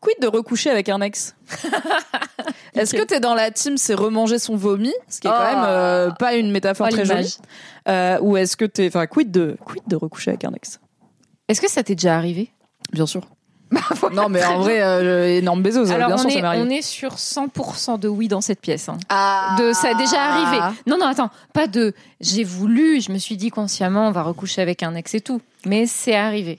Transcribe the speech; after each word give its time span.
Quid 0.00 0.16
de 0.20 0.26
recoucher 0.28 0.70
avec 0.70 0.88
un 0.88 1.00
ex? 1.00 1.34
Est-ce 2.74 2.94
que 2.94 3.02
t'es 3.02 3.20
dans 3.20 3.34
la 3.34 3.50
team 3.50 3.76
c'est 3.76 3.94
remanger 3.94 4.38
son 4.38 4.56
vomi, 4.56 4.92
ce 5.08 5.20
qui 5.20 5.26
est 5.26 5.30
quand 5.30 5.36
Oh. 5.38 5.54
même 5.56 5.64
euh, 5.66 6.10
pas 6.12 6.34
une 6.34 6.50
métaphore 6.52 6.86
Oh, 6.88 6.92
très 6.94 7.02
l'image. 7.02 7.18
jolie, 7.24 7.36
euh, 7.88 8.18
ou 8.20 8.36
est-ce 8.36 8.56
que 8.56 8.64
t'es, 8.64 8.86
enfin, 8.86 9.06
quid 9.06 9.30
de 9.30 9.56
quid 9.64 9.82
de 9.88 9.96
recoucher 9.96 10.30
avec 10.30 10.44
un 10.44 10.52
ex? 10.52 10.80
Est-ce 11.48 11.60
que 11.60 11.68
ça 11.70 11.82
t'est 11.82 11.94
déjà 11.96 12.16
arrivé? 12.16 12.50
Bien 12.92 13.06
sûr. 13.06 13.22
non, 14.12 14.28
mais 14.28 14.44
en 14.44 14.58
vrai, 14.60 14.80
euh, 14.82 15.38
énorme 15.38 15.62
Bezos, 15.62 15.90
Alors 15.92 16.08
bien 16.08 16.16
on, 16.16 16.18
sûr, 16.18 16.30
ça 16.30 16.38
est, 16.38 16.42
m'est 16.42 16.48
arrivé. 16.48 16.64
on 16.66 16.70
est 16.70 16.82
sur 16.82 17.14
100% 17.16 18.00
de 18.00 18.08
oui 18.08 18.26
dans 18.26 18.40
cette 18.40 18.60
pièce. 18.60 18.88
hein. 18.88 18.98
Ah. 19.10 19.56
De 19.60 19.72
ça 19.72 19.90
a 19.90 19.94
déjà 19.94 20.20
arrivé. 20.22 20.58
Non 20.86 20.96
non 20.98 21.06
attends, 21.06 21.30
pas 21.52 21.66
de 21.68 21.92
j'ai 22.20 22.42
voulu, 22.42 23.00
je 23.00 23.12
me 23.12 23.18
suis 23.18 23.36
dit 23.36 23.50
consciemment 23.50 24.08
on 24.08 24.12
va 24.12 24.22
recoucher 24.22 24.60
avec 24.62 24.82
un 24.82 24.94
ex 24.96 25.14
et 25.14 25.20
tout, 25.20 25.40
mais 25.66 25.86
c'est 25.86 26.16
arrivé. 26.16 26.58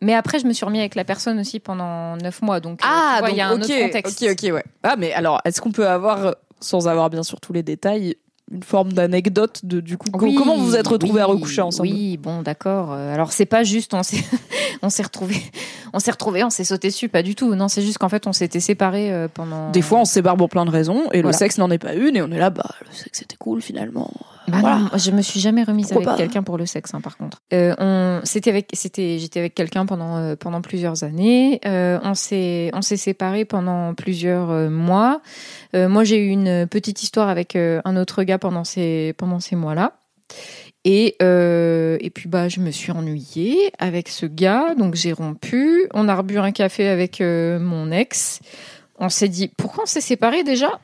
Mais 0.00 0.14
après 0.14 0.38
je 0.38 0.46
me 0.46 0.52
suis 0.52 0.64
remis 0.64 0.78
avec 0.80 0.94
la 0.94 1.04
personne 1.04 1.38
aussi 1.40 1.60
pendant 1.60 2.16
9 2.16 2.42
mois 2.42 2.60
donc 2.60 2.80
euh, 2.82 2.86
Ah, 2.88 3.20
il 3.30 3.36
y 3.36 3.40
a 3.40 3.48
un 3.48 3.52
autre 3.60 3.66
contexte. 3.66 4.22
ok, 4.22 4.30
ok, 4.32 4.54
ouais. 4.54 4.64
Ah, 4.82 4.96
mais 4.98 5.12
alors, 5.12 5.40
est-ce 5.44 5.60
qu'on 5.60 5.72
peut 5.72 5.88
avoir, 5.88 6.36
sans 6.60 6.86
avoir 6.88 7.10
bien 7.10 7.22
sûr 7.22 7.40
tous 7.40 7.52
les 7.52 7.62
détails, 7.62 8.16
une 8.50 8.62
forme 8.62 8.92
d'anecdote 8.94 9.60
de 9.64 9.80
du 9.80 9.98
coup 9.98 10.06
Oui, 10.14 10.34
comment 10.34 10.56
vous 10.56 10.64
vous 10.66 10.76
êtes 10.76 10.86
retrouvés 10.86 11.20
à 11.20 11.26
recoucher 11.26 11.60
ensemble? 11.60 11.90
Oui, 11.90 12.16
bon, 12.16 12.40
d'accord. 12.42 12.92
Euh, 12.92 13.12
Alors 13.12 13.32
c'est 13.32 13.44
pas 13.44 13.62
juste 13.64 13.92
on 13.92 14.02
s'est 14.02 14.24
on 14.82 14.88
s'est 14.88 15.02
retrouvés, 15.02 15.42
on 15.92 15.98
s'est 15.98 16.12
retrouvés, 16.12 16.44
on 16.44 16.48
s'est 16.50 16.64
sauté 16.64 16.88
dessus, 16.88 17.08
pas 17.10 17.22
du 17.22 17.34
tout. 17.34 17.54
Non, 17.54 17.68
c'est 17.68 17.82
juste 17.82 17.98
qu'en 17.98 18.08
fait 18.08 18.26
on 18.26 18.32
s'était 18.32 18.60
séparés 18.60 19.12
euh, 19.12 19.28
pendant. 19.32 19.70
Des 19.70 19.82
fois, 19.82 19.98
on 19.98 20.04
se 20.06 20.14
sépare 20.14 20.36
pour 20.36 20.48
plein 20.48 20.64
de 20.64 20.70
raisons 20.70 21.10
et 21.12 21.20
le 21.20 21.32
sexe 21.32 21.58
n'en 21.58 21.70
est 21.70 21.78
pas 21.78 21.92
une 21.94 22.16
et 22.16 22.22
on 22.22 22.30
est 22.30 22.38
là, 22.38 22.48
bah 22.50 22.70
le 22.86 22.92
sexe 22.94 23.18
c'était 23.18 23.36
cool 23.36 23.60
finalement. 23.60 24.10
Bah 24.48 24.58
Voilà. 24.60 24.78
non, 24.78 24.88
je 24.96 25.10
me 25.10 25.22
suis 25.22 25.40
jamais 25.40 25.62
remise 25.62 25.88
Pourquoi 25.88 26.12
avec 26.12 26.16
pas 26.16 26.22
quelqu'un 26.24 26.42
pour 26.42 26.58
le 26.58 26.66
sexe, 26.66 26.94
hein, 26.94 27.00
par 27.00 27.16
contre. 27.16 27.42
Euh, 27.52 27.74
on, 27.78 28.20
c'était 28.24 28.50
avec, 28.50 28.70
c'était, 28.72 29.18
j'étais 29.18 29.40
avec 29.40 29.54
quelqu'un 29.54 29.86
pendant 29.86 30.16
euh, 30.16 30.36
pendant 30.36 30.60
plusieurs 30.60 31.04
années. 31.04 31.60
Euh, 31.66 31.98
on 32.02 32.14
s'est 32.14 32.70
on 32.74 32.82
s'est 32.82 32.96
séparés 32.96 33.44
pendant 33.44 33.94
plusieurs 33.94 34.70
mois. 34.70 35.20
Moi, 35.74 36.04
j'ai 36.04 36.18
eu 36.18 36.28
une 36.28 36.66
petite 36.66 37.02
histoire 37.02 37.28
avec 37.28 37.56
un 37.56 37.96
autre 37.96 38.22
gars 38.22 38.38
pendant 38.38 38.64
ces 38.64 39.14
pendant 39.16 39.40
ces 39.40 39.56
mois-là. 39.56 39.92
Et, 40.84 41.16
euh, 41.22 41.98
et 42.00 42.10
puis 42.10 42.28
bah 42.28 42.48
je 42.48 42.60
me 42.60 42.70
suis 42.70 42.92
ennuyée 42.92 43.72
avec 43.78 44.08
ce 44.08 44.26
gars, 44.26 44.74
donc 44.74 44.94
j'ai 44.94 45.12
rompu. 45.12 45.86
On 45.92 46.08
a 46.08 46.14
rebu 46.14 46.38
un 46.38 46.52
café 46.52 46.88
avec 46.88 47.20
euh, 47.20 47.58
mon 47.58 47.90
ex. 47.90 48.40
On 48.98 49.08
s'est 49.08 49.28
dit 49.28 49.48
pourquoi 49.56 49.84
on 49.84 49.86
s'est 49.86 50.00
séparés 50.00 50.44
déjà? 50.44 50.80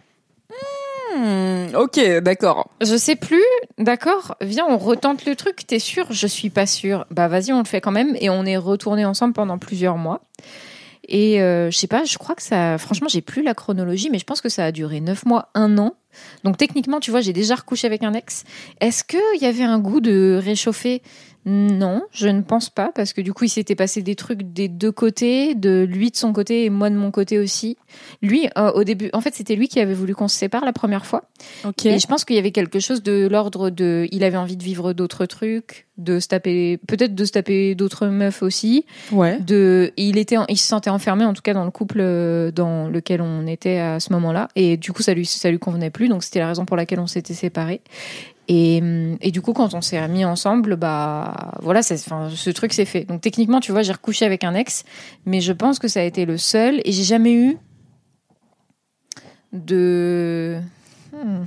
Hmm, 1.17 1.75
ok, 1.77 2.19
d'accord. 2.23 2.71
Je 2.81 2.97
sais 2.97 3.17
plus, 3.17 3.45
d'accord. 3.79 4.37
Viens, 4.41 4.67
on 4.69 4.79
retente 4.79 5.27
le 5.27 5.37
truc. 5.37 5.67
T'es 5.67 5.79
sûr? 5.79 6.07
Je 6.11 6.27
suis 6.27 6.51
pas 6.51 6.67
sûre. 6.67 7.07
Bah 7.11 7.29
vas-y, 7.29 7.53
on 7.53 7.59
le 7.59 7.65
fait 7.65 7.81
quand 7.81 7.93
même. 7.93 8.17
Et 8.21 8.31
on 8.31 8.45
est 8.45 8.57
retournés 8.57 9.05
ensemble 9.05 9.35
pendant 9.35 9.59
plusieurs 9.59 9.97
mois. 9.97 10.23
Et 11.07 11.43
euh, 11.43 11.71
je 11.71 11.77
sais 11.77 11.87
pas, 11.87 12.05
je 12.05 12.17
crois 12.19 12.35
que 12.35 12.43
ça. 12.43 12.79
Franchement, 12.79 13.09
j'ai 13.09 13.21
plus 13.21 13.43
la 13.43 13.55
chronologie, 13.55 14.09
mais 14.11 14.19
je 14.19 14.25
pense 14.25 14.41
que 14.41 14.49
ça 14.49 14.65
a 14.65 14.73
duré 14.73 15.01
neuf 15.01 15.27
mois, 15.27 15.51
un 15.55 15.79
an. 15.79 15.95
Donc 16.45 16.57
techniquement, 16.57 17.01
tu 17.01 17.11
vois, 17.11 17.21
j'ai 17.21 17.33
déjà 17.33 17.57
recouché 17.57 17.87
avec 17.87 18.03
un 18.03 18.15
ex. 18.15 18.45
Est-ce 18.81 19.05
qu'il 19.05 19.41
y 19.41 19.47
avait 19.47 19.65
un 19.65 19.79
goût 19.79 20.01
de 20.01 20.41
réchauffer? 20.43 21.03
Non, 21.47 22.03
je 22.11 22.29
ne 22.29 22.41
pense 22.41 22.71
pas, 22.71 22.91
parce 22.95 23.13
que 23.13 23.21
du 23.21 23.33
coup, 23.35 23.45
il 23.45 23.49
s'était 23.51 23.75
passé 23.75 24.01
des 24.03 24.15
trucs 24.15 24.43
des 24.55 24.69
deux 24.69 24.93
côtés, 24.93 25.55
de 25.55 25.85
lui 25.89 26.11
de 26.11 26.17
son 26.17 26.33
côté 26.33 26.65
et 26.65 26.71
moi 26.71 26.89
de 26.91 26.97
mon 26.97 27.11
côté 27.11 27.39
aussi. 27.39 27.77
Lui, 28.23 28.49
euh, 28.57 28.73
au 28.73 28.83
début, 28.85 29.11
en 29.13 29.21
fait, 29.21 29.35
c'était 29.35 29.55
lui 29.55 29.69
qui 29.69 29.79
avait 29.79 29.95
voulu 29.95 30.15
qu'on 30.15 30.29
se 30.29 30.37
sépare 30.37 30.65
la 30.65 30.73
première 30.73 31.05
fois. 31.07 31.25
Ok. 31.65 31.85
Et 31.87 31.99
je 31.99 32.07
pense 32.07 32.25
qu'il 32.25 32.37
y 32.37 32.39
avait 32.39 32.51
quelque 32.51 32.81
chose 32.81 33.03
de 33.03 33.29
l'ordre 33.31 33.69
de, 33.71 34.07
il 34.11 34.25
avait 34.25 34.37
envie 34.39 34.57
de 34.57 34.63
vivre 34.65 34.93
d'autres 34.95 35.27
trucs, 35.27 35.87
de 35.99 36.19
se 36.19 36.29
taper, 36.29 36.79
peut-être 36.89 37.15
de 37.15 37.25
se 37.25 37.33
taper 37.33 37.75
d'autres 37.75 38.07
meufs 38.07 38.43
aussi. 38.43 38.85
Ouais. 39.13 39.39
De, 39.41 39.93
il 39.97 40.17
était, 40.19 40.39
en- 40.39 40.47
il 40.49 40.57
se 40.59 40.67
sentait 40.67 40.91
enfermé 40.91 41.25
en 41.25 41.35
tout 41.35 41.43
cas 41.43 41.55
dans 41.55 41.65
le 41.65 41.71
couple 41.71 41.99
euh, 42.01 42.51
dans 42.51 42.89
lequel 42.89 43.21
on 43.21 43.47
était 43.47 43.79
à 43.79 44.01
ce 44.01 44.13
moment-là. 44.15 44.49
Et 44.57 44.77
du 44.77 44.93
coup, 44.93 45.03
ça 45.03 45.15
lui, 45.15 45.27
ça 45.27 45.51
lui 45.51 45.59
convenait 45.59 45.91
plus. 45.91 46.09
Donc 46.09 46.25
c'était 46.25 46.41
la 46.41 46.49
raison 46.49 46.65
pour 46.65 46.77
laquelle 46.77 47.01
on 47.01 47.07
s'était 47.07 47.35
séparés. 47.35 47.81
Et, 48.49 48.83
et 49.23 49.31
du 49.31 49.41
coup, 49.41 49.53
quand 49.55 49.73
on 49.75 49.81
s'est 49.81 50.01
remis 50.03 50.25
ensemble, 50.25 50.77
bah 50.77 51.53
voilà, 51.63 51.81
enfin, 51.81 52.29
ce 52.35 52.51
truc 52.51 52.73
s'est 52.73 52.85
fait. 52.85 53.05
Donc 53.05 53.21
techniquement, 53.23 53.61
tu 53.61 53.73
vois, 53.73 53.83
j'ai 53.83 53.93
recouché 53.93 54.25
avec 54.27 54.45
un 54.45 54.55
ex, 54.55 54.85
mais 55.25 55.41
je 55.41 55.53
pense 55.53 55.79
que 55.79 55.89
ça 55.89 56.01
a 56.01 56.03
été 56.03 56.27
le 56.27 56.37
seul. 56.37 56.81
Et 56.85 56.93
j'ai 56.93 57.05
jamais 57.05 57.33
eu 57.33 57.57
de 59.53 60.59
Hmm. 61.13 61.45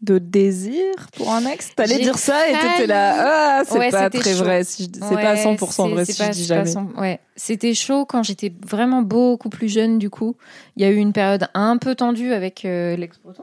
De 0.00 0.16
désir 0.18 0.94
pour 1.14 1.30
un 1.30 1.44
ex? 1.44 1.74
T'allais 1.76 1.98
dire 1.98 2.16
ça 2.16 2.48
et 2.48 2.52
t'étais 2.52 2.86
là, 2.86 3.58
ah, 3.58 3.62
c'est 3.66 3.78
Ouais, 3.78 3.90
pas 3.90 4.08
très 4.08 4.32
chaud. 4.32 4.44
vrai. 4.44 4.64
Si 4.64 4.84
je- 4.84 4.88
c'est 4.98 5.14
Ouais, 5.14 5.20
pas 5.22 5.30
à 5.32 5.36
100% 5.36 5.88
c'est- 5.88 5.92
vrai 5.92 6.04
si 6.06 6.14
pas- 6.16 6.26
je 6.28 6.30
dis 6.30 6.44
jamais. 6.46 6.64
100 6.70 6.86
ouais. 6.96 7.20
C'était 7.36 7.74
chaud 7.74 8.06
quand 8.06 8.22
j'étais 8.22 8.50
vraiment 8.66 9.02
beaucoup 9.02 9.50
plus 9.50 9.68
jeune, 9.68 9.98
du 9.98 10.08
coup. 10.08 10.36
Il 10.76 10.82
y 10.82 10.86
a 10.86 10.90
eu 10.90 10.96
une 10.96 11.12
période 11.12 11.48
un 11.52 11.76
peu 11.76 11.94
tendue 11.96 12.32
avec 12.32 12.64
euh, 12.64 12.96
l'ex-breton. 12.96 13.42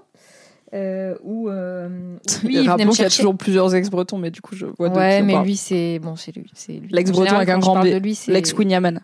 Euh, 0.73 1.16
où, 1.23 1.50
euh, 1.50 1.88
où 2.44 2.47
lui, 2.47 2.55
il 2.55 2.69
qu'il 2.69 3.01
y 3.01 3.05
a 3.05 3.09
toujours 3.09 3.38
plusieurs 3.38 3.73
ex-bretons, 3.73 4.17
mais 4.17 4.31
du 4.31 4.41
coup, 4.41 4.55
je 4.55 4.66
vois 4.66 4.89
de 4.89 4.95
Ouais, 4.95 5.19
on 5.22 5.25
mais 5.25 5.41
lui, 5.44 5.55
c'est 5.55 6.00
bon, 6.00 6.16
c'est 6.16 6.35
lui, 6.35 6.50
c'est 6.53 6.73
lui. 6.73 6.89
L'ex-breton 6.91 7.35
avec 7.35 7.50
un 7.50 7.59
grand 7.59 7.79
B. 7.79 7.85
de 7.88 8.13
c'est- 8.13 8.31
L'ex-Queen 8.31 8.69
Yaman. 8.69 9.01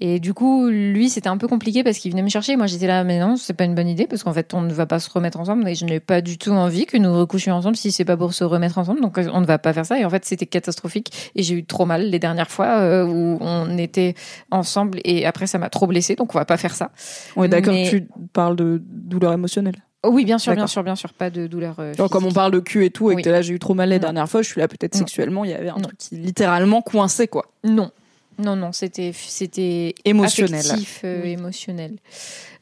Et 0.00 0.18
du 0.18 0.34
coup, 0.34 0.66
lui, 0.68 1.08
c'était 1.08 1.28
un 1.28 1.36
peu 1.36 1.46
compliqué 1.46 1.84
parce 1.84 1.98
qu'il 1.98 2.10
venait 2.10 2.22
me 2.22 2.28
chercher. 2.28 2.56
Moi, 2.56 2.66
j'étais 2.66 2.88
là, 2.88 3.04
mais 3.04 3.20
non, 3.20 3.36
c'est 3.36 3.54
pas 3.54 3.64
une 3.64 3.76
bonne 3.76 3.86
idée 3.88 4.06
parce 4.08 4.24
qu'en 4.24 4.32
fait, 4.32 4.52
on 4.52 4.60
ne 4.60 4.72
va 4.72 4.86
pas 4.86 4.98
se 4.98 5.08
remettre 5.08 5.38
ensemble 5.38 5.68
et 5.68 5.76
je 5.76 5.84
n'ai 5.84 6.00
pas 6.00 6.20
du 6.20 6.36
tout 6.36 6.50
envie 6.50 6.84
que 6.84 6.96
nous 6.96 7.16
recouchions 7.16 7.54
ensemble 7.54 7.76
si 7.76 7.92
c'est 7.92 8.04
pas 8.04 8.16
pour 8.16 8.34
se 8.34 8.42
remettre 8.42 8.78
ensemble. 8.78 9.00
Donc, 9.00 9.18
on 9.32 9.40
ne 9.40 9.46
va 9.46 9.58
pas 9.58 9.72
faire 9.72 9.86
ça. 9.86 9.98
Et 9.98 10.04
en 10.04 10.10
fait, 10.10 10.24
c'était 10.24 10.46
catastrophique 10.46 11.30
et 11.36 11.44
j'ai 11.44 11.54
eu 11.54 11.64
trop 11.64 11.86
mal 11.86 12.10
les 12.10 12.18
dernières 12.18 12.50
fois 12.50 12.80
euh, 12.80 13.06
où 13.06 13.38
on 13.40 13.78
était 13.78 14.14
ensemble 14.50 14.98
et 15.04 15.26
après, 15.26 15.46
ça 15.46 15.58
m'a 15.58 15.70
trop 15.70 15.86
blessé. 15.86 16.16
Donc, 16.16 16.34
on 16.34 16.38
va 16.38 16.44
pas 16.44 16.56
faire 16.56 16.74
ça. 16.74 16.90
On 17.36 17.44
est 17.44 17.48
d'accord 17.48 17.72
Mais- 17.72 17.88
tu 17.88 18.08
parles 18.32 18.56
de 18.56 18.82
douleur 18.84 19.32
émotionnelle. 19.32 19.76
Oh 20.04 20.10
oui, 20.10 20.24
bien 20.24 20.38
sûr, 20.38 20.54
bien 20.54 20.66
sûr, 20.66 20.82
bien 20.84 20.96
sûr, 20.96 21.12
pas 21.14 21.30
de 21.30 21.46
douleur. 21.46 21.76
euh, 21.78 21.94
Genre, 21.94 22.10
comme 22.10 22.26
on 22.26 22.32
parle 22.32 22.52
de 22.52 22.60
cul 22.60 22.84
et 22.84 22.90
tout, 22.90 23.10
et 23.10 23.14
que 23.14 23.20
Oui. 23.26 23.32
là, 23.32 23.42
j'ai 23.42 23.54
eu 23.54 23.58
trop 23.58 23.74
mal 23.74 23.88
les 23.88 23.96
Non. 23.96 24.02
dernières 24.02 24.28
fois, 24.28 24.42
je 24.42 24.48
suis 24.48 24.60
là 24.60 24.68
peut-être 24.68 24.94
sexuellement, 24.94 25.44
il 25.44 25.50
y 25.50 25.54
avait 25.54 25.70
un 25.70 25.76
Non. 25.76 25.82
truc 25.82 25.98
qui 25.98 26.16
littéralement 26.16 26.82
coincé, 26.82 27.26
quoi. 27.26 27.46
Non. 27.64 27.90
Non, 28.36 28.56
non, 28.56 28.72
c'était, 28.72 29.12
c'était 29.14 29.94
Émotionnel. 30.04 30.58
affectif, 30.66 31.02
euh, 31.04 31.22
Oui. 31.22 31.30
émotionnel. 31.30 31.98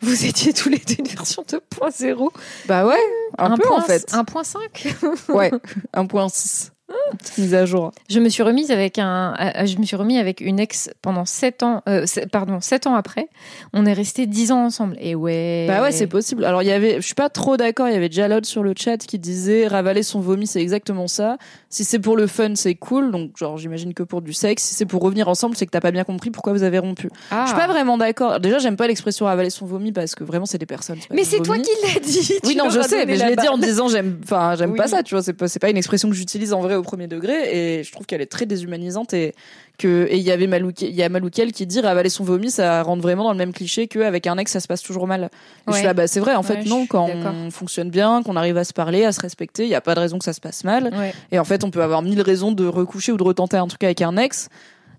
Vous 0.02 0.26
étiez 0.26 0.52
tous 0.52 0.68
les 0.68 0.76
deux 0.76 0.96
une 0.98 1.06
version 1.06 1.42
2.0. 1.48 2.30
Bah 2.66 2.86
ouais, 2.86 2.94
un, 3.38 3.56
peu 3.56 3.62
point, 3.62 3.78
en 3.78 3.80
fait. 3.80 4.12
1.5. 4.12 4.94
Ouais, 5.34 5.50
1.6. 5.94 6.71
Petite 7.18 7.38
mise 7.38 7.54
à 7.54 7.66
jour. 7.66 7.92
Je 8.08 8.20
me 8.20 8.28
suis 8.28 8.42
remise 8.42 8.70
avec 8.70 8.98
un, 8.98 9.34
euh, 9.38 9.66
je 9.66 9.76
me 9.78 9.84
suis 9.84 9.96
remis 9.96 10.18
avec 10.18 10.40
une 10.40 10.58
ex 10.58 10.90
pendant 11.02 11.24
7 11.26 11.62
ans, 11.62 11.82
euh, 11.88 12.06
sept- 12.06 12.30
pardon, 12.30 12.60
7 12.60 12.86
ans 12.86 12.94
après. 12.94 13.28
On 13.74 13.84
est 13.86 13.92
restés 13.92 14.26
10 14.26 14.50
ans 14.52 14.64
ensemble. 14.64 14.96
Et 14.98 15.14
ouais. 15.14 15.66
Bah 15.68 15.82
ouais, 15.82 15.92
c'est 15.92 16.06
possible. 16.06 16.44
Alors 16.44 16.62
il 16.62 16.68
y 16.68 16.72
avait, 16.72 16.96
je 16.96 17.00
suis 17.06 17.14
pas 17.14 17.28
trop 17.28 17.56
d'accord. 17.56 17.88
Il 17.88 17.92
y 17.92 17.96
avait 17.96 18.10
Jalod 18.10 18.46
sur 18.46 18.62
le 18.62 18.72
chat 18.76 18.96
qui 18.98 19.18
disait 19.18 19.66
ravaler 19.66 20.02
son 20.02 20.20
vomi, 20.20 20.46
c'est 20.46 20.60
exactement 20.62 21.06
ça. 21.06 21.36
Si 21.68 21.84
c'est 21.84 21.98
pour 21.98 22.16
le 22.16 22.26
fun, 22.26 22.54
c'est 22.54 22.74
cool. 22.74 23.10
Donc 23.10 23.36
genre 23.36 23.58
j'imagine 23.58 23.92
que 23.94 24.02
pour 24.02 24.22
du 24.22 24.32
sexe. 24.32 24.62
Si 24.64 24.74
c'est 24.74 24.86
pour 24.86 25.02
revenir 25.02 25.28
ensemble, 25.28 25.54
c'est 25.56 25.66
que 25.66 25.70
t'as 25.70 25.80
pas 25.80 25.92
bien 25.92 26.04
compris 26.04 26.30
pourquoi 26.30 26.52
vous 26.54 26.62
avez 26.62 26.78
rompu. 26.78 27.10
Ah. 27.30 27.42
Je 27.46 27.50
suis 27.50 27.58
pas 27.58 27.66
vraiment 27.68 27.98
d'accord. 27.98 28.40
Déjà 28.40 28.58
j'aime 28.58 28.76
pas 28.76 28.86
l'expression 28.86 29.26
ravaler 29.26 29.50
son 29.50 29.66
vomi 29.66 29.92
parce 29.92 30.14
que 30.14 30.24
vraiment 30.24 30.46
c'est 30.46 30.58
des 30.58 30.66
personnes. 30.66 30.98
Mais 31.10 31.24
c'est 31.24 31.40
toi 31.40 31.56
qui 31.58 31.70
l'as 31.82 32.00
dit. 32.00 32.38
Oui 32.44 32.56
non 32.56 32.70
je 32.70 32.80
sais, 32.80 33.04
mais 33.06 33.16
je 33.16 33.20
la 33.20 33.30
l'ai 33.30 33.36
dit 33.36 33.48
en 33.48 33.58
disant 33.58 33.88
j'aime, 33.88 34.18
enfin 34.24 34.54
j'aime 34.56 34.72
Oui. 34.72 34.78
pas 34.78 34.88
ça. 34.88 35.02
Tu 35.02 35.14
vois, 35.14 35.22
c'est 35.22 35.32
pas, 35.34 35.48
c'est 35.48 35.58
pas 35.60 35.68
une 35.70 35.76
expression 35.76 36.08
que 36.08 36.14
j'utilise 36.14 36.52
en 36.52 36.60
vrai 36.60 36.76
au 36.82 36.84
premier 36.84 37.06
degré 37.06 37.78
et 37.78 37.84
je 37.84 37.92
trouve 37.92 38.06
qu'elle 38.06 38.20
est 38.20 38.30
très 38.30 38.46
déshumanisante 38.46 39.14
et 39.14 39.34
que 39.78 40.06
et 40.10 40.16
il 40.16 40.22
y 40.22 40.30
avait 40.30 40.46
Malouké, 40.46 40.88
il 40.88 40.94
y 40.94 41.02
a 41.02 41.08
Maloukel 41.08 41.52
qui 41.52 41.66
dit 41.66 41.80
ravaler 41.80 42.08
son 42.08 42.24
vomi, 42.24 42.50
ça 42.50 42.82
rentre 42.82 43.02
vraiment 43.02 43.24
dans 43.24 43.32
le 43.32 43.38
même 43.38 43.52
cliché 43.52 43.88
qu'avec 43.88 44.26
un 44.26 44.36
ex 44.38 44.52
ça 44.52 44.60
se 44.60 44.68
passe 44.68 44.82
toujours 44.82 45.06
mal. 45.06 45.30
Et 45.68 45.72
Je 45.72 45.76
suis 45.76 45.84
là, 45.84 45.94
bah 45.94 46.06
c'est 46.06 46.20
vrai 46.20 46.34
en 46.34 46.42
fait 46.42 46.54
Ouais, 46.54 46.64
non 46.64 46.86
quand 46.86 47.08
on 47.08 47.50
fonctionne 47.50 47.90
bien, 47.90 48.22
qu'on 48.22 48.36
arrive 48.36 48.56
à 48.56 48.64
se 48.64 48.72
parler, 48.72 49.04
à 49.04 49.12
se 49.12 49.20
respecter, 49.20 49.64
il 49.64 49.70
y 49.70 49.74
a 49.74 49.80
pas 49.80 49.94
de 49.94 50.00
raison 50.00 50.18
que 50.18 50.24
ça 50.24 50.32
se 50.32 50.40
passe 50.40 50.64
mal. 50.64 50.90
Ouais. 50.92 51.14
Et 51.30 51.38
en 51.38 51.44
fait 51.44 51.64
on 51.64 51.70
peut 51.70 51.82
avoir 51.82 52.02
mille 52.02 52.20
raisons 52.20 52.52
de 52.52 52.66
recoucher 52.66 53.12
ou 53.12 53.16
de 53.16 53.22
retenter 53.22 53.56
un 53.56 53.66
truc 53.66 53.82
avec 53.84 54.02
un 54.02 54.16
ex 54.16 54.48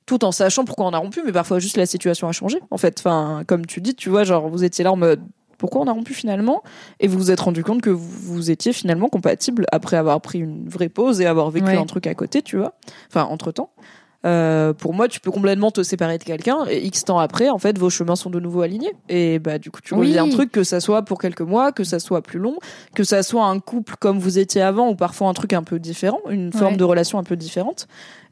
tout 0.05 0.25
en 0.25 0.31
sachant 0.31 0.65
pourquoi 0.65 0.85
on 0.87 0.91
a 0.91 0.97
rompu 0.97 1.21
mais 1.25 1.31
parfois 1.31 1.59
juste 1.59 1.77
la 1.77 1.85
situation 1.85 2.27
a 2.27 2.33
changé 2.33 2.59
en 2.71 2.77
fait 2.77 2.99
enfin 2.99 3.43
comme 3.47 3.65
tu 3.65 3.79
dis 3.79 3.95
tu 3.95 4.09
vois 4.09 4.25
genre 4.25 4.49
vous 4.49 4.63
étiez 4.65 4.83
là 4.83 4.91
en 4.91 4.97
mode 4.97 5.21
pourquoi 5.63 5.79
on 5.79 5.87
a 5.87 5.93
rompu 5.93 6.13
finalement. 6.13 6.61
Et 6.99 7.07
vous 7.07 7.17
vous 7.17 7.31
êtes 7.31 7.39
rendu 7.39 7.63
compte 7.63 7.81
que 7.81 7.89
vous, 7.89 8.05
vous 8.33 8.51
étiez 8.51 8.73
finalement 8.73 9.07
compatible 9.07 9.65
après 9.71 9.95
avoir 9.95 10.19
pris 10.19 10.39
une 10.39 10.67
vraie 10.67 10.89
pause 10.89 11.21
et 11.21 11.25
avoir 11.25 11.49
vécu 11.51 11.67
Ouais. 11.67 11.77
un 11.77 11.85
truc 11.85 12.05
à 12.05 12.13
côté 12.15 12.41
tu 12.41 12.57
vois. 12.57 12.73
Enfin 13.09 13.23
entre 13.23 13.53
temps 13.53 13.69
pour 14.77 14.93
moi 14.93 15.07
tu 15.07 15.19
peux 15.21 15.31
complètement 15.31 15.71
te 15.71 15.83
séparer 15.83 16.17
de 16.17 16.23
quelqu'un 16.23 16.65
et 16.69 16.85
x 16.85 17.05
temps 17.05 17.19
après 17.19 17.49
en 17.49 17.57
fait 17.59 17.77
vos 17.77 17.89
chemins 17.89 18.15
sont 18.15 18.29
de 18.29 18.39
nouveau 18.41 18.61
alignés. 18.61 18.93
Et 19.07 19.39
bah 19.39 19.57
du 19.57 19.71
coup 19.71 19.79
tu 19.81 19.93
Oui. 19.93 20.07
reviens 20.07 20.25
un 20.25 20.29
truc 20.29 20.51
que 20.51 20.63
ça 20.63 20.79
soit 20.81 21.03
pour 21.03 21.17
quelques 21.19 21.41
mois 21.41 21.71
que 21.71 21.83
ça 21.85 21.99
soit 21.99 22.21
plus 22.21 22.39
long 22.39 22.55
que 22.95 23.03
ça 23.05 23.23
soit 23.23 23.45
un 23.45 23.59
couple 23.59 23.95
comme 23.99 24.19
vous 24.19 24.39
étiez 24.39 24.61
avant 24.61 24.89
ou 24.89 24.95
parfois 24.95 25.27
un 25.29 25.33
truc 25.33 25.53
un 25.53 25.63
peu 25.63 25.79
différent 25.79 26.19
une 26.29 26.51
forme 26.53 26.77
de 26.77 26.83
relation 26.83 27.19
un 27.19 27.23
peu 27.23 27.35
différente. 27.37 27.87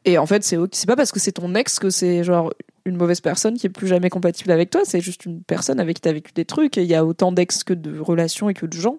Et 0.06 0.18
en 0.18 0.26
fait 0.26 0.44
c'est 0.44 0.58
c'est 0.72 0.88
pas 0.88 0.96
parce 0.96 1.12
que 1.12 1.20
c'est 1.20 1.34
ton 1.34 1.54
ex 1.56 1.78
que 1.80 1.90
c'est 1.90 2.24
genre 2.24 2.52
une 2.86 2.96
mauvaise 2.98 3.22
personne 3.22 3.56
qui 3.58 3.68
est 3.68 3.72
plus 3.72 3.88
jamais 3.88 4.10
compatible 4.10 4.52
avec 4.52 4.70
toi 4.70 4.82
c'est 4.86 5.02
juste 5.02 5.26
une 5.26 5.42
personne 5.44 5.80
avec 5.80 5.98
qui 5.98 6.02
t'as 6.02 6.14
vécu 6.14 6.32
des 6.34 6.46
trucs 6.46 6.78
et 6.78 6.82
il 6.84 6.90
y 6.90 6.96
a 6.96 7.06
autant 7.06 7.32
d'ex 7.32 7.64
que 7.64 7.74
de 7.74 8.00
relations 8.00 8.50
et 8.50 8.54
que 8.54 8.66
de 8.66 8.74
gens 8.74 8.98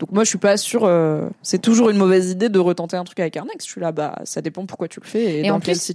Donc 0.00 0.10
moi, 0.10 0.24
je 0.24 0.28
suis 0.28 0.38
pas 0.38 0.56
sûre. 0.56 0.82
euh, 0.84 1.28
c'est 1.42 1.62
toujours 1.62 1.88
une 1.88 1.96
mauvaise 1.96 2.28
idée 2.30 2.48
de 2.48 2.58
retenter 2.58 2.96
un 2.96 3.04
truc 3.04 3.20
avec 3.20 3.36
un 3.36 3.46
ex. 3.54 3.64
Je 3.64 3.70
suis 3.70 3.80
là, 3.80 3.92
bah, 3.92 4.16
ça 4.24 4.42
dépend 4.42 4.66
pourquoi 4.66 4.88
tu 4.88 4.98
le 5.00 5.06
fais 5.06 5.22
et, 5.22 5.38
Et 5.44 5.48
dans 5.48 5.54
en 5.54 5.60
plus, 5.60 5.92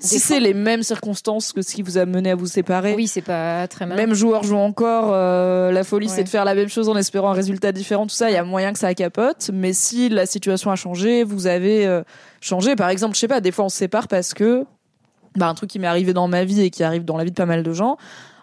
Si 0.00 0.18
c'est 0.18 0.38
les 0.38 0.52
mêmes 0.52 0.82
circonstances 0.82 1.52
que 1.54 1.62
ce 1.62 1.74
qui 1.74 1.80
vous 1.82 1.96
a 1.96 2.04
mené 2.04 2.30
à 2.30 2.34
vous 2.36 2.46
séparer. 2.46 2.94
Oui, 2.94 3.06
c'est 3.08 3.22
pas 3.22 3.66
très 3.68 3.86
mal. 3.86 3.96
Même 3.96 4.12
joueur 4.12 4.42
joue 4.44 4.56
encore. 4.56 5.10
euh, 5.14 5.72
la 5.72 5.82
folie, 5.82 6.08
Ouais. 6.08 6.12
c'est 6.14 6.24
de 6.24 6.28
faire 6.28 6.44
la 6.44 6.54
même 6.54 6.68
chose 6.68 6.90
en 6.90 6.96
espérant 6.96 7.30
un 7.30 7.34
résultat 7.34 7.72
différent. 7.72 8.06
Tout 8.06 8.14
ça, 8.14 8.28
il 8.30 8.34
y 8.34 8.36
a 8.36 8.44
moyen 8.44 8.72
que 8.74 8.78
ça 8.78 8.92
capote. 8.94 9.50
Mais 9.52 9.72
si 9.72 10.10
la 10.10 10.26
situation 10.26 10.70
a 10.70 10.76
changé, 10.76 11.24
vous 11.24 11.46
avez 11.46 11.86
euh, 11.86 12.02
changé. 12.42 12.76
Par 12.76 12.90
exemple, 12.90 13.14
je 13.14 13.20
sais 13.20 13.28
pas, 13.28 13.40
des 13.40 13.50
fois 13.50 13.64
on 13.64 13.70
se 13.70 13.78
sépare 13.78 14.08
parce 14.08 14.34
que 14.34 14.66
bah, 15.36 15.48
un 15.48 15.54
truc 15.54 15.70
qui 15.70 15.78
m'est 15.78 15.86
arrivé 15.86 16.12
dans 16.12 16.28
ma 16.28 16.44
vie 16.44 16.60
et 16.62 16.70
qui 16.70 16.82
arrive 16.84 17.04
dans 17.04 17.16
la 17.16 17.24
vie 17.24 17.30
de 17.30 17.36
pas 17.36 17.46
mal 17.46 17.62
de 17.62 17.72
gens. 17.72 17.96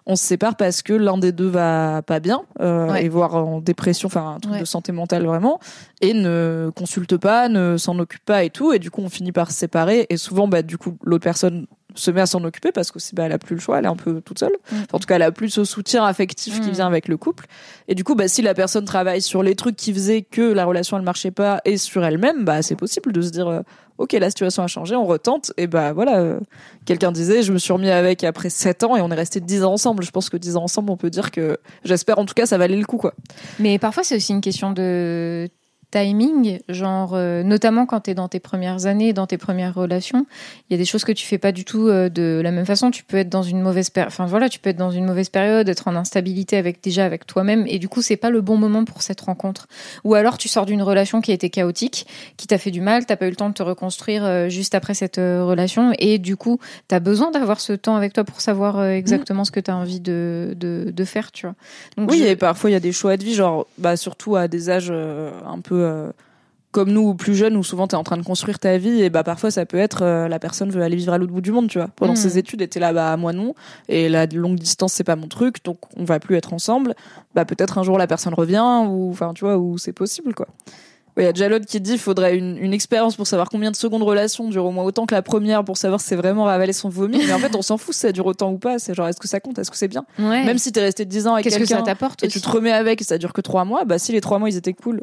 On 0.06 0.16
se 0.16 0.24
sépare 0.24 0.56
parce 0.56 0.82
que 0.82 0.94
l'un 0.94 1.18
des 1.20 1.32
deux 1.32 1.48
va 1.50 2.02
pas 2.02 2.20
bien 2.20 2.42
euh, 2.62 2.88
Ouais. 2.92 3.06
et 3.06 3.10
voire 3.10 3.36
en 3.36 3.60
dépression, 3.62 4.08
enfin 4.08 4.36
un 4.36 4.40
truc 4.40 4.54
Ouais. 4.56 4.60
de 4.62 4.66
santé 4.66 4.92
mentale 4.92 5.24
vraiment, 5.26 5.60
et 6.02 6.14
ne 6.16 6.72
consulte 6.76 7.16
pas, 7.18 7.48
ne 7.48 7.78
s'en 7.78 8.00
occupe 8.00 8.26
pas 8.26 8.44
et 8.44 8.50
tout, 8.50 8.74
et 8.74 8.80
du 8.80 8.90
coup 8.90 9.02
on 9.02 9.10
finit 9.10 9.32
par 9.32 9.52
se 9.52 9.58
séparer. 9.58 10.08
Et 10.10 10.18
souvent, 10.18 10.48
bah 10.48 10.64
du 10.64 10.80
coup 10.80 10.98
l'autre 11.04 11.24
personne 11.24 11.68
se 12.00 12.12
met 12.12 12.22
à 12.22 12.26
s'en 12.26 12.44
occuper 12.44 12.72
parce 12.72 12.92
que 12.92 13.00
bah, 13.14 13.24
elle 13.26 13.32
a 13.32 13.38
plus 13.38 13.56
le 13.56 13.62
choix, 13.62 13.80
elle 13.80 13.86
est 13.86 13.90
un 13.90 13.96
peu 13.96 14.22
toute 14.22 14.40
seule. 14.40 14.52
Mm. 14.72 14.76
En 14.94 15.00
tout 15.00 15.06
cas, 15.08 15.16
elle 15.16 15.22
a 15.24 15.32
plus 15.32 15.50
ce 15.50 15.64
soutien 15.64 16.04
affectif 16.06 16.62
qui 16.62 16.70
Mm. 16.70 16.74
vient 16.74 16.88
avec 16.88 17.08
le 17.08 17.18
couple. 17.18 17.46
Et 17.88 17.96
du 17.96 18.04
coup, 18.04 18.16
bah, 18.16 18.28
si 18.28 18.42
la 18.42 18.54
personne 18.54 18.86
travaille 18.86 19.22
sur 19.22 19.44
les 19.44 19.56
trucs 19.56 19.76
qui 19.76 19.94
faisaient 19.94 20.22
que 20.22 20.42
la 20.42 20.66
relation 20.66 20.98
elle 20.98 21.04
marchait 21.04 21.32
pas 21.32 21.62
et 21.66 21.78
sur 21.78 22.04
elle-même, 22.06 22.46
bah 22.46 22.62
c'est 22.62 22.76
possible 22.76 23.12
de 23.14 23.22
se 23.22 23.30
dire 23.30 23.48
euh, 23.48 23.62
ok 23.98 24.14
la 24.14 24.30
situation 24.30 24.64
a 24.64 24.68
changé, 24.68 24.96
on 24.96 25.06
retente. 25.06 25.52
Et 25.58 25.68
bah 25.68 25.94
voilà, 25.94 26.20
euh, 26.20 26.40
quelqu'un 26.86 27.12
disait 27.12 27.44
je 27.44 27.52
me 27.52 27.58
suis 27.58 27.74
remis 27.74 27.90
avec 27.90 28.24
après 28.24 28.50
7 28.50 28.84
ans 28.84 28.96
et 28.96 29.02
on 29.02 29.10
est 29.12 29.16
resté 29.16 29.40
10 29.40 29.64
ans 29.64 29.74
ensemble. 29.74 30.04
Je 30.04 30.12
pense 30.12 30.30
que 30.30 30.38
10 30.38 30.56
ans 30.58 30.64
ensemble, 30.64 30.92
on 30.92 30.98
peut 30.98 31.10
dire 31.10 31.32
que 31.32 31.58
j'espère 31.84 32.20
en 32.20 32.26
tout 32.26 32.34
cas 32.34 32.46
ça 32.46 32.58
valait 32.58 32.78
le 32.78 32.86
coup 32.86 32.98
quoi. 32.98 33.14
Mais 33.60 33.78
parfois, 33.80 34.04
c'est 34.04 34.16
aussi 34.16 34.32
une 34.34 34.42
question 34.42 34.72
de 34.72 35.48
timing, 35.92 36.60
genre 36.70 37.12
euh, 37.14 37.44
notamment 37.44 37.86
quand 37.86 38.02
tu 38.02 38.12
es 38.12 38.14
dans 38.14 38.28
tes 38.28 38.40
premières 38.40 38.86
années, 38.86 39.12
dans 39.14 39.28
tes 39.28 39.38
premières 39.38 39.74
relations, 39.74 40.26
il 40.70 40.74
y 40.74 40.76
a 40.76 40.78
des 40.78 40.86
choses 40.86 41.04
que 41.04 41.12
tu 41.12 41.26
fais 41.26 41.38
pas 41.38 41.52
du 41.52 41.66
tout 41.66 41.88
euh, 41.88 42.10
de 42.10 42.40
la 42.44 42.52
même 42.52 42.66
façon, 42.66 42.92
tu 42.92 43.04
peux 43.04 43.18
être 43.18 43.30
dans 43.30 43.42
une 43.44 43.62
mauvaise 43.62 43.90
période 43.90 44.10
enfin 44.12 44.26
voilà, 44.26 44.50
tu 44.50 44.60
peux 44.60 44.70
être 44.70 44.78
dans 44.78 44.92
une 44.92 45.06
mauvaise 45.06 45.30
période, 45.30 45.68
être 45.68 45.88
en 45.88 45.96
instabilité 45.96 46.58
avec 46.58 46.84
déjà 46.84 47.06
avec 47.06 47.26
toi-même 47.26 47.66
et 47.68 47.80
du 47.80 47.90
coup, 47.90 48.02
c'est 48.02 48.18
pas 48.18 48.30
le 48.30 48.42
bon 48.42 48.58
moment 48.58 48.86
pour 48.86 49.02
cette 49.02 49.22
rencontre. 49.22 49.68
Ou 50.04 50.14
alors 50.16 50.38
tu 50.38 50.48
sors 50.48 50.66
d'une 50.66 50.82
relation 50.82 51.22
qui 51.22 51.32
a 51.32 51.34
été 51.34 51.50
chaotique, 51.50 52.06
qui 52.38 52.48
t'a 52.48 52.58
fait 52.58 52.72
du 52.72 52.82
mal, 52.82 53.06
t'as 53.06 53.16
pas 53.16 53.26
eu 53.28 53.32
le 53.32 53.36
temps 53.36 53.50
de 53.50 53.54
te 53.56 53.64
reconstruire 53.64 54.24
euh, 54.26 54.50
juste 54.50 54.76
après 54.76 54.94
cette 54.94 55.18
relation 55.18 55.94
et 55.98 56.18
du 56.20 56.36
coup, 56.38 56.60
tu 56.88 56.96
as 56.96 57.00
besoin 57.00 57.32
d'avoir 57.32 57.60
ce 57.60 57.74
temps 57.74 57.96
avec 57.96 58.14
toi 58.14 58.24
pour 58.24 58.42
savoir 58.42 58.78
euh, 58.80 58.92
exactement 58.92 59.44
ce 59.44 59.52
que 59.52 59.60
tu 59.60 59.72
as 59.72 59.76
envie 59.76 60.00
de, 60.00 60.54
de, 60.56 60.92
de 60.96 61.04
faire, 61.06 61.32
tu 61.32 61.46
vois. 61.48 61.56
Donc, 61.98 62.12
Oui, 62.12 62.20
je- 62.20 62.26
et 62.26 62.36
parfois 62.36 62.70
il 62.70 62.74
y 62.74 62.76
a 62.76 62.80
des 62.80 62.92
choix 62.92 63.18
de 63.18 63.24
vie, 63.24 63.34
genre 63.34 63.66
bah 63.78 63.98
surtout 63.98 64.36
à 64.36 64.48
des 64.48 64.70
âges 64.70 64.92
un 64.92 65.60
peu 65.62 65.79
euh, 65.80 66.12
comme 66.72 66.92
nous 66.92 67.02
ou 67.02 67.16
plus 67.16 67.34
jeunes 67.34 67.58
où 67.58 67.64
souvent 67.64 67.88
tu 67.88 67.96
es 67.96 67.98
en 67.98 68.04
train 68.04 68.18
de 68.18 68.22
construire 68.24 68.60
ta 68.60 68.78
vie 68.78 69.02
et 69.02 69.10
bah 69.10 69.24
parfois 69.24 69.50
ça 69.50 69.66
peut 69.66 69.78
être 69.80 70.04
euh, 70.04 70.28
la 70.28 70.38
personne 70.38 70.70
veut 70.70 70.84
aller 70.84 70.96
vivre 70.96 71.12
à 71.14 71.18
l'autre 71.18 71.34
bout 71.34 71.42
du 71.42 71.52
monde, 71.52 71.68
tu 71.68 71.80
vois. 71.80 71.88
Pendant 71.96 72.14
Mm. 72.14 72.18
ses 72.18 72.38
études, 72.38 72.62
était 72.62 72.80
là 72.80 72.94
bah 72.94 73.18
moi 73.18 73.34
non 73.34 73.56
et 73.88 74.08
la 74.08 74.28
longue 74.28 74.60
distance 74.60 74.94
c'est 74.94 75.04
pas 75.04 75.16
mon 75.16 75.28
truc, 75.28 75.64
donc 75.66 75.78
on 75.98 76.04
va 76.04 76.20
plus 76.20 76.36
être 76.36 76.54
ensemble. 76.54 76.94
Bah 77.34 77.44
peut-être 77.46 77.80
un 77.80 77.84
jour 77.84 77.98
la 77.98 78.06
personne 78.06 78.34
revient 78.36 78.84
ou 78.88 79.10
enfin 79.12 79.34
tu 79.34 79.46
vois 79.46 79.58
où 79.58 79.78
c'est 79.80 79.94
possible 79.94 80.36
quoi. 80.36 80.48
Ouais, 81.18 81.24
Il 81.24 81.26
y 81.26 81.30
a 81.30 81.34
déjà 81.34 81.50
l'autre 81.50 81.66
qui 81.66 81.82
dit 81.82 81.94
il 81.94 81.98
faudrait 81.98 82.38
une, 82.38 82.56
une 82.60 82.72
expérience 82.72 83.16
pour 83.16 83.26
savoir 83.26 83.50
combien 83.50 83.72
de 83.72 83.76
secondes 83.76 84.04
relation 84.04 84.48
dure 84.48 84.64
au 84.66 84.72
moins 84.72 84.84
autant 84.84 85.08
que 85.08 85.16
la 85.16 85.24
première 85.24 85.64
pour 85.66 85.76
savoir 85.76 86.00
si 86.00 86.06
c'est 86.10 86.16
vraiment 86.16 86.44
ravaler 86.44 86.72
son 86.72 86.88
vomi. 86.90 87.18
Mais 87.26 87.34
en 87.34 87.40
fait, 87.40 87.56
on 87.56 87.64
s'en 87.64 87.80
fout 87.80 87.96
si 87.96 88.02
ça 88.02 88.12
dure 88.12 88.28
autant 88.28 88.52
ou 88.52 88.60
pas. 88.60 88.78
C'est 88.78 88.94
genre, 88.94 89.08
est-ce 89.08 89.20
que 89.20 89.28
ça 89.28 89.40
compte? 89.40 89.58
Est-ce 89.58 89.72
que 89.72 89.76
c'est 89.78 89.88
bien? 89.88 90.06
Ouais. 90.20 90.46
Même 90.46 90.60
si 90.60 90.72
t'es 90.72 90.82
resté 90.82 91.06
10 91.06 91.26
ans 91.26 91.34
avec 91.34 91.46
que 91.46 91.50
quelqu'un 91.50 91.84
ça 91.84 91.92
et 91.92 92.28
aussi 92.28 92.28
tu 92.28 92.40
te 92.42 92.48
remets 92.48 92.72
avec 92.72 93.02
et 93.02 93.04
ça 93.04 93.18
dure 93.18 93.34
que 93.34 93.42
trois 93.42 93.66
mois, 93.66 93.86
bah 93.86 93.98
si 93.98 94.12
les 94.12 94.22
trois 94.22 94.38
mois 94.38 94.50
ils 94.52 94.56
étaient 94.56 94.74
cool, 94.74 95.02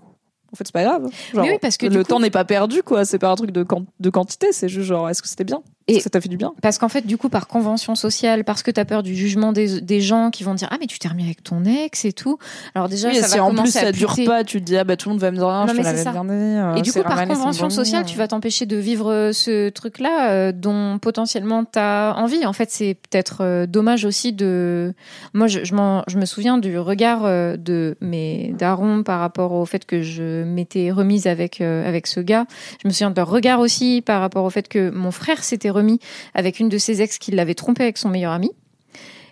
en 0.52 0.56
fait 0.56 0.64
c'est 0.66 0.72
pas 0.72 0.84
grave. 0.84 1.08
Genre, 1.32 1.44
Mais 1.44 1.52
oui, 1.52 1.58
parce 1.60 1.76
que 1.76 1.87
le 1.87 2.02
coup- 2.02 2.08
temps 2.10 2.20
n'est 2.20 2.31
pas 2.31 2.44
perdu 2.44 2.82
quoi, 2.82 3.04
c'est 3.04 3.19
pas 3.19 3.31
un 3.31 3.34
truc 3.37 3.50
de, 3.50 3.64
de 4.00 4.10
quantité, 4.10 4.52
c'est 4.52 4.69
juste 4.69 4.87
genre 4.87 5.08
est-ce 5.10 5.22
que 5.22 5.28
c'était 5.28 5.44
bien? 5.44 5.62
Et- 5.88 6.00
ça 6.00 6.10
t'a 6.10 6.20
fait 6.20 6.28
du 6.28 6.36
bien 6.36 6.52
Parce 6.62 6.78
qu'en 6.78 6.88
fait, 6.88 7.06
du 7.06 7.16
coup, 7.16 7.28
par 7.28 7.46
convention 7.46 7.94
sociale, 7.94 8.42
parce 8.44 8.62
que 8.64 8.70
tu 8.72 8.80
as 8.80 8.84
peur 8.84 9.02
du 9.04 9.14
jugement 9.14 9.52
des, 9.52 9.80
des 9.80 10.00
gens 10.00 10.30
qui 10.30 10.42
vont 10.42 10.54
dire 10.54 10.68
Ah, 10.72 10.76
mais 10.80 10.86
tu 10.86 10.98
t'es 10.98 11.06
remis 11.08 11.22
avec 11.24 11.44
ton 11.44 11.64
ex 11.64 12.04
et 12.04 12.12
tout. 12.12 12.38
Alors, 12.74 12.88
déjà, 12.88 13.08
Oui, 13.08 13.16
ça 13.16 13.28
si 13.28 13.36
va 13.38 13.44
en 13.44 13.54
plus 13.54 13.70
ça 13.70 13.92
dure 13.92 14.16
pas, 14.26 14.42
tu 14.42 14.60
te 14.60 14.64
dis 14.64 14.76
ah 14.76 14.82
bah 14.84 14.96
tout 14.96 15.08
le 15.08 15.12
monde 15.14 15.20
va 15.20 15.30
me 15.30 15.36
dire 15.36 15.46
ah, 15.46 15.64
Non, 15.66 15.72
je 15.72 15.76
mais 15.80 15.82
te 15.92 15.98
ça. 15.98 16.12
euh, 16.12 16.74
Et 16.74 16.82
du 16.82 16.92
coup, 16.92 17.02
par 17.02 17.24
convention 17.28 17.70
sociale, 17.70 18.02
euh. 18.02 18.04
tu 18.06 18.18
vas 18.18 18.26
t'empêcher 18.26 18.66
de 18.66 18.76
vivre 18.76 19.12
euh, 19.12 19.32
ce 19.32 19.68
truc-là 19.68 20.30
euh, 20.30 20.52
dont 20.52 20.98
potentiellement 20.98 21.64
tu 21.64 21.78
as 21.78 22.14
envie. 22.16 22.44
En 22.46 22.52
fait, 22.52 22.70
c'est 22.70 22.94
peut-être 23.08 23.42
euh, 23.42 23.66
dommage 23.66 24.04
aussi 24.04 24.32
de. 24.32 24.92
Moi, 25.34 25.46
je, 25.46 25.60
je, 25.64 25.74
je 26.08 26.18
me 26.18 26.24
souviens 26.24 26.58
du 26.58 26.78
regard 26.78 27.24
euh, 27.24 27.56
de 27.56 27.96
mes 28.00 28.52
darons 28.58 29.04
par 29.04 29.20
rapport 29.20 29.52
au 29.52 29.64
fait 29.66 29.84
que 29.86 30.02
je 30.02 30.42
m'étais 30.42 30.90
remise 30.90 31.28
avec, 31.28 31.60
euh, 31.60 31.86
avec 31.88 32.08
ce 32.08 32.18
gars. 32.18 32.46
Je 32.82 32.88
me 32.88 32.92
souviens 32.92 33.10
de 33.10 33.16
leur 33.16 33.28
regard 33.30 33.60
aussi 33.60 34.02
par 34.04 34.20
rapport 34.20 34.44
au 34.44 34.50
fait 34.50 34.66
que 34.66 34.90
mon 34.90 35.12
frère 35.12 35.44
s'était 35.44 35.70
remis 35.76 36.00
avec 36.34 36.58
une 36.61 36.69
de 36.69 36.78
ses 36.78 37.00
ex 37.02 37.19
qui 37.19 37.31
l'avait 37.31 37.55
trompé 37.55 37.84
avec 37.84 37.99
son 37.99 38.08
meilleur 38.08 38.32
ami. 38.32 38.50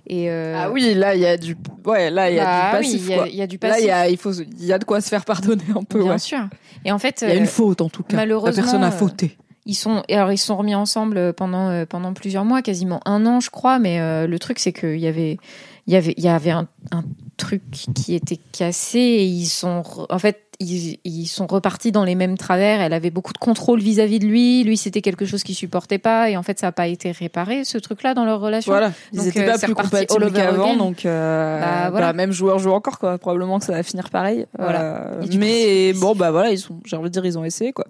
Et 0.06 0.31
euh, 0.31 0.55
Ah 0.56 0.70
oui, 0.70 0.93
là 0.94 1.14
il 1.14 1.23
y 1.23 1.26
a 1.26 1.38
du 1.38 1.56
ouais, 1.87 2.11
là 2.11 2.31
il 2.31 2.37
y 2.37 2.38
a 2.38 2.44
bah 2.44 2.79
du 2.79 2.85
passif 2.85 3.02
il 3.08 3.35
y 3.35 3.41
a- 3.41 3.44
y, 3.44 3.49
du 3.49 3.56
Là 3.62 3.69
passif. 3.70 3.85
il 3.85 3.88
y 3.88 3.91
a 3.91 4.08
il 4.11 4.17
faut 4.19 4.32
il 4.32 4.64
y 4.67 4.73
a 4.73 4.79
de 4.79 4.85
quoi 4.85 5.00
se 5.00 5.08
faire 5.08 5.25
pardonner 5.25 5.64
un 5.75 5.82
peu 5.82 6.02
bien 6.02 6.12
ouais. 6.12 6.19
sûr. 6.19 6.41
Et 6.85 6.93
en 6.93 6.99
fait, 6.99 7.23
Il 7.23 7.29
y 7.29 7.32
a 7.32 7.35
euh, 7.35 7.38
une 7.38 7.46
faute 7.46 7.81
en 7.81 7.88
tout 7.88 8.02
cas. 8.02 8.17
malheureusement, 8.17 8.55
la 8.62 8.62
personne 8.62 8.85
a 8.85 8.88
euh, 8.88 8.91
fauté. 8.91 9.38
Ils 9.64 9.75
sont 9.75 10.02
alors 10.11 10.31
ils 10.31 10.37
sont 10.37 10.58
remis 10.58 10.75
ensemble 10.75 11.17
euh, 11.17 11.32
pendant 11.32 11.70
euh, 11.70 11.87
pendant 11.87 12.12
plusieurs 12.12 12.44
mois, 12.44 12.61
quasiment 12.61 13.00
un 13.06 13.25
an, 13.25 13.40
je 13.40 13.49
crois. 13.49 13.79
Mais 13.79 13.99
euh, 13.99 14.26
le 14.26 14.38
truc 14.38 14.58
c'est 14.58 14.75
qu'il 14.75 14.99
y 15.00 15.06
avait 15.06 15.38
il 15.87 15.94
y 15.94 15.97
avait 15.97 16.12
il 16.19 16.25
y 16.25 16.29
avait 16.29 16.50
un, 16.50 16.69
un 16.93 17.02
truc 17.38 17.62
qui 17.94 18.14
était 18.14 18.38
cassé 18.52 18.99
et 18.99 19.25
ils 19.25 19.47
sont 19.47 19.82
en 20.11 20.19
fait 20.19 20.44
ils, 20.60 20.98
ils 21.04 21.26
sont 21.26 21.46
repartis 21.46 21.92
dans 21.92 22.04
les 22.04 22.14
mêmes 22.14 22.36
travers. 22.38 22.80
Elle 22.80 22.92
avait 22.92 23.10
beaucoup 23.10 23.32
de 23.32 23.38
contrôle 23.38 23.80
vis-à-vis 23.80 24.18
de 24.18 24.26
lui. 24.26 24.64
Lui, 24.64 24.76
c'était 24.76 25.00
quelque 25.00 25.24
chose 25.24 25.42
qu'il 25.42 25.54
supportait 25.54 25.98
pas. 25.98 26.30
Et 26.30 26.36
en 26.36 26.42
fait, 26.42 26.58
ça 26.58 26.68
n'a 26.68 26.72
pas 26.72 26.86
été 26.88 27.10
réparé, 27.12 27.64
ce 27.64 27.78
truc-là, 27.78 28.14
dans 28.14 28.24
leur 28.24 28.40
relation. 28.40 28.72
Voilà, 28.72 28.92
ils 29.12 29.18
Donc, 29.18 29.26
étaient 29.28 29.48
euh, 29.48 29.52
pas 29.52 29.58
plus 29.58 29.74
compatibles 29.74 30.32
qu'avant, 30.32 30.76
donc 30.76 31.06
euh, 31.06 31.60
Bah, 31.60 31.90
voilà. 31.90 32.06
bah, 32.08 32.12
même 32.12 32.32
joueur 32.32 32.58
joue 32.58 32.70
encore 32.72 32.98
quoi. 32.98 33.18
Probablement 33.18 33.58
que 33.58 33.64
ça 33.64 33.72
va 33.72 33.82
finir 33.82 34.10
pareil. 34.10 34.46
Voilà. 34.58 34.82
Euh, 34.82 35.24
mais 35.38 35.92
coup, 35.94 36.00
bon 36.00 36.14
bah 36.14 36.30
voilà, 36.30 36.50
ils 36.50 36.58
sont, 36.58 36.80
j'ai 36.84 36.96
envie 36.96 37.08
de 37.08 37.12
dire, 37.12 37.24
ils 37.24 37.38
ont 37.38 37.44
essayé 37.44 37.72
quoi. 37.72 37.86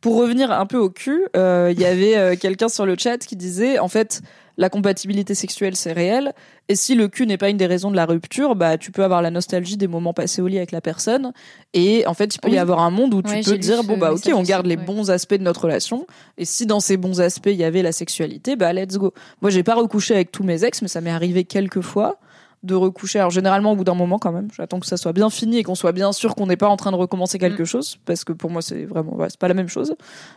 Pour 0.00 0.16
revenir 0.16 0.50
un 0.52 0.66
peu 0.66 0.76
au 0.78 0.90
cul, 0.90 1.26
euh, 1.36 1.72
il 1.74 1.80
y 1.80 1.84
avait 1.86 2.36
quelqu'un 2.36 2.68
sur 2.68 2.84
le 2.84 2.96
chat 2.98 3.18
qui 3.18 3.34
disait 3.36 3.78
en 3.78 3.88
fait 3.88 4.20
la 4.58 4.70
compatibilité 4.70 5.34
sexuelle 5.34 5.76
c'est 5.76 5.92
réel 5.92 6.32
et 6.68 6.76
si 6.76 6.94
le 6.94 7.08
cul 7.08 7.26
n'est 7.26 7.36
pas 7.36 7.50
une 7.50 7.56
des 7.58 7.66
raisons 7.66 7.90
de 7.90 7.96
la 7.96 8.06
rupture, 8.06 8.54
bah 8.56 8.78
tu 8.78 8.90
peux 8.90 9.04
avoir 9.04 9.20
la 9.22 9.30
nostalgie 9.30 9.76
des 9.76 9.86
moments 9.86 10.14
passés 10.14 10.40
au 10.42 10.46
lit 10.48 10.56
avec 10.56 10.72
la 10.72 10.80
personne 10.80 11.32
et 11.74 12.06
en 12.06 12.14
fait 12.14 12.34
il 12.34 12.38
peut 12.40 12.50
y 12.50 12.58
avoir 12.58 12.80
un 12.80 12.90
monde 12.90 13.12
où 13.14 13.22
tu 13.22 13.30
Ouais, 13.30 13.42
peux 13.42 13.58
dire 13.58 13.84
bon 13.84 13.98
bah 13.98 14.12
ok 14.12 14.30
on 14.34 14.42
garde 14.42 14.66
les 14.66 14.76
ouais. 14.76 14.82
bons 14.84 15.10
aspects 15.10 15.34
de 15.34 15.42
notre 15.42 15.62
relation 15.64 16.06
et 16.38 16.44
si 16.44 16.64
dans 16.66 16.80
ces 16.80 16.96
bons 16.96 17.20
aspects 17.20 17.48
il 17.50 17.56
y 17.56 17.64
avait 17.64 17.82
la 17.82 17.92
sexualité, 17.92 18.56
bah 18.56 18.72
let's 18.72 18.96
go. 18.96 19.12
Moi 19.42 19.50
j'ai 19.50 19.62
pas 19.62 19.74
recouché 19.74 20.14
avec 20.14 20.32
tous 20.32 20.42
mes 20.42 20.64
ex 20.64 20.80
mais 20.82 20.88
ça 20.88 21.00
m'est 21.00 21.10
arrivé 21.10 21.44
quelques 21.44 21.82
fois 21.82 22.18
de 22.62 22.74
recoucher. 22.74 23.18
Alors 23.20 23.30
généralement 23.30 23.72
au 23.72 23.76
bout 23.76 23.84
d'un 23.84 23.94
moment 23.94 24.18
quand 24.18 24.32
même, 24.32 24.48
j'attends 24.56 24.80
que 24.80 24.86
ça 24.86 24.96
soit 24.96 25.12
bien 25.12 25.28
fini 25.30 25.58
et 25.58 25.62
qu'on 25.62 25.74
soit 25.76 25.92
bien 25.92 26.12
sûr 26.12 26.34
qu'on 26.34 26.46
n'est 26.46 26.56
pas 26.56 26.68
en 26.68 26.76
train 26.76 26.90
de 26.90 26.96
recommencer 26.96 27.38
quelque 27.38 27.62
Mm. 27.62 27.66
chose 27.66 27.98
parce 28.06 28.24
que 28.24 28.32
pour 28.32 28.50
moi 28.50 28.62
c'est 28.62 28.84
vraiment 28.86 29.14
ouais, 29.16 29.28
c'est 29.28 29.38
pas 29.38 29.48
la 29.48 29.54
même 29.54 29.68
chose. 29.68 29.94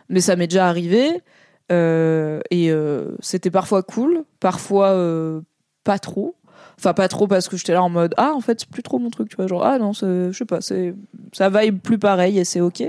Mais 0.10 0.20
ça 0.20 0.36
m'est 0.36 0.48
déjà 0.48 0.68
arrivé 0.68 1.22
et 1.70 2.72
euh, 2.72 3.16
c'était 3.20 3.52
parfois 3.52 3.84
cool, 3.84 4.24
parfois 4.40 4.90
euh, 4.90 5.42
pas 5.84 6.00
trop. 6.00 6.36
Enfin 6.78 6.94
pas 6.94 7.08
trop 7.10 7.28
parce 7.28 7.50
que 7.50 7.58
j'étais 7.58 7.74
là 7.74 7.84
en 7.84 7.90
mode 7.90 8.14
ah 8.16 8.32
en 8.34 8.40
fait 8.40 8.62
c'est 8.62 8.70
plus 8.70 8.84
trop 8.84 9.00
mon 9.00 9.10
truc 9.10 9.28
tu 9.28 9.36
vois 9.36 9.48
genre 9.48 9.66
ah 9.66 9.78
non 9.80 9.92
je 9.92 10.32
sais 10.32 10.46
pas 10.46 10.60
ça 10.62 11.50
vibe 11.50 11.80
plus 11.80 12.00
pareil 12.00 12.40
et 12.40 12.46
c'est 12.46 12.62
ok. 12.62 12.84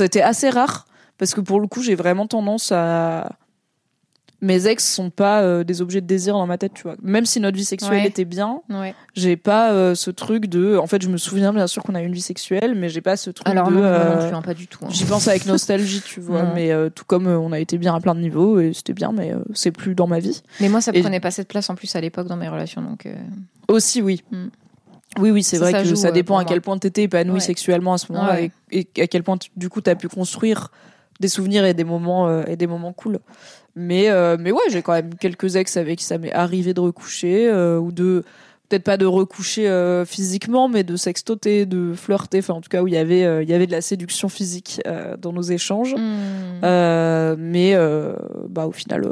Été 0.00 0.22
assez 0.22 0.48
rare 0.48 0.86
parce 1.18 1.34
que 1.34 1.42
pour 1.42 1.60
le 1.60 1.66
coup 1.66 1.82
j'ai 1.82 1.94
vraiment 1.96 2.26
tendance 2.26 2.72
à 2.72 3.32
mes 4.42 4.66
ex 4.66 4.86
sont 4.86 5.08
pas 5.10 5.42
euh, 5.42 5.64
des 5.64 5.80
objets 5.80 6.00
de 6.02 6.06
désir 6.06 6.34
dans 6.34 6.46
ma 6.46 6.58
tête 6.58 6.72
tu 6.74 6.82
vois 6.82 6.96
même 7.02 7.24
si 7.24 7.40
notre 7.40 7.56
vie 7.56 7.64
sexuelle 7.64 8.02
Ouais. 8.02 8.06
était 8.06 8.24
bien 8.26 8.60
Ouais. 8.68 8.94
j'ai 9.14 9.36
pas 9.36 9.72
euh, 9.72 9.94
ce 9.94 10.10
truc 10.10 10.46
de 10.46 10.76
en 10.76 10.86
fait 10.86 11.00
je 11.00 11.08
me 11.08 11.16
souviens 11.16 11.52
bien 11.54 11.66
sûr 11.66 11.82
qu'on 11.82 11.94
a 11.94 12.02
eu 12.02 12.06
une 12.06 12.12
vie 12.12 12.20
sexuelle 12.20 12.74
mais 12.74 12.88
j'ai 12.90 13.00
pas 13.00 13.16
ce 13.16 13.30
truc 13.30 13.48
Alors 13.48 13.68
de 13.70 13.74
non, 13.76 13.82
euh, 13.82 14.14
non 14.20 14.26
plus, 14.28 14.36
hein, 14.36 14.42
pas 14.42 14.52
du 14.54 14.66
tout. 14.66 14.84
hein. 14.84 14.88
j'y 14.90 15.04
pense 15.04 15.26
avec 15.28 15.46
nostalgie 15.46 16.02
tu 16.04 16.20
vois 16.20 16.42
mais 16.54 16.70
euh, 16.70 16.90
tout 16.90 17.04
comme 17.06 17.26
euh, 17.28 17.38
on 17.38 17.50
a 17.52 17.58
été 17.58 17.78
bien 17.78 17.94
à 17.94 18.00
plein 18.00 18.14
de 18.14 18.20
niveaux 18.20 18.60
et 18.60 18.72
c'était 18.74 18.92
bien 18.92 19.10
mais 19.12 19.32
euh, 19.32 19.38
c'est 19.54 19.70
plus 19.72 19.94
dans 19.94 20.06
ma 20.06 20.18
vie 20.18 20.42
Mais 20.60 20.68
moi, 20.68 20.80
ça 20.82 20.90
Et- 20.94 21.00
prenait 21.00 21.20
pas 21.20 21.30
cette 21.30 21.48
place 21.48 21.70
en 21.70 21.74
plus 21.74 21.94
à 21.96 22.00
l'époque 22.02 22.26
dans 22.28 22.36
mes 22.36 22.48
relations, 22.48 22.82
donc. 22.82 23.06
euh, 23.06 23.14
aussi 23.68 24.02
oui 24.02 24.22
Mm. 24.30 24.46
oui 25.20 25.30
oui 25.30 25.42
c'est 25.42 25.56
vrai 25.58 25.72
ça 25.72 25.82
que 25.82 25.88
joue, 25.88 25.96
ça 25.96 26.08
euh, 26.08 26.12
dépend 26.12 26.36
à 26.36 26.44
quel 26.44 26.60
point 26.60 26.76
t'étais 26.76 27.04
épanoui 27.04 27.40
sexuellement 27.40 27.94
à 27.94 27.98
ce 27.98 28.12
moment-là 28.12 28.40
et, 28.42 28.50
et 28.70 28.86
à 29.02 29.06
quel 29.06 29.22
point 29.22 29.38
du 29.56 29.68
coup 29.70 29.80
t'as 29.80 29.94
pu 29.94 30.08
construire 30.08 30.70
des 31.20 31.28
souvenirs 31.28 31.64
et 31.64 31.74
des 31.74 31.84
moments 31.84 32.28
euh, 32.28 32.44
et 32.46 32.56
des 32.56 32.66
moments 32.66 32.92
cool 32.92 33.18
mais 33.74 34.10
euh, 34.10 34.36
mais 34.38 34.52
ouais 34.52 34.62
j'ai 34.70 34.82
quand 34.82 34.92
même 34.92 35.14
quelques 35.14 35.56
ex 35.56 35.76
avec 35.76 35.98
qui 35.98 36.04
ça 36.04 36.18
m'est 36.18 36.32
arrivé 36.32 36.74
de 36.74 36.80
recoucher 36.80 37.48
euh, 37.48 37.78
ou 37.78 37.92
de 37.92 38.24
peut-être 38.68 38.84
pas 38.84 38.96
de 38.96 39.06
recoucher 39.06 39.70
physiquement 40.06 40.68
mais 40.68 40.82
de 40.82 40.96
sextoter 40.96 41.66
de 41.66 41.94
flirter 41.94 42.38
enfin 42.40 42.54
en 42.54 42.60
tout 42.60 42.68
cas 42.68 42.82
où 42.82 42.88
il 42.88 42.94
y 42.94 42.96
avait 42.96 43.44
il 43.44 43.48
y 43.48 43.54
avait 43.54 43.68
de 43.68 43.72
la 43.72 43.80
séduction 43.80 44.28
physique 44.28 44.82
dans 45.20 45.32
nos 45.32 45.42
échanges. 45.42 45.94
Euh, 46.64 47.36
mais 47.38 47.76
bah 48.48 48.66
au 48.66 48.72
final 48.72 49.08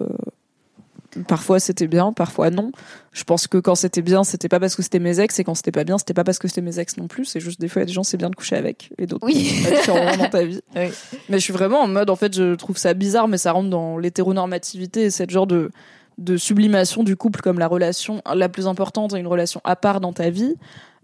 Parfois 1.29 1.61
c'était 1.61 1.87
bien, 1.87 2.13
parfois 2.13 2.51
non. 2.51 2.73
Je 3.13 3.25
pense 3.25 3.47
que 3.47 3.59
quand 3.59 3.75
c'était 3.75 4.03
bien, 4.03 4.25
c'était 4.25 4.49
pas 4.49 4.59
parce 4.61 4.75
que 4.75 4.83
c'était 4.83 4.99
mes 4.99 5.21
ex, 5.21 5.39
et 5.39 5.45
quand 5.45 5.55
c'était 5.55 5.71
pas 5.73 5.85
bien, 5.85 5.99
c'était 5.99 6.15
pas 6.15 6.25
parce 6.25 6.39
que 6.39 6.49
c'était 6.49 6.61
mes 6.63 6.79
ex 6.81 6.97
non 6.97 7.07
plus. 7.07 7.25
C'est 7.25 7.41
juste 7.41 7.61
des 7.61 7.69
fois, 7.69 7.81
il 7.81 7.85
y 7.85 7.87
a 7.87 7.87
des 7.87 7.93
gens, 7.93 8.03
c'est 8.03 8.17
bien 8.17 8.31
de 8.31 8.35
coucher 8.37 8.57
avec, 8.57 8.91
et 8.99 9.07
d'autres, 9.07 9.25
Oui. 9.27 9.63
ont 9.89 10.17
dans 10.19 10.29
ta 10.29 10.45
vie. 10.45 10.61
Mais 10.75 10.91
je 11.31 11.39
suis 11.39 11.53
vraiment 11.53 11.81
en 11.81 11.89
mode, 11.89 12.11
en 12.11 12.17
fait, 12.17 12.35
je 12.35 12.55
trouve 12.55 12.77
ça 12.77 12.95
bizarre, 12.95 13.29
mais 13.29 13.39
ça 13.39 13.53
rentre 13.53 13.71
dans 13.71 13.99
l'hétéronormativité 13.99 15.03
et 15.05 15.11
cette 15.11 15.31
genre 15.31 15.47
de, 15.47 15.71
de 16.19 16.37
sublimation 16.37 17.03
du 17.05 17.17
couple 17.17 17.41
comme 17.41 17.59
la 17.59 17.69
relation 17.69 18.23
la 18.35 18.49
plus 18.49 18.67
importante, 18.67 19.15
une 19.17 19.27
relation 19.27 19.61
à 19.65 19.77
part 19.77 20.01
dans 20.01 20.13
ta 20.13 20.31
vie. 20.31 20.55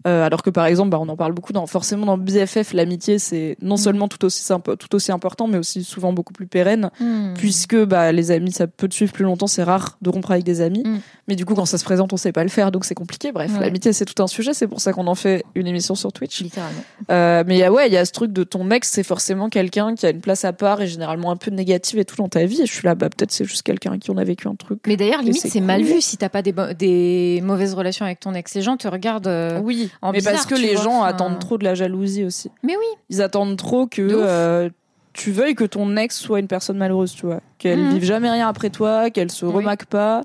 Euh, 0.07 0.25
alors 0.25 0.41
que 0.43 0.49
par 0.49 0.65
exemple, 0.65 0.89
bah, 0.89 0.99
on 1.01 1.07
en 1.09 1.15
parle 1.15 1.33
beaucoup 1.33 1.53
dans 1.53 1.67
forcément 1.67 2.05
dans 2.05 2.17
BFF, 2.17 2.73
l'amitié 2.73 3.19
c'est 3.19 3.57
non 3.61 3.77
seulement 3.77 4.07
tout 4.07 4.23
aussi 4.25 4.41
simple, 4.41 4.75
tout 4.77 4.93
aussi 4.95 5.11
important, 5.11 5.47
mais 5.47 5.57
aussi 5.57 5.83
souvent 5.83 6.13
beaucoup 6.13 6.33
plus 6.33 6.47
pérenne, 6.47 6.89
Hmm. 6.99 7.33
puisque 7.35 7.75
bah 7.85 8.11
les 8.11 8.31
amis 8.31 8.51
ça 8.51 8.67
peut 8.67 8.87
te 8.87 8.93
suivre 8.93 9.11
plus 9.13 9.23
longtemps, 9.23 9.47
c'est 9.47 9.63
rare 9.63 9.97
de 10.01 10.09
rompre 10.09 10.31
avec 10.31 10.43
des 10.43 10.61
amis, 10.61 10.83
Mm. 10.85 10.99
mais 11.27 11.35
du 11.35 11.45
coup 11.45 11.53
quand 11.55 11.65
ça 11.65 11.77
se 11.77 11.83
présente 11.83 12.13
on 12.13 12.17
sait 12.17 12.31
pas 12.31 12.43
le 12.43 12.49
faire, 12.49 12.71
donc 12.71 12.85
c'est 12.85 12.95
compliqué. 12.95 13.31
Bref, 13.31 13.51
Ouais. 13.53 13.59
l'amitié 13.61 13.93
c'est 13.93 14.05
tout 14.05 14.21
un 14.23 14.27
sujet, 14.27 14.53
c'est 14.53 14.67
pour 14.67 14.81
ça 14.81 14.93
qu'on 14.93 15.07
en 15.07 15.15
fait 15.15 15.43
une 15.55 15.67
émission 15.67 15.95
sur 15.95 16.11
Twitch. 16.11 16.41
Littéralement. 16.41 16.81
Euh, 17.11 17.43
mais 17.45 17.55
il 17.55 17.59
y 17.59 17.63
a 17.63 17.71
ouais, 17.71 17.87
il 17.87 17.93
y 17.93 17.97
a 17.97 18.05
ce 18.05 18.11
truc 18.11 18.31
de 18.33 18.43
ton 18.43 18.69
ex, 18.71 18.89
c'est 18.89 19.03
forcément 19.03 19.49
quelqu'un 19.49 19.95
qui 19.95 20.05
a 20.05 20.09
une 20.09 20.21
place 20.21 20.45
à 20.45 20.53
part 20.53 20.81
et 20.81 20.87
généralement 20.87 21.31
un 21.31 21.35
peu 21.37 21.51
négative 21.51 21.99
et 21.99 22.05
tout 22.05 22.15
dans 22.15 22.29
ta 22.29 22.45
vie. 22.45 22.61
Et 22.61 22.65
je 22.65 22.73
suis 22.73 22.85
là, 22.85 22.95
bah 22.95 23.09
peut-être 23.09 23.31
c'est 23.31 23.45
juste 23.45 23.61
quelqu'un 23.63 23.97
qui 23.99 24.09
en 24.11 24.17
a 24.17 24.23
vécu 24.23 24.47
un 24.47 24.55
truc. 24.55 24.79
Mais 24.87 24.97
d'ailleurs, 24.97 25.21
limite, 25.21 25.41
c'est 25.47 25.59
mal 25.61 25.83
vu 25.83 26.01
si 26.01 26.17
t'as 26.17 26.29
pas 26.29 26.41
des 26.41 27.41
mauvaises 27.43 27.73
relations 27.73 28.05
avec 28.05 28.19
ton 28.19 28.33
ex. 28.33 28.53
Les 28.55 28.61
gens 28.61 28.77
te 28.77 28.87
regardent. 28.87 29.27
euh, 29.27 29.59
Oui, 29.61 29.89
en 30.01 30.11
mais 30.11 30.21
parce 30.21 30.45
que 30.45 30.55
les 30.55 30.75
vois, 30.75 30.83
gens 30.83 31.03
attendent 31.03 31.39
trop 31.39 31.57
de 31.57 31.63
la 31.63 31.75
jalousie 31.75 32.23
aussi. 32.23 32.49
Mais 32.63 32.75
oui. 32.77 32.85
Ils 33.09 33.21
attendent 33.21 33.57
trop 33.57 33.87
que 33.87 34.01
euh, 34.01 34.69
tu 35.13 35.31
veuilles 35.31 35.55
que 35.55 35.63
ton 35.65 35.95
ex 35.97 36.17
soit 36.17 36.39
une 36.39 36.47
personne 36.47 36.77
malheureuse, 36.77 37.13
tu 37.13 37.25
vois. 37.25 37.41
Qu'elle 37.57 37.79
Mhm. 37.79 37.93
vive 37.93 38.03
jamais 38.05 38.29
rien 38.29 38.47
après 38.47 38.69
toi, 38.69 39.09
qu'elle 39.09 39.31
se 39.31 39.45
Oui. 39.45 39.53
remarque 39.53 39.85
pas, 39.85 40.21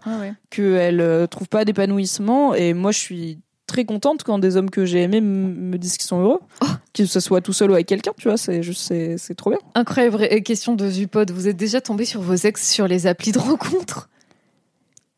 qu'elle 0.51 1.01
euh, 1.01 1.27
trouve 1.27 1.49
pas 1.49 1.65
d'épanouissement. 1.65 2.55
Et 2.55 2.73
moi, 2.75 2.93
je 2.93 2.99
suis 2.99 3.39
très 3.67 3.85
contente 3.85 4.23
quand 4.23 4.39
des 4.39 4.57
hommes 4.57 4.71
que 4.71 4.85
j'ai 4.85 5.03
aimés 5.03 5.21
me 5.21 5.77
disent 5.77 5.97
qu'ils 5.97 6.07
sont 6.07 6.21
heureux. 6.21 6.39
Oh. 6.63 6.67
Que 6.95 7.05
ce 7.05 7.19
soit 7.19 7.41
tout 7.41 7.53
seul 7.53 7.71
ou 7.73 7.75
avec 7.75 7.87
quelqu'un, 7.87 8.13
tu 8.17 8.29
vois, 8.29 8.37
c'est 8.37 8.63
juste, 8.63 8.81
c'est 8.83 9.19
c'est 9.19 9.35
trop 9.35 9.51
bien. 9.51 9.59
Incroyable 9.75 10.23
euh, 10.23 10.41
question 10.41 10.75
de 10.75 10.89
Zupod. 10.89 11.33
Vous 11.33 11.49
êtes 11.49 11.57
déjà 11.57 11.81
tombé 11.81 12.05
sur 12.05 12.21
vos 12.23 12.35
ex 12.37 12.71
sur 12.71 12.87
les 12.87 13.09
applis 13.09 13.33
de 13.33 13.39
rencontre? 13.41 14.09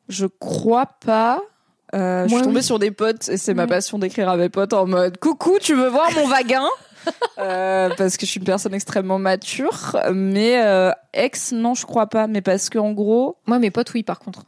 Je 0.09 0.25
crois 0.27 0.87
pas. 1.05 1.43
Euh, 1.95 2.29
je 2.29 2.35
suis 2.35 2.43
tombée 2.43 2.57
oui. 2.57 2.63
sur 2.63 2.79
des 2.79 2.91
potes 2.91 3.29
et 3.29 3.37
c'est 3.37 3.55
ma 3.55 3.67
passion 3.67 3.99
d'écrire 3.99 4.29
à 4.29 4.37
mes 4.37 4.49
potes 4.49 4.73
en 4.75 4.87
mode 4.87 5.19
coucou, 5.19 5.59
tu 5.61 5.75
veux 5.75 5.89
voir 5.89 6.11
mon 6.13 6.27
vagin 6.27 6.65
Euh, 7.39 7.89
Parce 7.97 8.17
que 8.19 8.27
je 8.27 8.31
suis 8.33 8.41
une 8.41 8.45
personne 8.45 8.75
extrêmement 8.75 9.19
mature, 9.19 9.97
mais 10.13 10.61
euh, 10.63 10.91
ex 11.15 11.53
non, 11.53 11.75
je 11.75 11.87
crois 11.87 12.07
pas, 12.09 12.27
mais 12.27 12.43
parce 12.43 12.69
que 12.69 12.79
en 12.79 12.93
gros, 12.93 13.39
Moi, 13.47 13.59
mes 13.59 13.71
potes, 13.71 13.95
oui, 13.95 14.03
par 14.03 14.19
contre. 14.19 14.43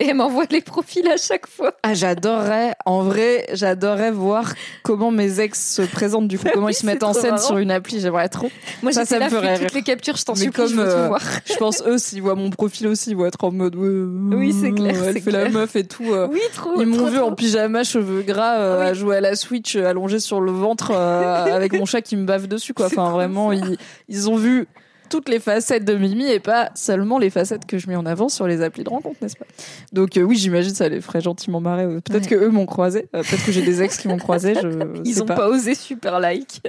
Et 0.00 0.06
elle 0.08 0.14
m'envoie 0.16 0.44
les 0.50 0.60
profils 0.60 1.06
à 1.08 1.16
chaque 1.16 1.46
fois. 1.48 1.72
ah 1.82 1.92
j'adorerais, 1.94 2.74
en 2.86 3.02
vrai, 3.02 3.46
j'adorerais 3.52 4.12
voir 4.12 4.52
comment 4.84 5.10
mes 5.10 5.40
ex 5.40 5.74
se 5.74 5.82
présentent 5.82 6.28
du 6.28 6.38
coup, 6.38 6.46
comment 6.52 6.66
Oui, 6.66 6.72
ils 6.72 6.76
se 6.76 6.86
mettent 6.86 7.02
en 7.02 7.12
scène 7.12 7.32
marrant. 7.32 7.42
sur 7.46 7.58
une 7.58 7.70
appli, 7.72 7.98
j'aimerais 8.00 8.28
trop. 8.28 8.48
Moi, 8.82 8.92
Ça, 8.92 9.04
ça 9.04 9.18
me 9.18 9.28
ferait 9.28 9.54
toutes 9.54 9.60
rire. 9.62 9.70
les 9.74 9.82
captures, 9.82 10.16
je 10.16 10.24
t'en 10.24 10.34
supplie, 10.36 10.52
je 10.68 10.74
comme, 10.76 10.84
veux 10.84 10.88
euh, 10.88 11.02
tout 11.02 11.08
voir. 11.08 11.22
Je 11.46 11.54
pense 11.56 11.82
eux 11.84 11.98
s'ils 11.98 12.22
voient 12.22 12.36
mon 12.36 12.50
profil 12.50 12.86
aussi, 12.86 13.10
ils 13.10 13.16
vont 13.16 13.26
être 13.26 13.42
en 13.42 13.50
mode 13.50 13.74
ouais, 13.74 13.88
Oui, 14.36 14.54
c'est 14.60 14.70
clair, 14.72 14.94
Elle 15.04 15.20
fait 15.20 15.30
la 15.32 15.40
clair. 15.46 15.52
meuf 15.52 15.74
et 15.74 15.84
tout. 15.84 16.12
euh, 16.12 16.28
Oui, 16.30 16.40
trop. 16.54 16.80
Ils 16.80 16.86
m'ont 16.86 17.06
vu 17.06 17.18
en 17.18 17.32
pyjama, 17.34 17.82
cheveux 17.82 18.22
gras, 18.22 18.58
euh, 18.58 18.80
Oui. 18.82 18.86
à 18.86 18.94
jouer 18.94 19.16
à 19.16 19.20
la 19.20 19.34
Switch, 19.34 19.74
euh, 19.74 19.86
allongé 19.86 20.20
sur 20.20 20.40
le 20.40 20.52
ventre, 20.52 20.92
euh, 20.94 21.44
avec 21.56 21.72
mon 21.72 21.86
chat 21.86 22.02
qui 22.02 22.16
me 22.16 22.24
bave 22.24 22.46
dessus, 22.46 22.72
quoi. 22.72 22.86
Enfin, 22.98 23.10
vraiment, 23.10 23.52
ils, 23.52 23.76
ils 24.08 24.30
ont 24.30 24.36
vu 24.36 24.66
toutes 25.08 25.28
les 25.28 25.40
facettes 25.40 25.84
de 25.84 25.94
Mimi 25.94 26.26
et 26.30 26.40
pas 26.40 26.70
seulement 26.74 27.18
les 27.18 27.30
facettes 27.30 27.66
que 27.66 27.78
je 27.78 27.88
mets 27.88 27.96
en 27.96 28.06
avant 28.06 28.28
sur 28.28 28.46
les 28.46 28.62
applis 28.62 28.84
de 28.84 28.88
rencontre, 28.90 29.16
n'est-ce 29.22 29.36
pas? 29.36 29.46
Donc 29.92 30.16
euh, 30.16 30.22
oui, 30.22 30.36
j'imagine 30.36 30.74
ça 30.74 30.88
les 30.88 31.00
ferait 31.00 31.20
gentiment 31.20 31.60
marrer. 31.60 31.84
Euh, 31.84 32.00
Peut-être 32.00 32.24
Ouais. 32.24 32.28
que 32.28 32.34
eux 32.36 32.48
m'ont 32.50 32.66
croisé, 32.66 33.08
euh, 33.14 33.22
peut-être 33.22 33.44
que 33.44 33.52
j'ai 33.52 33.62
des 33.62 33.82
ex 33.82 33.96
qui 33.98 34.08
m'ont 34.08 34.18
croisé. 34.18 34.54
Je 34.54 34.68
Ils 35.04 35.14
sais 35.14 35.22
ont 35.22 35.26
pas. 35.26 35.48
osé 35.48 35.74
super 35.74 36.20
like. 36.20 36.60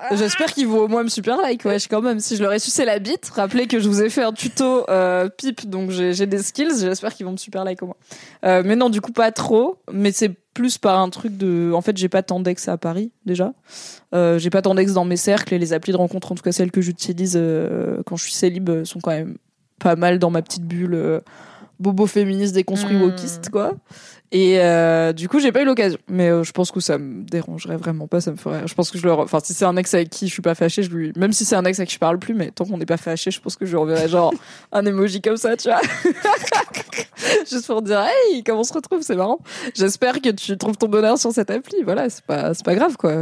Ah 0.00 0.14
J'espère 0.14 0.52
qu'ils 0.52 0.68
vont 0.68 0.82
au 0.82 0.88
moins 0.88 1.02
me 1.02 1.08
super 1.08 1.38
like, 1.42 1.64
wesh, 1.64 1.88
quand 1.88 2.00
même. 2.00 2.20
Si 2.20 2.36
je 2.36 2.42
leur 2.42 2.52
ai 2.52 2.60
sucé 2.60 2.84
la 2.84 3.00
bite, 3.00 3.28
rappelez 3.34 3.66
que 3.66 3.80
je 3.80 3.88
vous 3.88 4.00
ai 4.00 4.08
fait 4.10 4.22
un 4.22 4.32
tuto 4.32 4.88
euh, 4.88 5.28
pipe, 5.28 5.68
donc 5.68 5.90
j'ai 5.90 6.26
des 6.26 6.38
skills, 6.40 6.70
j'espère 6.80 7.12
qu'ils 7.14 7.26
vont 7.26 7.32
me 7.32 7.36
super 7.36 7.64
like 7.64 7.82
au 7.82 7.86
moins. 7.86 7.96
Mais 8.62 8.76
non, 8.76 8.90
du 8.90 9.00
coup, 9.00 9.10
pas 9.10 9.32
trop, 9.32 9.78
mais 9.92 10.12
c'est 10.12 10.30
plus 10.58 10.76
par 10.76 10.98
un 10.98 11.08
truc 11.08 11.36
de... 11.36 11.70
En 11.72 11.80
fait, 11.82 11.96
j'ai 11.96 12.08
pas 12.08 12.24
tant 12.24 12.40
d'ex 12.40 12.66
à 12.66 12.76
Paris, 12.76 13.12
déjà. 13.24 13.52
Euh, 14.12 14.40
j'ai 14.40 14.50
pas 14.50 14.60
tant 14.60 14.74
d'ex 14.74 14.92
dans 14.92 15.04
mes 15.04 15.16
cercles, 15.16 15.54
et 15.54 15.58
les 15.58 15.72
applis 15.72 15.92
de 15.92 15.96
rencontre, 15.96 16.32
en 16.32 16.34
tout 16.34 16.42
cas 16.42 16.50
celles 16.50 16.72
que 16.72 16.80
j'utilise 16.80 17.34
euh, 17.36 18.02
quand 18.04 18.16
je 18.16 18.24
suis 18.24 18.32
célib, 18.32 18.68
euh, 18.68 18.84
sont 18.84 18.98
quand 18.98 19.12
même 19.12 19.36
pas 19.78 19.94
mal 19.94 20.18
dans 20.18 20.30
ma 20.30 20.42
petite 20.42 20.64
bulle 20.64 21.20
bobo 21.78 22.06
féministe 22.06 22.54
déconstruit 22.54 22.96
Hmm. 22.96 23.02
wokiste, 23.02 23.50
quoi. 23.50 23.76
Et 24.30 24.60
euh, 24.60 25.14
du 25.14 25.28
coup, 25.28 25.40
j'ai 25.40 25.52
pas 25.52 25.62
eu 25.62 25.64
l'occasion. 25.64 25.98
Mais 26.08 26.28
euh, 26.28 26.44
je 26.44 26.52
pense 26.52 26.70
que 26.70 26.80
ça 26.80 26.98
me 26.98 27.24
dérangerait 27.24 27.78
vraiment 27.78 28.06
pas, 28.06 28.20
ça 28.20 28.30
me 28.30 28.36
ferait. 28.36 28.66
Je 28.66 28.74
pense 28.74 28.90
que 28.90 28.98
je 28.98 29.06
leur. 29.06 29.20
Enfin, 29.20 29.38
si 29.42 29.54
c'est 29.54 29.64
un 29.64 29.76
ex 29.76 29.94
avec 29.94 30.10
qui 30.10 30.28
je 30.28 30.32
suis 30.32 30.42
pas 30.42 30.54
fâchée, 30.54 30.82
je 30.82 30.90
lui. 30.90 31.12
Même 31.16 31.32
si 31.32 31.46
c'est 31.46 31.56
un 31.56 31.64
ex 31.64 31.78
avec 31.78 31.88
qui 31.88 31.94
je 31.94 31.98
parle 31.98 32.18
plus, 32.18 32.34
mais 32.34 32.50
tant 32.50 32.66
qu'on 32.66 32.76
n'est 32.76 32.86
pas 32.86 32.98
fâché, 32.98 33.30
je 33.30 33.40
pense 33.40 33.56
que 33.56 33.64
je 33.64 33.70
lui 33.70 33.78
enverrai 33.78 34.08
genre 34.08 34.34
un 34.72 34.84
emoji 34.84 35.22
comme 35.22 35.38
ça, 35.38 35.56
tu 35.56 35.68
vois. 35.68 35.80
Juste 37.50 37.66
pour 37.66 37.80
dire, 37.80 38.00
hey, 38.00 38.44
comment 38.44 38.60
on 38.60 38.64
se 38.64 38.74
retrouve, 38.74 39.00
c'est 39.02 39.16
marrant. 39.16 39.38
J'espère 39.74 40.20
que 40.20 40.30
tu 40.30 40.58
trouves 40.58 40.76
ton 40.76 40.88
bonheur 40.88 41.16
sur 41.16 41.32
cette 41.32 41.50
appli. 41.50 41.82
Voilà, 41.82 42.10
c'est 42.10 42.24
pas, 42.24 42.52
c'est 42.52 42.64
pas 42.64 42.74
grave, 42.74 42.96
quoi. 42.96 43.12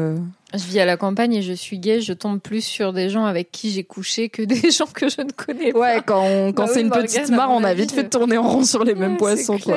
Je 0.55 0.62
vis 0.65 0.79
à 0.81 0.85
la 0.85 0.97
campagne 0.97 1.35
et 1.35 1.43
je 1.43 1.53
suis 1.53 1.79
gay. 1.79 2.00
Je 2.00 2.12
tombe 2.12 2.41
plus 2.41 2.62
sur 2.62 2.93
des 2.93 3.09
gens 3.11 3.25
avec 3.25 3.50
qui 3.50 3.71
j'ai 3.71 3.85
couché 3.85 4.29
que 4.29 4.43
des 4.47 4.71
gens 4.71 4.87
que 4.93 5.09
je 5.09 5.21
ne 5.21 5.31
connais 5.33 5.73
pas. 5.73 5.79
Ouais, 5.79 6.00
quand, 6.07 6.23
on- 6.23 6.53
quand 6.53 6.65
Bah 6.65 6.69
c'est 6.69 6.76
oui, 6.76 6.83
une 6.83 6.88
Morgane, 6.88 7.07
petite 7.07 7.29
mare, 7.31 7.50
on 7.50 7.65
a 7.65 7.75
vite 7.75 7.93
fait 7.93 8.00
euh, 8.00 8.03
de 8.05 8.09
tourner 8.09 8.38
en 8.38 8.49
rond 8.49 8.65
sur 8.65 8.85
les 8.85 8.95
mêmes 8.95 9.17
poissons, 9.17 9.59
quoi. 9.59 9.76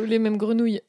Ou 0.00 0.04
les 0.06 0.18
mêmes 0.18 0.36
grenouilles. 0.36 0.82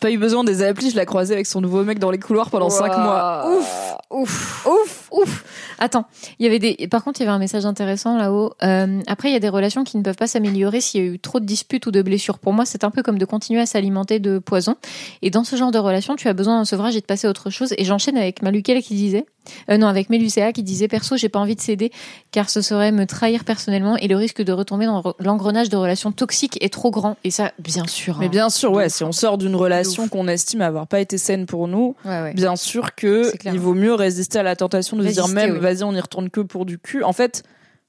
Pas 0.00 0.10
eu 0.10 0.18
besoin 0.18 0.44
des 0.44 0.62
applis, 0.62 0.90
je 0.90 0.96
l'ai 0.96 1.04
croisé 1.04 1.34
avec 1.34 1.46
son 1.46 1.60
nouveau 1.60 1.84
mec 1.84 1.98
dans 1.98 2.10
les 2.10 2.18
couloirs 2.18 2.48
pendant 2.50 2.70
cinq 2.70 2.88
Waouh. 2.88 3.02
mois. 3.02 3.50
Ouf, 3.58 3.94
ouf, 4.10 4.66
ouf, 4.66 4.99
ouf. 5.12 5.44
Attends, 5.78 6.04
il 6.38 6.44
y 6.44 6.48
avait 6.48 6.58
des. 6.58 6.88
Par 6.88 7.04
contre, 7.04 7.20
il 7.20 7.24
y 7.24 7.26
avait 7.26 7.34
un 7.34 7.38
message 7.38 7.66
intéressant 7.66 8.16
là-haut. 8.16 8.52
Euh, 8.62 9.00
après, 9.06 9.30
il 9.30 9.32
y 9.32 9.36
a 9.36 9.40
des 9.40 9.48
relations 9.48 9.84
qui 9.84 9.96
ne 9.96 10.02
peuvent 10.02 10.16
pas 10.16 10.26
s'améliorer 10.26 10.80
s'il 10.80 11.02
y 11.02 11.08
a 11.08 11.12
eu 11.12 11.18
trop 11.18 11.40
de 11.40 11.44
disputes 11.44 11.86
ou 11.86 11.90
de 11.90 12.02
blessures. 12.02 12.38
Pour 12.38 12.52
moi, 12.52 12.64
c'est 12.64 12.84
un 12.84 12.90
peu 12.90 13.02
comme 13.02 13.18
de 13.18 13.24
continuer 13.24 13.60
à 13.60 13.66
s'alimenter 13.66 14.18
de 14.18 14.38
poison. 14.38 14.76
Et 15.22 15.30
dans 15.30 15.44
ce 15.44 15.56
genre 15.56 15.70
de 15.70 15.78
relation, 15.78 16.16
tu 16.16 16.28
as 16.28 16.32
besoin 16.32 16.58
d'un 16.58 16.64
sevrage 16.64 16.96
et 16.96 17.00
de 17.00 17.06
passer 17.06 17.26
à 17.26 17.30
autre 17.30 17.50
chose. 17.50 17.74
Et 17.78 17.84
j'enchaîne 17.84 18.16
avec 18.16 18.42
Maluquel 18.42 18.82
qui 18.82 18.94
disait, 18.94 19.26
euh, 19.70 19.78
non, 19.78 19.86
avec 19.86 20.10
Mélucéa 20.10 20.52
qui 20.52 20.62
disait, 20.62 20.88
perso, 20.88 21.16
j'ai 21.16 21.28
pas 21.28 21.38
envie 21.38 21.56
de 21.56 21.60
céder 21.60 21.90
car 22.30 22.50
ce 22.50 22.60
serait 22.60 22.92
me 22.92 23.06
trahir 23.06 23.44
personnellement 23.44 23.96
et 23.96 24.08
le 24.08 24.16
risque 24.16 24.42
de 24.42 24.52
retomber 24.52 24.86
dans 24.86 25.02
l'engrenage 25.18 25.68
de 25.68 25.76
relations 25.76 26.12
toxiques 26.12 26.62
est 26.62 26.72
trop 26.72 26.90
grand. 26.90 27.16
Et 27.24 27.30
ça, 27.30 27.52
bien 27.58 27.86
sûr. 27.86 28.18
Mais 28.18 28.26
hein. 28.26 28.30
bien 28.30 28.50
sûr, 28.50 28.72
ouais, 28.72 28.88
si 28.88 29.04
on 29.04 29.12
sort 29.12 29.38
d'une 29.38 29.56
relation 29.56 30.08
qu'on 30.08 30.28
estime 30.28 30.60
avoir 30.60 30.86
pas 30.86 31.00
été 31.00 31.18
saine 31.18 31.46
pour 31.46 31.68
nous, 31.68 31.94
Ouais, 32.04 32.22
ouais. 32.22 32.34
bien 32.34 32.56
sûr 32.56 32.94
que 32.94 33.32
il 33.44 33.58
vaut 33.58 33.74
mieux 33.74 33.94
résister 33.94 34.38
à 34.38 34.42
la 34.42 34.56
tentation 34.56 34.96
de 34.96 34.99
se 35.08 35.12
dire 35.12 35.28
même, 35.28 35.52
oui. 35.52 35.58
vas-y, 35.58 35.82
on 35.84 35.92
y 35.92 36.00
retourne 36.00 36.30
que 36.30 36.40
pour 36.40 36.64
du 36.66 36.78
cul. 36.78 37.02
En 37.02 37.12
fait, 37.12 37.42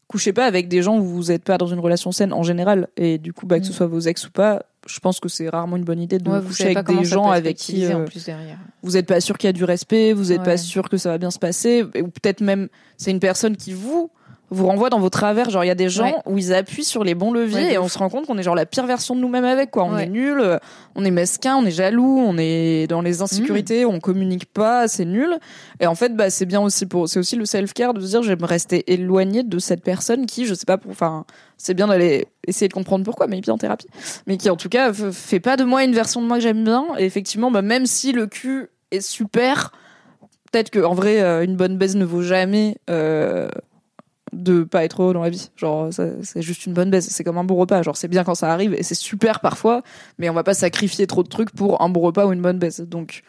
couchez 0.07 0.33
pas 0.33 0.45
avec 0.45 0.67
des 0.67 0.81
gens 0.81 0.97
où 0.97 1.03
vous 1.03 1.31
êtes 1.31 1.43
pas 1.43 1.57
dans 1.57 1.67
une 1.67 1.79
relation 1.79 2.11
saine 2.11 2.33
en 2.33 2.43
général. 2.43 2.87
Et 2.97 3.17
du 3.17 3.33
coup, 3.33 3.45
bah, 3.45 3.59
que 3.59 3.65
ce 3.65 3.71
Mm. 3.71 3.75
soit 3.75 3.87
vos 3.87 3.99
ex 4.01 4.27
ou 4.27 4.31
pas, 4.31 4.63
je 4.87 4.99
pense 4.99 5.19
que 5.19 5.29
c'est 5.29 5.47
rarement 5.47 5.77
une 5.77 5.83
bonne 5.83 6.01
idée 6.01 6.17
de 6.17 6.29
Ouais, 6.29 6.39
vous 6.39 6.47
coucher 6.47 6.75
avec 6.75 6.87
des 6.87 7.03
gens 7.05 7.29
avec 7.29 7.55
qui 7.57 7.85
en 7.93 8.01
euh, 8.01 8.05
plus 8.05 8.25
derrière. 8.25 8.57
vous 8.81 8.97
êtes 8.97 9.05
pas 9.05 9.21
sûr 9.21 9.37
qu'il 9.37 9.47
y 9.47 9.49
a 9.49 9.53
du 9.53 9.63
respect, 9.63 10.11
vous 10.13 10.31
êtes 10.31 10.39
Ouais. 10.39 10.45
pas 10.45 10.57
sûr 10.57 10.89
que 10.89 10.97
ça 10.97 11.09
va 11.09 11.17
bien 11.17 11.29
se 11.31 11.39
passer, 11.39 11.83
ou 11.83 12.07
peut-être 12.07 12.41
même 12.41 12.67
c'est 12.97 13.11
une 13.11 13.19
personne 13.19 13.55
qui 13.55 13.73
vous 13.73 14.09
vous 14.53 14.67
renvoie 14.67 14.89
dans 14.89 14.99
vos 14.99 15.09
travers. 15.09 15.49
Genre 15.49 15.63
il 15.63 15.67
y 15.67 15.71
a 15.71 15.75
des 15.75 15.89
gens 15.89 16.03
Ouais. 16.03 16.15
où 16.25 16.37
ils 16.37 16.53
appuient 16.53 16.83
sur 16.83 17.03
les 17.03 17.15
bons 17.15 17.31
leviers 17.31 17.55
Ouais, 17.67 17.73
et 17.73 17.77
on 17.77 17.87
se 17.87 17.97
rend 17.97 18.09
compte 18.09 18.27
qu'on 18.27 18.37
est 18.37 18.43
genre 18.43 18.53
la 18.55 18.65
pire 18.65 18.85
version 18.85 19.15
de 19.15 19.21
nous-mêmes 19.21 19.45
avec 19.45 19.71
quoi. 19.71 19.85
On 19.85 19.95
Ouais. 19.95 20.03
est 20.03 20.07
nul, 20.09 20.39
euh, 20.41 20.57
on 20.95 21.05
est 21.05 21.11
mesquin, 21.11 21.55
on 21.55 21.65
est 21.65 21.71
jaloux, 21.71 22.19
on 22.23 22.37
est 22.37 22.85
dans 22.87 23.01
les 23.01 23.21
insécurités, 23.21 23.85
on 23.85 23.99
communique 23.99 24.45
pas, 24.51 24.87
c'est 24.87 25.05
nul. 25.05 25.37
Et 25.79 25.87
en 25.87 25.95
fait 25.95 26.15
bah 26.15 26.29
c'est 26.29 26.45
bien 26.45 26.61
aussi 26.61 26.85
pour 26.85 27.07
c'est 27.09 27.17
aussi 27.19 27.35
le 27.35 27.45
self-care 27.45 27.93
de 27.93 28.01
se 28.01 28.07
dire 28.07 28.23
je 28.23 28.29
vais 28.29 28.35
me 28.41 28.45
rester 28.45 28.91
éloigné 28.91 29.43
de 29.43 29.57
cette 29.57 29.83
personne 29.83 30.25
qui 30.25 30.45
je 30.45 30.53
sais 30.53 30.65
pas 30.65 30.77
pour 30.77 30.91
enfin 30.91 31.25
c'est 31.57 31.73
bien 31.73 31.87
d'aller 31.87 32.27
essayer 32.47 32.67
de 32.67 32.73
comprendre 32.73 33.05
pourquoi 33.05 33.27
mais 33.27 33.39
bien 33.39 33.53
en 33.53 33.57
thérapie 33.57 33.87
mais 34.27 34.35
qui 34.37 34.49
en 34.49 34.55
tout 34.57 34.67
cas 34.69 34.91
fait 34.93 35.39
pas 35.39 35.55
de 35.57 35.63
moi 35.63 35.83
une 35.83 35.93
version 35.93 36.21
de 36.21 36.27
moi 36.27 36.37
que 36.37 36.43
j'aime 36.43 36.63
bien 36.63 36.85
et 36.97 37.05
effectivement 37.05 37.51
bah, 37.51 37.61
même 37.61 37.85
si 37.85 38.11
le 38.11 38.27
cul 38.27 38.67
est 38.91 38.99
super 39.01 39.71
peut-être 40.51 40.69
que 40.71 40.79
en 40.83 40.93
vrai 40.93 41.21
euh, 41.21 41.43
une 41.43 41.55
bonne 41.55 41.77
baise 41.77 41.95
ne 41.95 42.03
vaut 42.03 42.21
jamais 42.23 42.77
euh, 42.89 43.47
de 44.33 44.63
pas 44.63 44.83
être 44.85 45.01
heureux 45.03 45.13
dans 45.13 45.23
la 45.23 45.29
vie 45.29 45.49
genre 45.57 45.89
c'est 45.91 46.41
juste 46.41 46.65
une 46.65 46.73
bonne 46.73 46.89
baise 46.89 47.07
c'est 47.09 47.23
comme 47.23 47.37
un 47.37 47.43
bon 47.43 47.55
repas 47.55 47.81
genre 47.83 47.97
c'est 47.97 48.07
bien 48.07 48.23
quand 48.23 48.35
ça 48.35 48.51
arrive 48.51 48.73
et 48.73 48.83
c'est 48.83 48.95
super 48.95 49.39
parfois 49.41 49.81
mais 50.19 50.29
on 50.29 50.33
va 50.33 50.43
pas 50.43 50.53
sacrifier 50.53 51.05
trop 51.07 51.23
de 51.23 51.27
trucs 51.29 51.51
pour 51.51 51.81
un 51.81 51.89
bon 51.89 51.99
repas 52.01 52.25
ou 52.25 52.31
une 52.31 52.41
bonne 52.41 52.57
baise 52.59 52.79
donc 52.87 53.23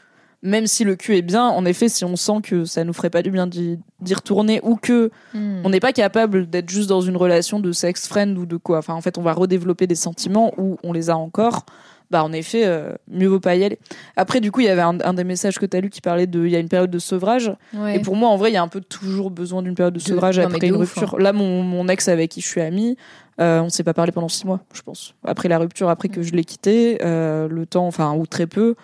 même 0.44 0.66
si 0.66 0.82
le 0.82 0.96
cul 0.96 1.16
est 1.16 1.22
bien 1.22 1.44
en 1.46 1.64
effet 1.64 1.88
si 1.88 2.04
on 2.04 2.16
sent 2.16 2.40
que 2.42 2.64
ça 2.64 2.82
nous 2.84 2.92
ferait 2.92 3.10
pas 3.10 3.22
du 3.22 3.30
bien 3.30 3.46
d'y 3.46 3.78
d'y 4.00 4.14
retourner 4.14 4.60
ou 4.62 4.76
que 4.76 5.10
Hmm. 5.34 5.62
on 5.64 5.70
n'est 5.70 5.80
pas 5.80 5.92
capable 5.92 6.50
d'être 6.50 6.68
juste 6.68 6.88
dans 6.88 7.00
une 7.00 7.16
relation 7.16 7.58
de 7.60 7.72
sex 7.72 8.06
friend 8.06 8.36
ou 8.36 8.44
de 8.44 8.56
quoi. 8.58 8.78
Enfin, 8.78 8.92
en 8.92 9.00
fait, 9.00 9.16
on 9.16 9.22
va 9.22 9.32
redévelopper 9.32 9.86
des 9.86 9.94
sentiments 9.94 10.52
où 10.58 10.76
on 10.82 10.92
les 10.92 11.08
a 11.08 11.16
encore. 11.16 11.64
Bah 12.12 12.22
en 12.22 12.32
effet, 12.32 12.62
euh, 12.64 12.92
mieux 13.10 13.26
vaut 13.26 13.40
pas 13.40 13.56
y 13.56 13.64
aller. 13.64 13.78
Après, 14.16 14.40
du 14.40 14.52
coup, 14.52 14.60
il 14.60 14.66
y 14.66 14.68
avait 14.68 14.82
un, 14.82 15.00
un 15.00 15.14
des 15.14 15.24
messages 15.24 15.58
que 15.58 15.66
tu 15.66 15.76
as 15.76 15.80
lu 15.80 15.90
qui 15.90 16.00
parlait 16.00 16.28
de, 16.28 16.44
il 16.44 16.52
y 16.52 16.56
a 16.56 16.58
une 16.58 16.68
période 16.68 16.90
de 16.90 16.98
sevrage. 16.98 17.52
Ouais. 17.74 17.96
Et 17.96 17.98
pour 18.00 18.14
moi, 18.14 18.28
en 18.28 18.36
vrai, 18.36 18.50
il 18.50 18.54
y 18.54 18.58
a 18.58 18.62
un 18.62 18.68
peu 18.68 18.80
toujours 18.80 19.30
besoin 19.30 19.62
d'une 19.62 19.74
période 19.74 19.94
de 19.94 19.98
sevrage 19.98 20.38
après 20.38 20.68
une 20.68 20.76
ouf, 20.76 20.96
hein. 20.96 21.00
rupture. 21.00 21.18
Là, 21.18 21.32
mon, 21.32 21.62
mon 21.62 21.88
ex 21.88 22.08
avec 22.08 22.30
qui 22.30 22.40
je 22.40 22.46
suis 22.46 22.60
amie, 22.60 22.96
euh, 23.40 23.60
on 23.60 23.70
s'est 23.70 23.82
pas 23.82 23.94
parlé 23.94 24.12
pendant 24.12 24.28
six 24.28 24.46
mois, 24.46 24.60
je 24.72 24.82
pense. 24.82 25.14
Après 25.24 25.48
la 25.48 25.58
rupture, 25.58 25.88
après 25.88 26.08
que 26.08 26.22
je 26.22 26.32
l'ai 26.32 26.44
quitté, 26.44 26.98
euh, 27.02 27.48
le 27.48 27.66
temps, 27.66 27.86
enfin, 27.86 28.14
ou 28.14 28.26
très 28.26 28.46
peu. 28.46 28.76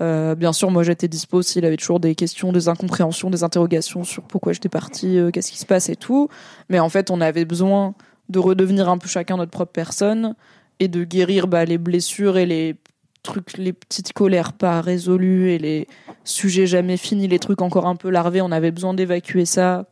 Euh, 0.00 0.34
bien 0.34 0.52
sûr, 0.52 0.70
moi 0.70 0.82
j'étais 0.82 1.06
dispo 1.06 1.42
s'il 1.42 1.64
avait 1.64 1.76
toujours 1.76 2.00
des 2.00 2.16
questions, 2.16 2.52
des 2.52 2.68
incompréhensions, 2.68 3.30
des 3.30 3.44
interrogations 3.44 4.02
sur 4.02 4.24
pourquoi 4.24 4.52
j'étais 4.52 4.68
partie, 4.68 5.16
euh, 5.16 5.30
qu'est-ce 5.30 5.52
qui 5.52 5.58
se 5.58 5.66
passe 5.66 5.88
et 5.88 5.96
tout. 5.96 6.28
Mais 6.68 6.80
en 6.80 6.88
fait, 6.88 7.10
on 7.10 7.20
avait 7.20 7.44
besoin 7.44 7.94
de 8.28 8.40
redevenir 8.40 8.88
un 8.88 8.98
peu 8.98 9.08
chacun 9.08 9.36
notre 9.36 9.52
propre 9.52 9.72
personne 9.72 10.34
et 10.82 10.88
de 10.88 11.04
guérir 11.04 11.46
bah, 11.46 11.64
les 11.64 11.78
blessures 11.78 12.36
et 12.36 12.44
les 12.44 12.74
trucs, 13.22 13.56
les 13.56 13.72
petites 13.72 14.12
colères 14.12 14.52
pas 14.52 14.80
résolues 14.80 15.52
et 15.52 15.58
les 15.58 15.86
sujets 16.24 16.66
jamais 16.66 16.96
finis, 16.96 17.28
les 17.28 17.38
trucs 17.38 17.62
encore 17.62 17.86
un 17.86 17.94
peu 17.94 18.10
larvés. 18.10 18.40
On 18.40 18.50
avait 18.50 18.72
besoin 18.72 18.92
d'évacuer 18.92 19.44
ça 19.44 19.86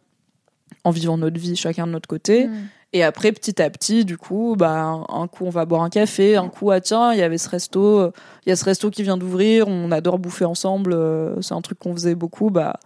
en 0.82 0.90
vivant 0.90 1.16
notre 1.16 1.38
vie 1.38 1.54
chacun 1.54 1.86
de 1.86 1.92
notre 1.92 2.08
côté. 2.08 2.48
Mm. 2.48 2.68
Et 2.92 3.04
après, 3.04 3.30
petit 3.30 3.62
à 3.62 3.70
petit, 3.70 4.04
du 4.04 4.18
coup, 4.18 4.56
bah, 4.58 5.04
un, 5.08 5.28
coup, 5.28 5.46
on 5.46 5.50
va 5.50 5.64
boire 5.64 5.82
un 5.82 5.90
café, 5.90 6.34
un 6.34 6.48
coup, 6.48 6.72
ah 6.72 6.80
tiens, 6.80 7.12
il 7.12 7.20
y 7.20 7.22
avait 7.22 7.38
ce 7.38 7.48
resto, 7.48 8.00
euh, 8.00 8.10
il 8.44 8.48
y 8.48 8.52
a 8.52 8.56
ce 8.56 8.64
resto 8.64 8.90
qui 8.90 9.04
vient 9.04 9.16
d'ouvrir, 9.16 9.68
on 9.68 9.92
adore 9.92 10.18
bouffer 10.18 10.44
ensemble, 10.44 10.92
euh, 10.92 11.40
c'est 11.40 11.54
un 11.54 11.60
truc 11.60 11.78
qu'on 11.78 11.92
faisait 11.92 12.16
beaucoup, 12.16 12.50
bah, 12.50 12.80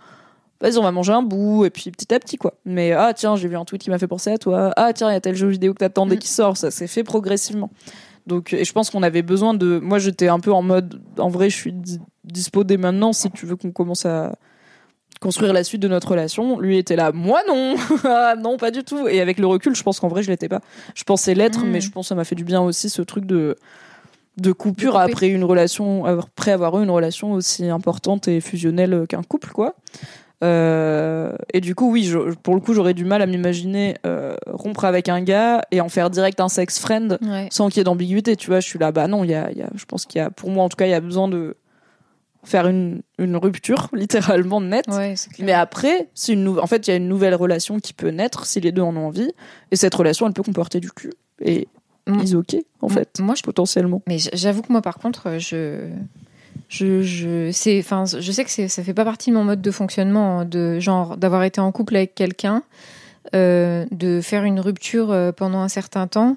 vas-y, 0.65 0.79
on 0.79 0.83
va 0.83 0.91
manger 0.93 1.13
un 1.13 1.23
bout, 1.23 1.65
et 1.65 1.71
puis 1.71 1.91
petit 1.91 2.13
à 2.15 2.19
petit, 2.19 2.37
quoi. 2.37 2.55
Mais, 2.65 2.93
ah 2.93 3.13
tiens, 3.15 3.37
j'ai 3.37 3.49
vu 3.49 3.57
un 3.57 3.65
tweet 3.65 3.83
qui 3.83 3.91
m'a 3.91 3.99
fait 3.99 4.09
penser 4.09 4.31
à 4.31 4.39
toi, 4.39 4.73
ah 4.77 4.93
tiens, 4.93 5.11
il 5.11 5.13
y 5.13 5.17
a 5.17 5.21
tel 5.21 5.35
jeu 5.37 5.49
vidéo 5.49 5.73
que 5.75 5.79
t'attendais 5.79 6.17
Mm. 6.17 6.19
qui 6.21 6.29
sort, 6.29 6.57
ça 6.57 6.71
s'est 6.71 6.87
fait 6.87 7.05
progressivement. 7.05 7.71
Donc, 8.27 8.53
et 8.55 8.65
je 8.65 8.73
pense 8.73 8.89
qu'on 8.91 9.03
avait 9.03 9.23
besoin 9.23 9.53
de, 9.55 9.79
moi, 9.79 9.99
j'étais 9.99 10.29
un 10.29 10.41
peu 10.41 10.53
en 10.53 10.63
mode, 10.63 11.01
en 11.19 11.29
vrai, 11.29 11.51
je 11.51 11.57
suis 11.57 11.73
di- 11.73 12.01
dispo 12.25 12.65
dès 12.65 12.79
maintenant, 12.79 13.13
si 13.13 13.31
tu 13.31 13.45
veux 13.47 13.57
qu'on 13.57 13.71
commence 13.71 14.07
à, 14.07 14.35
construire 15.21 15.53
la 15.53 15.65
suite 15.65 15.81
de 15.81 15.89
notre 15.89 16.09
relation. 16.11 16.59
Lui 16.59 16.77
était 16.77 16.97
là, 16.97 17.11
moi 17.13 17.41
non, 17.47 17.77
Ah, 18.05 18.35
non 18.39 18.57
pas 18.59 18.71
du 18.71 18.83
tout. 18.85 19.07
Et 19.09 19.21
avec 19.21 19.39
le 19.39 19.47
recul, 19.47 19.75
je 19.75 19.83
pense 19.83 19.99
qu'en 20.01 20.09
vrai 20.09 20.23
je 20.23 20.31
l'étais 20.31 20.49
pas. 20.49 20.61
Je 20.95 21.05
pensais 21.05 21.35
l'être, 21.35 21.65
Mm. 21.65 21.69
mais 21.71 21.81
je 21.81 21.91
pense 21.91 22.07
que 22.07 22.09
ça 22.09 22.15
m'a 22.15 22.25
fait 22.25 22.35
du 22.35 22.45
bien 22.45 22.61
aussi 22.61 22.91
ce 22.91 23.01
truc 23.03 23.25
de 23.27 23.57
de 24.37 24.51
coupure 24.53 24.95
De 24.95 24.99
après 24.99 25.29
une 25.29 25.45
relation, 25.45 26.05
après 26.07 26.51
avoir 26.51 26.79
eu 26.81 26.83
une 26.83 26.91
relation 26.91 27.33
aussi 27.35 27.69
importante 27.69 28.27
et 28.27 28.41
fusionnelle 28.41 29.07
qu'un 29.09 29.23
couple, 29.23 29.51
quoi. 29.53 29.77
Euh, 30.45 31.33
et 31.53 31.61
du 31.61 31.75
coup, 31.75 31.91
oui, 31.91 32.05
je- 32.05 32.35
pour 32.35 32.55
le 32.55 32.61
coup, 32.61 32.75
j'aurais 32.75 32.95
du 32.95 33.05
mal 33.05 33.23
à 33.23 33.27
m'imaginer 33.27 33.97
euh, 34.07 34.37
rompre 34.47 34.85
avec 34.85 35.09
un 35.09 35.23
gars 35.23 35.63
et 35.71 35.81
en 35.81 35.89
faire 35.89 36.11
direct 36.11 36.39
un 36.41 36.49
sex 36.49 36.79
friend 36.79 37.19
Ouais. 37.23 37.49
sans 37.51 37.69
qu'il 37.69 37.79
y 37.79 37.81
ait 37.81 37.85
d'ambiguïté. 37.85 38.37
Tu 38.37 38.49
vois, 38.49 38.61
je 38.61 38.67
suis 38.69 38.79
là, 38.79 38.93
bah 38.93 39.09
non, 39.09 39.25
il 39.25 39.31
y 39.31 39.35
a, 39.35 39.51
il 39.51 39.59
y 39.59 39.63
a- 39.63 39.71
je 39.75 39.85
pense 39.87 40.05
qu'il 40.07 40.19
y 40.19 40.23
a, 40.23 40.31
pour 40.31 40.51
moi 40.51 40.65
en 40.65 40.69
tout 40.69 40.77
cas, 40.77 40.87
il 40.87 40.91
y 40.91 40.95
a 40.95 41.01
besoin 41.01 41.29
de 41.29 41.57
faire 42.43 42.67
une, 42.69 43.01
une 43.19 43.37
rupture 43.37 43.89
littéralement 43.95 44.61
nette. 44.61 44.89
Ouais. 44.89 45.15
Mais 45.39 45.53
après, 45.53 46.09
c'est 46.15 46.33
une 46.35 46.47
en 46.59 46.67
fait, 46.67 46.87
il 46.87 46.91
y 46.91 46.93
a 46.93 46.97
une 46.97 47.09
nouvelle 47.09 47.35
relation 47.35 47.79
qui 47.81 47.95
peut 47.95 48.11
naître 48.11 48.45
si 48.47 48.61
les 48.61 48.71
deux 48.73 48.83
en 48.83 48.95
ont 48.97 49.07
envie. 49.07 49.33
Et 49.71 49.77
cette 49.77 49.95
relation, 49.95 50.27
elle 50.27 50.35
peut 50.35 50.43
comporter 50.43 50.79
du 50.81 50.91
cul. 50.91 51.13
Et 51.41 51.67
ils 52.07 52.37
ok, 52.37 52.55
en 52.83 52.89
fait, 52.91 53.19
Moi, 53.19 53.35
je 53.35 53.43
potentiellement. 53.43 54.03
Mais 54.07 54.19
j'avoue 54.19 54.61
que 54.61 54.71
moi, 54.71 54.83
par 54.83 54.99
contre, 54.99 55.39
je, 55.39 55.89
je, 56.79 57.03
je, 57.03 57.51
c'est, 57.53 57.79
enfin, 57.79 58.05
je 58.07 58.33
sais 58.33 58.45
que 58.45 58.51
c'est, 58.51 58.69
ça 58.69 58.83
fait 58.83 58.95
pas 58.95 59.05
partie 59.05 59.31
de 59.31 59.35
mon 59.37 59.45
mode 59.45 59.61
de 59.63 59.71
fonctionnement, 59.71 60.41
hein, 60.41 60.45
de 60.45 60.79
genre 60.81 61.17
d'avoir 61.17 61.43
été 61.45 61.61
en 61.61 61.71
couple 61.73 61.97
avec 61.97 62.15
quelqu'un, 62.15 62.63
euh, 63.35 63.87
de 63.91 64.21
faire 64.21 64.45
une 64.45 64.61
rupture 64.61 65.11
euh, 65.11 65.33
pendant 65.33 65.61
un 65.61 65.69
certain 65.69 66.07
temps 66.07 66.37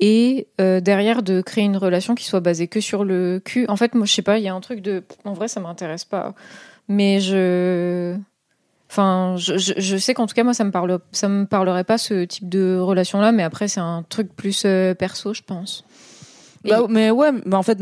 et 0.00 0.46
euh, 0.60 0.80
derrière 0.80 1.22
de 1.22 1.40
créer 1.40 1.64
une 1.64 1.76
relation 1.76 2.14
qui 2.14 2.24
soit 2.24 2.40
basée 2.40 2.68
que 2.68 2.80
sur 2.80 3.04
le 3.04 3.40
cul. 3.44 3.66
En 3.68 3.76
fait, 3.76 3.94
moi, 3.94 4.06
je 4.06 4.12
sais 4.12 4.22
pas, 4.22 4.38
il 4.38 4.44
y 4.44 4.48
a 4.48 4.54
un 4.54 4.60
truc 4.60 4.80
de, 4.80 5.02
en 5.24 5.32
vrai, 5.32 5.48
ça 5.48 5.60
m'intéresse 5.60 6.04
pas. 6.04 6.34
Mais 6.88 7.20
je, 7.20 8.16
Enfin, 8.90 9.34
je, 9.36 9.58
je, 9.58 9.74
je 9.76 9.96
sais 9.98 10.14
qu'en 10.14 10.26
tout 10.26 10.34
cas, 10.34 10.44
moi, 10.44 10.54
ça 10.54 10.64
me 10.64 10.70
parle, 10.70 10.98
ça 11.12 11.28
me 11.28 11.44
parlerait 11.44 11.84
pas 11.84 11.98
ce 11.98 12.24
type 12.24 12.48
de 12.48 12.78
relation-là, 12.78 13.32
mais 13.32 13.42
après, 13.42 13.68
c'est 13.68 13.80
un 13.80 14.02
truc 14.08 14.34
plus 14.34 14.62
euh, 14.64 14.94
perso, 14.94 15.34
je 15.34 15.42
pense. 15.42 15.84
Et- 16.64 16.70
Bah, 16.70 16.86
mais 16.88 17.10
ouais, 17.10 17.30
mais 17.44 17.54
en 17.54 17.62
fait, 17.62 17.78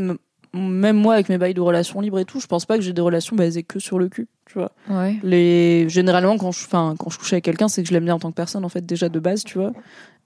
même 0.56 0.96
moi, 0.96 1.14
avec 1.14 1.28
mes 1.28 1.38
bails 1.38 1.54
de 1.54 1.60
relations 1.60 2.00
libres 2.00 2.18
et 2.18 2.24
tout, 2.24 2.40
je 2.40 2.46
pense 2.46 2.64
pas 2.66 2.76
que 2.76 2.82
j'ai 2.82 2.92
des 2.92 3.00
relations 3.02 3.36
basées 3.36 3.62
que 3.62 3.78
sur 3.78 3.98
le 3.98 4.08
cul. 4.08 4.28
Tu 4.46 4.58
vois. 4.58 4.72
Ouais. 4.88 5.16
Les... 5.22 5.88
Généralement, 5.88 6.36
quand 6.38 6.52
je, 6.52 6.64
enfin, 6.64 6.94
quand 6.98 7.10
je 7.10 7.18
couche 7.18 7.32
avec 7.32 7.44
quelqu'un, 7.44 7.68
c'est 7.68 7.82
que 7.82 7.88
je 7.88 7.92
l'aime 7.94 8.04
bien 8.04 8.14
en 8.14 8.18
tant 8.18 8.30
que 8.30 8.36
personne, 8.36 8.64
en 8.64 8.68
fait, 8.68 8.84
déjà 8.84 9.08
de 9.08 9.18
base, 9.20 9.44
tu 9.44 9.58
vois. 9.58 9.72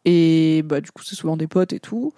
Et 0.05 0.63
bah, 0.65 0.81
du 0.81 0.91
coup, 0.91 1.03
c'est 1.05 1.15
souvent 1.17 1.37
des 1.37 1.47
potes 1.47 1.73
et 1.73 1.81
tout. 1.81 2.13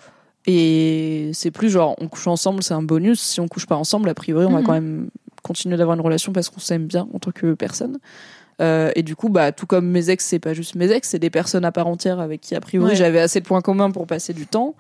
Et 0.47 1.31
c'est 1.35 1.51
plus 1.51 1.71
genre, 1.71 1.95
on 2.01 2.09
couche 2.09 2.27
ensemble, 2.27 2.63
c'est 2.63 2.75
un 2.75 2.83
bonus. 2.83 3.21
Si 3.21 3.41
on 3.41 3.49
couche 3.49 3.67
pas 3.67 3.77
ensemble, 3.77 4.09
a 4.09 4.15
priori, 4.15 4.45
on 4.47 4.51
va 4.53 4.59
Mhm. 4.61 4.65
quand 4.67 4.73
même 4.73 5.09
continuer 5.43 5.77
d'avoir 5.77 5.95
une 5.97 6.03
relation 6.03 6.33
parce 6.33 6.49
qu'on 6.49 6.61
s'aime 6.61 6.87
bien 6.87 7.09
en 7.15 7.19
tant 7.19 7.31
que 7.31 7.55
personne. 7.55 7.99
Euh, 8.61 8.93
et 8.95 9.03
du 9.03 9.17
coup, 9.17 9.29
bah, 9.29 9.51
tout 9.51 9.67
comme 9.67 9.87
mes 9.89 10.11
ex, 10.11 10.25
c'est 10.25 10.39
pas 10.39 10.53
juste 10.55 10.75
mes 10.75 10.91
ex, 10.91 11.09
c'est 11.09 11.19
des 11.19 11.31
personnes 11.31 11.65
à 11.65 11.73
part 11.73 11.87
entière 11.87 12.21
avec 12.21 12.41
qui, 12.41 12.55
a 12.55 12.61
priori, 12.61 12.91
Ouais. 12.91 12.97
j'avais 12.97 13.21
assez 13.21 13.41
de 13.41 13.47
points 13.47 13.61
communs 13.63 13.91
pour 13.91 14.07
passer 14.07 14.33
du 14.35 14.47
temps. 14.47 14.75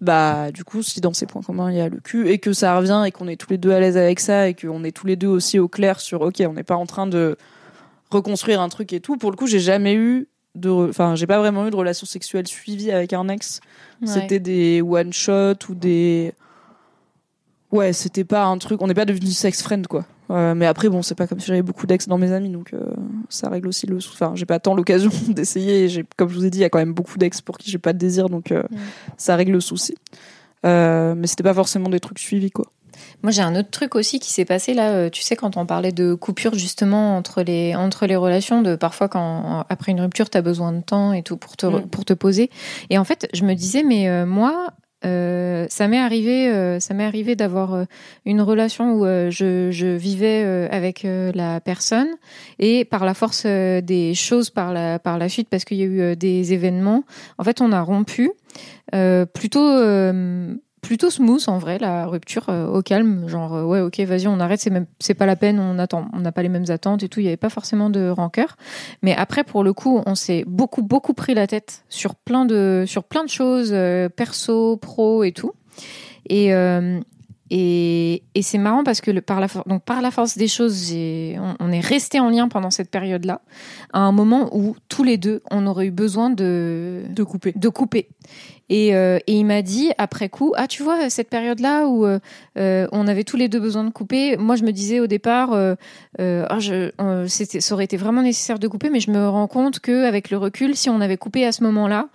Bah, 0.00 0.50
du 0.50 0.64
coup, 0.64 0.82
si 0.82 1.00
dans 1.00 1.12
ces 1.12 1.26
points 1.26 1.42
communs, 1.42 1.70
il 1.70 1.76
y 1.76 1.80
a 1.80 1.88
le 1.88 2.00
cul 2.00 2.28
et 2.28 2.38
que 2.38 2.52
ça 2.52 2.76
revient 2.76 3.04
et 3.06 3.10
qu'on 3.10 3.28
est 3.28 3.36
tous 3.36 3.50
les 3.50 3.58
deux 3.58 3.70
à 3.70 3.80
l'aise 3.80 3.98
avec 3.98 4.18
ça 4.18 4.48
et 4.48 4.54
qu'on 4.54 4.82
est 4.82 4.92
tous 4.92 5.06
les 5.06 5.16
deux 5.16 5.28
aussi 5.28 5.58
au 5.58 5.68
clair 5.68 6.00
sur, 6.00 6.22
ok, 6.22 6.42
on 6.48 6.54
n'est 6.54 6.62
pas 6.62 6.76
en 6.76 6.86
train 6.86 7.06
de 7.06 7.36
reconstruire 8.10 8.60
un 8.60 8.70
truc 8.70 8.92
et 8.92 9.00
tout. 9.00 9.18
Pour 9.18 9.30
le 9.30 9.36
coup, 9.36 9.46
j'ai 9.46 9.60
jamais 9.60 9.94
eu 9.94 10.28
de, 10.54 10.70
enfin, 10.70 11.14
j'ai 11.16 11.26
pas 11.26 11.38
vraiment 11.38 11.66
eu 11.66 11.70
de 11.70 11.76
relation 11.76 12.06
sexuelle 12.06 12.46
suivie 12.46 12.90
avec 12.90 13.12
un 13.12 13.28
ex. 13.28 13.60
Ouais. 14.00 14.08
C'était 14.08 14.40
des 14.40 14.80
one 14.82 15.12
shot 15.12 15.54
ou 15.68 15.74
des, 15.74 16.32
ouais, 17.72 17.92
c'était 17.92 18.24
pas 18.24 18.44
un 18.44 18.58
truc, 18.58 18.80
on 18.82 18.86
n'est 18.86 18.94
pas 18.94 19.04
devenu 19.04 19.30
sex 19.30 19.62
friend 19.62 19.86
quoi. 19.86 20.04
Euh, 20.30 20.54
mais 20.54 20.66
après, 20.66 20.88
bon, 20.88 21.02
c'est 21.02 21.16
pas 21.16 21.26
comme 21.26 21.40
si 21.40 21.46
j'avais 21.48 21.62
beaucoup 21.62 21.86
d'ex 21.88 22.06
dans 22.06 22.16
mes 22.18 22.30
amis, 22.30 22.50
donc 22.50 22.72
euh, 22.72 22.84
ça 23.28 23.48
règle 23.48 23.66
aussi 23.66 23.86
le. 23.86 23.96
Enfin, 23.96 24.32
j'ai 24.36 24.46
pas 24.46 24.60
tant 24.60 24.74
l'occasion 24.74 25.10
d'essayer. 25.28 25.88
j'ai- 25.88 26.04
Comme 26.16 26.28
je 26.28 26.34
vous 26.36 26.46
ai 26.46 26.50
dit, 26.50 26.58
il 26.58 26.62
y 26.62 26.64
a 26.64 26.68
quand 26.70 26.78
même 26.78 26.92
beaucoup 26.94 27.18
d'ex 27.18 27.40
pour 27.40 27.58
qui 27.58 27.68
j'ai 27.70 27.78
pas 27.78 27.92
de 27.92 27.98
désir, 27.98 28.28
donc 28.28 28.52
euh, 28.52 28.62
ça 29.16 29.34
règle 29.34 29.52
le 29.52 29.60
souci. 29.60 29.94
Mais 30.62 31.26
c'était 31.26 31.42
pas 31.42 31.54
forcément 31.54 31.88
des 31.88 32.00
trucs 32.00 32.18
suivis 32.18 32.50
quoi. 32.50 32.66
Moi, 33.22 33.32
j'ai 33.32 33.42
un 33.42 33.56
autre 33.56 33.70
truc 33.70 33.94
aussi 33.94 34.20
qui 34.20 34.30
s'est 34.32 34.44
passé 34.44 34.74
là. 34.74 35.08
Tu 35.10 35.22
sais, 35.22 35.34
quand 35.34 35.56
on 35.56 35.64
parlait 35.66 35.90
de 35.92 36.14
coupure 36.14 36.54
justement 36.54 37.16
entre 37.16 37.42
les 37.42 37.74
entre 37.74 38.06
les 38.06 38.16
relations, 38.16 38.60
de 38.62 38.76
parfois 38.76 39.08
quand 39.08 39.64
après 39.68 39.92
une 39.92 40.00
rupture, 40.00 40.28
t'as 40.30 40.42
besoin 40.42 40.72
de 40.72 40.80
temps 40.82 41.12
et 41.12 41.22
tout 41.22 41.36
pour 41.38 41.56
te 41.56 41.66
Mm. 41.66 41.88
pour 41.88 42.04
te 42.04 42.12
poser. 42.12 42.50
Et 42.90 42.98
en 42.98 43.04
fait, 43.04 43.28
je 43.34 43.44
me 43.44 43.54
disais, 43.54 43.82
mais 43.82 44.24
moi. 44.26 44.68
Euh, 45.04 45.66
ça 45.70 45.88
m'est 45.88 45.98
arrivé, 45.98 46.48
euh, 46.48 46.78
ça 46.78 46.92
m'est 46.94 47.04
arrivé 47.04 47.34
d'avoir 47.34 47.74
euh, 47.74 47.84
une 48.26 48.42
relation 48.42 48.92
où 48.94 49.06
euh, 49.06 49.30
je, 49.30 49.70
je 49.70 49.86
vivais 49.86 50.68
avec 50.70 51.06
la 51.34 51.60
personne 51.60 52.08
et 52.58 52.84
par 52.84 53.04
la 53.04 53.14
force 53.14 53.46
des 53.46 54.14
choses 54.14 54.50
par 54.50 54.72
la 54.72 54.98
par 54.98 55.18
la 55.18 55.28
suite 55.28 55.48
parce 55.48 55.64
qu'il 55.64 55.78
y 55.78 55.82
a 55.82 55.86
eu 55.86 56.16
des 56.16 56.52
événements. 56.52 57.04
En 57.38 57.44
fait, 57.44 57.60
on 57.60 57.72
a 57.72 57.80
rompu 57.80 58.30
plutôt 59.34 59.60
plutôt 60.80 61.10
smooth 61.10 61.42
en 61.48 61.58
vrai 61.58 61.78
la 61.78 62.06
rupture 62.06 62.46
euh, 62.48 62.66
au 62.66 62.82
calme. 62.82 63.28
Genre 63.28 63.54
euh, 63.54 63.64
ouais 63.64 63.80
ok 63.80 64.00
vas-y 64.00 64.28
on 64.28 64.40
arrête 64.40 64.60
c'est 64.60 64.70
même 64.70 64.86
c'est 64.98 65.14
pas 65.14 65.26
la 65.26 65.36
peine 65.36 65.58
on 65.58 65.78
attend 65.78 66.08
on 66.12 66.20
n'a 66.20 66.32
pas 66.32 66.42
les 66.42 66.48
mêmes 66.48 66.66
attentes 66.68 67.02
et 67.02 67.08
tout 67.08 67.20
il 67.20 67.24
y 67.24 67.28
avait 67.28 67.36
pas 67.36 67.50
forcément 67.50 67.90
de 67.90 68.08
rancœur. 68.08 68.56
Mais 69.02 69.14
après 69.14 69.44
pour 69.44 69.64
le 69.64 69.72
coup 69.72 70.02
on 70.06 70.14
s'est 70.14 70.44
beaucoup 70.46 70.82
beaucoup 70.82 71.14
pris 71.14 71.34
la 71.34 71.46
tête 71.46 71.84
sur 71.88 72.14
plein 72.14 72.44
de 72.44 72.84
sur 72.86 73.04
plein 73.04 73.24
de 73.24 73.30
choses 73.30 73.70
euh, 73.72 74.08
perso 74.08 74.76
pro 74.76 75.24
et 75.24 75.32
tout. 75.32 75.52
Et 76.28 76.54
euh, 76.54 77.00
et, 77.50 78.22
et 78.34 78.42
c'est 78.42 78.58
marrant 78.58 78.84
parce 78.84 79.00
que 79.00 79.10
le, 79.10 79.20
par 79.20 79.40
la 79.40 79.48
for- 79.48 79.64
donc 79.66 79.82
par 79.82 80.00
la 80.02 80.10
force 80.10 80.38
des 80.38 80.48
choses 80.48 80.92
on, 80.92 81.54
on 81.58 81.72
est 81.72 81.80
resté 81.80 82.20
en 82.20 82.30
lien 82.30 82.48
pendant 82.48 82.70
cette 82.70 82.90
période 82.90 83.24
là 83.24 83.40
à 83.92 84.00
un 84.00 84.12
moment 84.12 84.48
où 84.56 84.76
tous 84.88 85.02
les 85.02 85.16
deux 85.18 85.42
on 85.50 85.66
aurait 85.66 85.86
eu 85.86 85.90
besoin 85.90 86.30
de 86.30 87.02
De 87.10 87.22
couper. 87.24 87.52
de 87.56 87.68
couper. 87.68 88.08
Et, 88.72 88.94
euh, 88.94 89.18
et 89.26 89.32
il 89.32 89.44
m'a 89.44 89.62
dit 89.62 89.90
après 89.98 90.28
coup, 90.28 90.52
ah 90.56 90.68
tu 90.68 90.84
vois 90.84 91.10
cette 91.10 91.28
période-là 91.28 91.88
où 91.88 92.06
euh, 92.06 92.20
euh, 92.56 92.86
on 92.92 93.08
avait 93.08 93.24
tous 93.24 93.36
les 93.36 93.48
deux 93.48 93.58
besoin 93.58 93.82
de 93.82 93.90
couper. 93.90 94.36
Moi 94.36 94.54
je 94.54 94.62
me 94.62 94.70
disais 94.70 95.00
au 95.00 95.08
départ, 95.08 95.52
euh, 95.52 95.74
je, 96.20 96.92
euh, 97.00 97.26
c'était, 97.26 97.60
ça 97.60 97.74
aurait 97.74 97.86
été 97.86 97.96
vraiment 97.96 98.22
nécessaire 98.22 98.60
de 98.60 98.68
couper, 98.68 98.88
mais 98.88 99.00
je 99.00 99.10
me 99.10 99.28
rends 99.28 99.48
compte 99.48 99.80
que 99.80 100.04
avec 100.06 100.30
le 100.30 100.36
recul, 100.38 100.76
si 100.76 100.88
on 100.88 101.00
avait 101.00 101.16
coupé 101.16 101.44
à 101.44 101.50
ce 101.50 101.64
moment-là, 101.64 102.06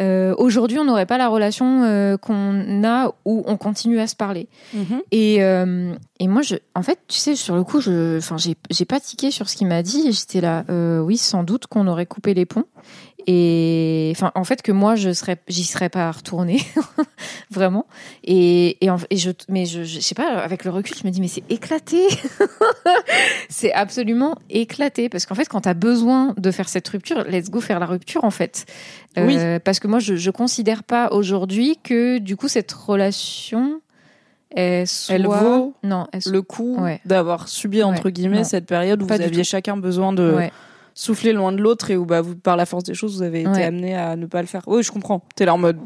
euh, 0.00 0.34
aujourd'hui 0.38 0.78
on 0.78 0.84
n'aurait 0.84 1.06
pas 1.06 1.18
la 1.18 1.28
relation 1.28 1.82
euh, 1.84 2.16
qu'on 2.16 2.84
a 2.84 3.12
où 3.24 3.42
on 3.46 3.56
continue 3.56 4.00
à 4.00 4.06
se 4.06 4.16
parler. 4.16 4.48
Et, 5.10 5.42
euh, 5.42 5.94
et 6.20 6.28
moi, 6.28 6.42
je, 6.42 6.56
en 6.74 6.82
fait, 6.82 6.98
tu 7.08 7.18
sais, 7.18 7.34
sur 7.36 7.54
le 7.54 7.64
coup, 7.64 7.80
je, 7.80 8.18
enfin, 8.18 8.36
j'ai, 8.36 8.56
j'ai 8.70 8.84
pas 8.84 9.00
tiqué 9.00 9.30
sur 9.30 9.48
ce 9.48 9.56
qu'il 9.56 9.66
m'a 9.66 9.82
dit. 9.82 10.08
et 10.08 10.12
J'étais 10.12 10.40
là, 10.40 10.64
euh, 10.68 11.00
oui, 11.00 11.16
sans 11.16 11.42
doute 11.44 11.66
qu'on 11.66 11.86
aurait 11.86 12.06
coupé 12.06 12.34
les 12.34 12.46
ponts. 12.46 12.64
Et 13.30 14.10
enfin, 14.16 14.32
en 14.34 14.44
fait, 14.44 14.62
que 14.62 14.72
moi, 14.72 14.96
je 14.96 15.12
serais, 15.12 15.36
j'y 15.48 15.64
serais 15.64 15.90
pas 15.90 16.10
retournée, 16.10 16.62
vraiment. 17.50 17.84
Et, 18.24 18.82
et, 18.82 18.88
en- 18.88 18.96
et 19.10 19.18
je, 19.18 19.30
mais 19.50 19.66
je, 19.66 19.82
je, 19.84 20.00
sais 20.00 20.14
pas, 20.14 20.38
avec 20.38 20.64
le 20.64 20.70
recul, 20.70 20.96
je 20.96 21.06
me 21.06 21.12
dis, 21.12 21.20
mais 21.20 21.28
c'est 21.28 21.44
éclaté. 21.50 22.06
c'est 23.50 23.72
absolument 23.74 24.36
éclaté. 24.48 25.10
Parce 25.10 25.26
qu'en 25.26 25.34
fait, 25.34 25.46
quand 25.46 25.60
t'as 25.60 25.74
besoin 25.74 26.32
de 26.38 26.50
faire 26.50 26.70
cette 26.70 26.88
rupture, 26.88 27.24
let's 27.24 27.50
go 27.50 27.60
faire 27.60 27.80
la 27.80 27.86
rupture, 27.86 28.24
en 28.24 28.30
fait. 28.30 28.64
Euh, 29.18 29.58
Parce 29.58 29.78
que 29.78 29.88
moi, 29.88 29.98
je, 29.98 30.16
je 30.16 30.30
considère 30.30 30.82
pas 30.82 31.10
aujourd'hui 31.12 31.78
que, 31.82 32.18
du 32.18 32.34
coup, 32.36 32.48
cette 32.48 32.72
relation, 32.72 33.80
elle, 34.54 34.86
soit... 34.86 35.14
Elle 35.16 35.26
vaut 35.26 35.74
non, 35.82 36.06
elle 36.12 36.22
le 36.32 36.40
coup 36.40 36.76
Ouais. 36.80 37.00
d'avoir 37.04 37.48
subi 37.48 37.82
entre 37.82 38.08
guillemets 38.08 38.44
cette 38.44 38.64
période 38.64 39.02
où 39.02 39.06
Pas 39.06 39.16
vous 39.16 39.22
aviez 39.24 39.42
tout. 39.42 39.48
chacun 39.48 39.76
besoin 39.76 40.14
de 40.14 40.32
Ouais. 40.34 40.50
Souffler 41.00 41.32
loin 41.32 41.52
de 41.52 41.58
l'autre 41.62 41.90
et 41.92 41.96
où 41.96 42.04
bah 42.04 42.20
vous 42.22 42.34
par 42.34 42.56
la 42.56 42.66
force 42.66 42.82
des 42.82 42.94
choses 42.94 43.14
vous 43.16 43.22
avez 43.22 43.40
été 43.42 43.50
Ouais. 43.50 43.62
amené 43.62 43.94
à 43.94 44.16
ne 44.16 44.26
pas 44.26 44.40
le 44.40 44.48
faire. 44.48 44.62
Oui, 44.66 44.82
je 44.82 44.90
comprends. 44.90 45.22
T'es 45.36 45.44
là 45.44 45.54
en 45.54 45.58
mode 45.58 45.78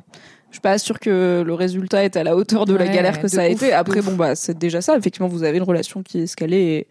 je 0.49 0.55
suis 0.57 0.61
pas 0.63 0.79
sûre 0.79 0.99
que 1.01 1.43
le 1.47 1.55
résultat 1.55 2.05
est 2.05 2.17
à 2.17 2.25
la 2.25 2.35
hauteur 2.37 2.65
de 2.65 2.75
la 2.75 2.85
Ouais, 2.87 2.95
galère 2.95 3.21
que 3.21 3.29
ça 3.29 3.43
a 3.43 3.47
ouf, 3.47 3.53
été. 3.53 3.73
Après 3.75 4.01
bon 4.01 4.15
bah 4.15 4.35
c'est 4.35 4.57
déjà 4.57 4.81
ça. 4.81 4.97
Effectivement, 4.97 5.29
vous 5.29 5.45
avez 5.45 5.59
une 5.59 5.65
relation 5.65 6.03
qui 6.03 6.19
est 6.21 6.23
escalée 6.23 6.61
et 6.63 6.87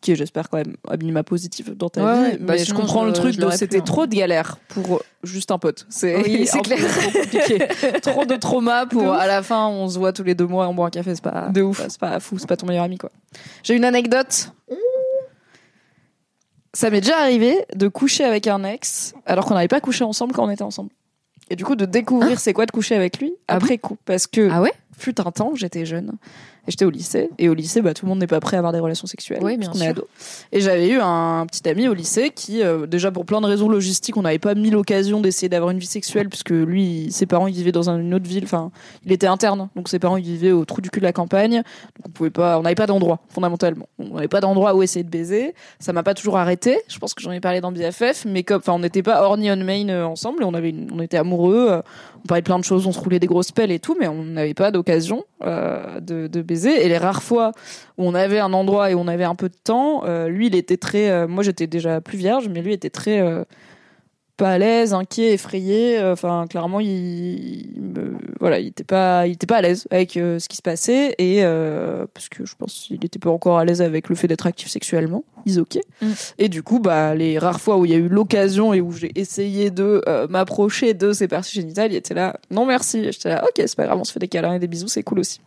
qui 0.00 0.12
est 0.12 0.16
j'espère 0.16 0.48
quand 0.48 0.56
même 0.56 0.76
à 0.88 0.96
minima 0.96 1.22
positive 1.22 1.74
dans 1.76 1.90
ta 1.90 2.02
Ouais, 2.02 2.14
vie. 2.14 2.20
ouais. 2.32 2.36
Bah, 2.40 2.54
mais 2.56 2.64
je 2.64 2.72
comprends 2.72 3.02
je- 3.02 3.08
le 3.08 3.12
truc 3.12 3.36
de 3.36 3.50
c'était 3.50 3.78
hein. 3.78 3.82
trop 3.84 4.06
de 4.06 4.14
galère 4.14 4.56
pour 4.68 5.02
juste 5.22 5.50
un 5.50 5.58
pote. 5.58 5.84
C'est 5.90 6.16
Oui, 6.16 6.46
clair. 6.64 6.78
trop 6.78 7.10
compliqué. 7.20 7.58
trop 8.02 8.24
de 8.24 8.36
trauma 8.36 8.86
pour 8.86 9.02
De 9.02 9.08
à 9.08 9.26
la 9.26 9.42
fin 9.42 9.66
on 9.68 9.88
se 9.90 9.98
voit 9.98 10.14
tous 10.14 10.24
les 10.24 10.34
deux 10.34 10.46
mois 10.46 10.68
on 10.68 10.74
boit 10.74 10.86
un 10.86 10.90
café 10.90 11.14
c'est 11.14 11.22
pas 11.24 11.48
De 11.52 11.60
ouf. 11.60 11.82
c'est 11.86 12.00
pas 12.00 12.18
fou 12.18 12.38
c'est 12.38 12.48
pas 12.48 12.56
ton 12.56 12.66
meilleur 12.66 12.84
ami 12.84 12.96
quoi 12.96 13.10
j'ai 13.62 13.74
une 13.76 13.84
anecdote 13.84 14.52
ça 16.72 16.90
m'est 16.90 17.00
déjà 17.00 17.18
arrivé 17.18 17.64
de 17.74 17.88
coucher 17.88 18.24
avec 18.24 18.46
un 18.46 18.64
ex 18.64 19.14
alors 19.26 19.44
qu'on 19.46 19.54
n'avait 19.54 19.68
pas 19.68 19.80
couché 19.80 20.04
ensemble 20.04 20.32
quand 20.32 20.44
on 20.44 20.50
était 20.50 20.62
ensemble. 20.62 20.90
Et 21.50 21.56
du 21.56 21.64
coup 21.64 21.74
de 21.74 21.84
découvrir 21.84 22.38
c'est 22.38 22.52
quoi 22.52 22.66
de 22.66 22.70
coucher 22.70 22.94
avec 22.94 23.18
lui 23.18 23.32
Ah 23.48 23.56
après 23.56 23.78
coup. 23.78 23.96
Parce 24.04 24.26
que 24.26 24.48
Ah 24.50 24.60
ouais? 24.62 24.72
Fut 25.00 25.20
un 25.20 25.30
temps 25.30 25.52
j'étais 25.54 25.84
jeune. 25.86 26.12
Et 26.68 26.72
j'étais 26.72 26.84
au 26.84 26.90
lycée. 26.90 27.30
Et 27.38 27.48
au 27.48 27.54
lycée 27.54 27.80
bah 27.80 27.94
tout 27.94 28.04
le 28.04 28.10
monde 28.10 28.18
n'est 28.18 28.26
pas 28.26 28.38
prêt 28.38 28.56
à 28.56 28.58
avoir 28.60 28.72
des 28.74 28.80
relations 28.80 29.06
sexuelles 29.06 29.40
Oui, 29.42 29.56
bien 29.56 29.70
qu'on 29.70 29.80
est 29.80 29.86
ado. 29.88 30.06
Et 30.52 30.60
j'avais 30.60 30.88
eu 30.90 30.98
un 31.00 31.46
petit 31.46 31.66
ami 31.68 31.88
au 31.88 31.94
lycée 31.94 32.30
qui 32.34 32.62
euh, 32.62 32.86
déjà 32.86 33.10
pour 33.10 33.24
plein 33.24 33.40
de 33.40 33.46
raisons 33.46 33.68
logistiques 33.68 34.16
on 34.18 34.22
n'avait 34.22 34.38
pas 34.38 34.54
mis 34.54 34.68
l'occasion 34.70 35.20
d'essayer 35.20 35.48
d'avoir 35.48 35.70
une 35.70 35.78
vie 35.78 35.86
sexuelle 35.86 36.28
puisque 36.28 36.50
lui 36.50 37.08
ses 37.10 37.24
parents 37.24 37.46
ils 37.46 37.54
vivaient 37.54 37.72
dans 37.72 37.88
un- 37.88 37.98
une 37.98 38.12
autre 38.14 38.26
ville. 38.28 38.44
Enfin 38.44 38.70
il 39.06 39.10
était 39.12 39.26
interne. 39.26 39.70
Donc 39.74 39.88
ses 39.88 39.98
parents 39.98 40.18
ils 40.18 40.22
vivaient 40.24 40.52
au 40.52 40.64
trou 40.66 40.82
du 40.82 40.90
cul 40.90 41.00
de 41.00 41.06
la 41.06 41.14
campagne. 41.14 41.56
Donc 41.96 42.06
on 42.06 42.10
pouvait 42.10 42.30
pas 42.30 42.58
on 42.58 42.62
n'avait 42.62 42.74
pas 42.74 42.86
d'endroit 42.86 43.20
fondamentalement. 43.30 43.86
On 43.98 44.16
n'avait 44.16 44.28
pas 44.28 44.40
d'endroit 44.42 44.74
où 44.74 44.82
essayer 44.82 45.02
de 45.02 45.10
baiser. 45.10 45.54
Ça 45.78 45.94
m'a 45.94 46.02
pas 46.02 46.12
toujours 46.14 46.36
arrêté. 46.36 46.78
Je 46.88 46.98
pense 46.98 47.14
que 47.14 47.22
j'en 47.22 47.32
ai 47.32 47.40
parlé 47.40 47.62
dans 47.62 47.72
BFF 47.72 48.26
mais 48.26 48.42
comme 48.42 48.58
enfin 48.58 48.74
on 48.74 48.80
n'était 48.80 49.02
pas 49.02 49.22
horny 49.22 49.50
on 49.50 49.56
main 49.56 49.88
euh, 49.88 50.04
ensemble. 50.04 50.42
Et 50.42 50.44
on 50.44 50.52
avait 50.52 50.70
une- 50.70 50.90
on 50.92 51.00
était 51.00 51.16
amoureux. 51.16 51.68
Euh, 51.70 51.80
on 52.22 52.28
parlait 52.28 52.42
de 52.42 52.44
plein 52.44 52.58
de 52.58 52.64
choses, 52.64 52.86
on 52.86 52.92
se 52.92 53.00
roulait 53.00 53.18
des 53.18 53.26
grosses 53.26 53.50
pelles 53.50 53.70
et 53.70 53.78
tout, 53.78 53.96
mais 53.98 54.06
on 54.06 54.22
n'avait 54.22 54.52
pas 54.52 54.70
d'occasion 54.70 54.89
euh, 55.42 56.00
de, 56.00 56.42
baiser. 56.42 56.84
Et 56.84 56.88
les 56.88 56.98
rares 56.98 57.22
fois 57.22 57.52
où 57.98 58.04
on 58.04 58.14
avait 58.14 58.38
un 58.38 58.52
endroit 58.52 58.90
et 58.90 58.94
on 58.94 59.08
avait 59.08 59.24
un 59.24 59.34
peu 59.34 59.48
de 59.48 59.56
temps, 59.62 60.04
euh, 60.04 60.28
lui, 60.28 60.48
il 60.48 60.54
était 60.54 60.76
très. 60.76 61.10
euh, 61.10 61.28
moi, 61.28 61.42
j'étais 61.42 61.66
déjà 61.66 62.00
plus 62.00 62.18
vierge, 62.18 62.48
mais 62.48 62.62
lui 62.62 62.72
était 62.72 62.90
très 62.90 63.22
pas 64.40 64.52
à 64.52 64.58
l'aise, 64.58 64.94
inquiet, 64.94 65.34
effrayé. 65.34 65.98
Euh, 65.98 66.10
Enfin, 66.12 66.46
clairement, 66.48 66.80
il, 66.80 67.66
voilà, 68.40 68.58
il 68.58 68.68
était 68.68 68.84
pas, 68.84 69.26
il 69.26 69.32
était 69.32 69.46
pas 69.46 69.58
à 69.58 69.62
l'aise 69.62 69.86
avec 69.90 70.16
euh, 70.16 70.38
ce 70.38 70.48
qui 70.48 70.56
se 70.56 70.62
passait 70.62 71.14
et 71.18 71.44
euh, 71.44 72.06
parce 72.12 72.28
que 72.28 72.44
je 72.44 72.54
pense 72.56 72.74
qu'il 72.74 73.04
était 73.04 73.18
pas 73.18 73.30
encore 73.30 73.58
à 73.58 73.64
l'aise 73.64 73.82
avec 73.82 74.08
le 74.08 74.14
fait 74.14 74.28
d'être 74.28 74.46
actif 74.46 74.68
sexuellement. 74.68 75.24
Ok. 75.58 75.78
Mm. 76.02 76.06
Et 76.38 76.48
du 76.48 76.62
coup, 76.62 76.80
bah, 76.80 77.14
les 77.14 77.38
rares 77.38 77.60
fois 77.60 77.78
où 77.78 77.84
il 77.84 77.90
y 77.90 77.94
a 77.94 77.98
eu 77.98 78.08
l'occasion 78.08 78.74
et 78.74 78.80
où 78.80 78.92
j'ai 78.92 79.10
essayé 79.14 79.70
de 79.70 80.02
euh, 80.06 80.26
m'approcher 80.28 80.94
de 80.94 81.12
ses 81.12 81.28
parties 81.28 81.54
génitales, 81.54 81.92
il 81.92 81.96
était 81.96 82.14
là, 82.14 82.38
non 82.50 82.66
merci. 82.66 82.98
Et 82.98 83.12
J'étais 83.12 83.30
là, 83.30 83.44
ok, 83.44 83.54
c'est 83.56 83.76
pas 83.76 83.86
grave, 83.86 83.98
on 83.98 84.04
se 84.04 84.12
fait 84.12 84.20
des 84.20 84.28
câlins 84.28 84.54
et 84.54 84.58
des 84.58 84.68
bisous, 84.68 84.88
c'est 84.88 85.02
cool 85.02 85.20
aussi. 85.20 85.40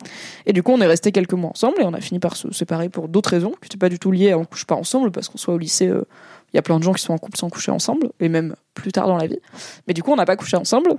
Et 0.45 0.53
du 0.53 0.63
coup, 0.63 0.71
on 0.71 0.82
est 0.82 0.88
resté 0.88 1.12
quelques 1.12 1.34
mois 1.34 1.51
ensemble 1.51 1.82
et 1.82 1.84
on 1.84 1.93
a 1.93 2.01
fini 2.01 2.19
par 2.19 2.36
se 2.36 2.51
séparer 2.51 2.89
pour 2.89 3.08
d'autres 3.08 3.29
raisons 3.29 3.51
qui 3.51 3.65
n'étaient 3.65 3.77
pas 3.77 3.89
du 3.89 3.99
tout 3.99 4.12
liées 4.12 4.32
à 4.32 4.38
on 4.38 4.45
couche 4.45 4.65
pas 4.65 4.75
ensemble 4.75 5.12
parce 5.12 5.29
qu'on 5.29 5.38
soit 5.38 5.53
au 5.53 5.60
lycée. 5.60 5.91
Il 6.53 6.57
y 6.57 6.59
a 6.59 6.61
plein 6.61 6.77
de 6.77 6.83
gens 6.83 6.93
qui 6.93 7.01
sont 7.01 7.13
en 7.13 7.17
couple 7.17 7.37
sans 7.37 7.49
coucher 7.49 7.71
ensemble, 7.71 8.09
et 8.19 8.29
même 8.29 8.55
plus 8.73 8.91
tard 8.91 9.07
dans 9.07 9.17
la 9.17 9.27
vie. 9.27 9.39
Mais 9.87 9.93
du 9.93 10.03
coup, 10.03 10.11
on 10.11 10.15
n'a 10.15 10.25
pas 10.25 10.35
couché 10.35 10.55
ensemble. 10.57 10.97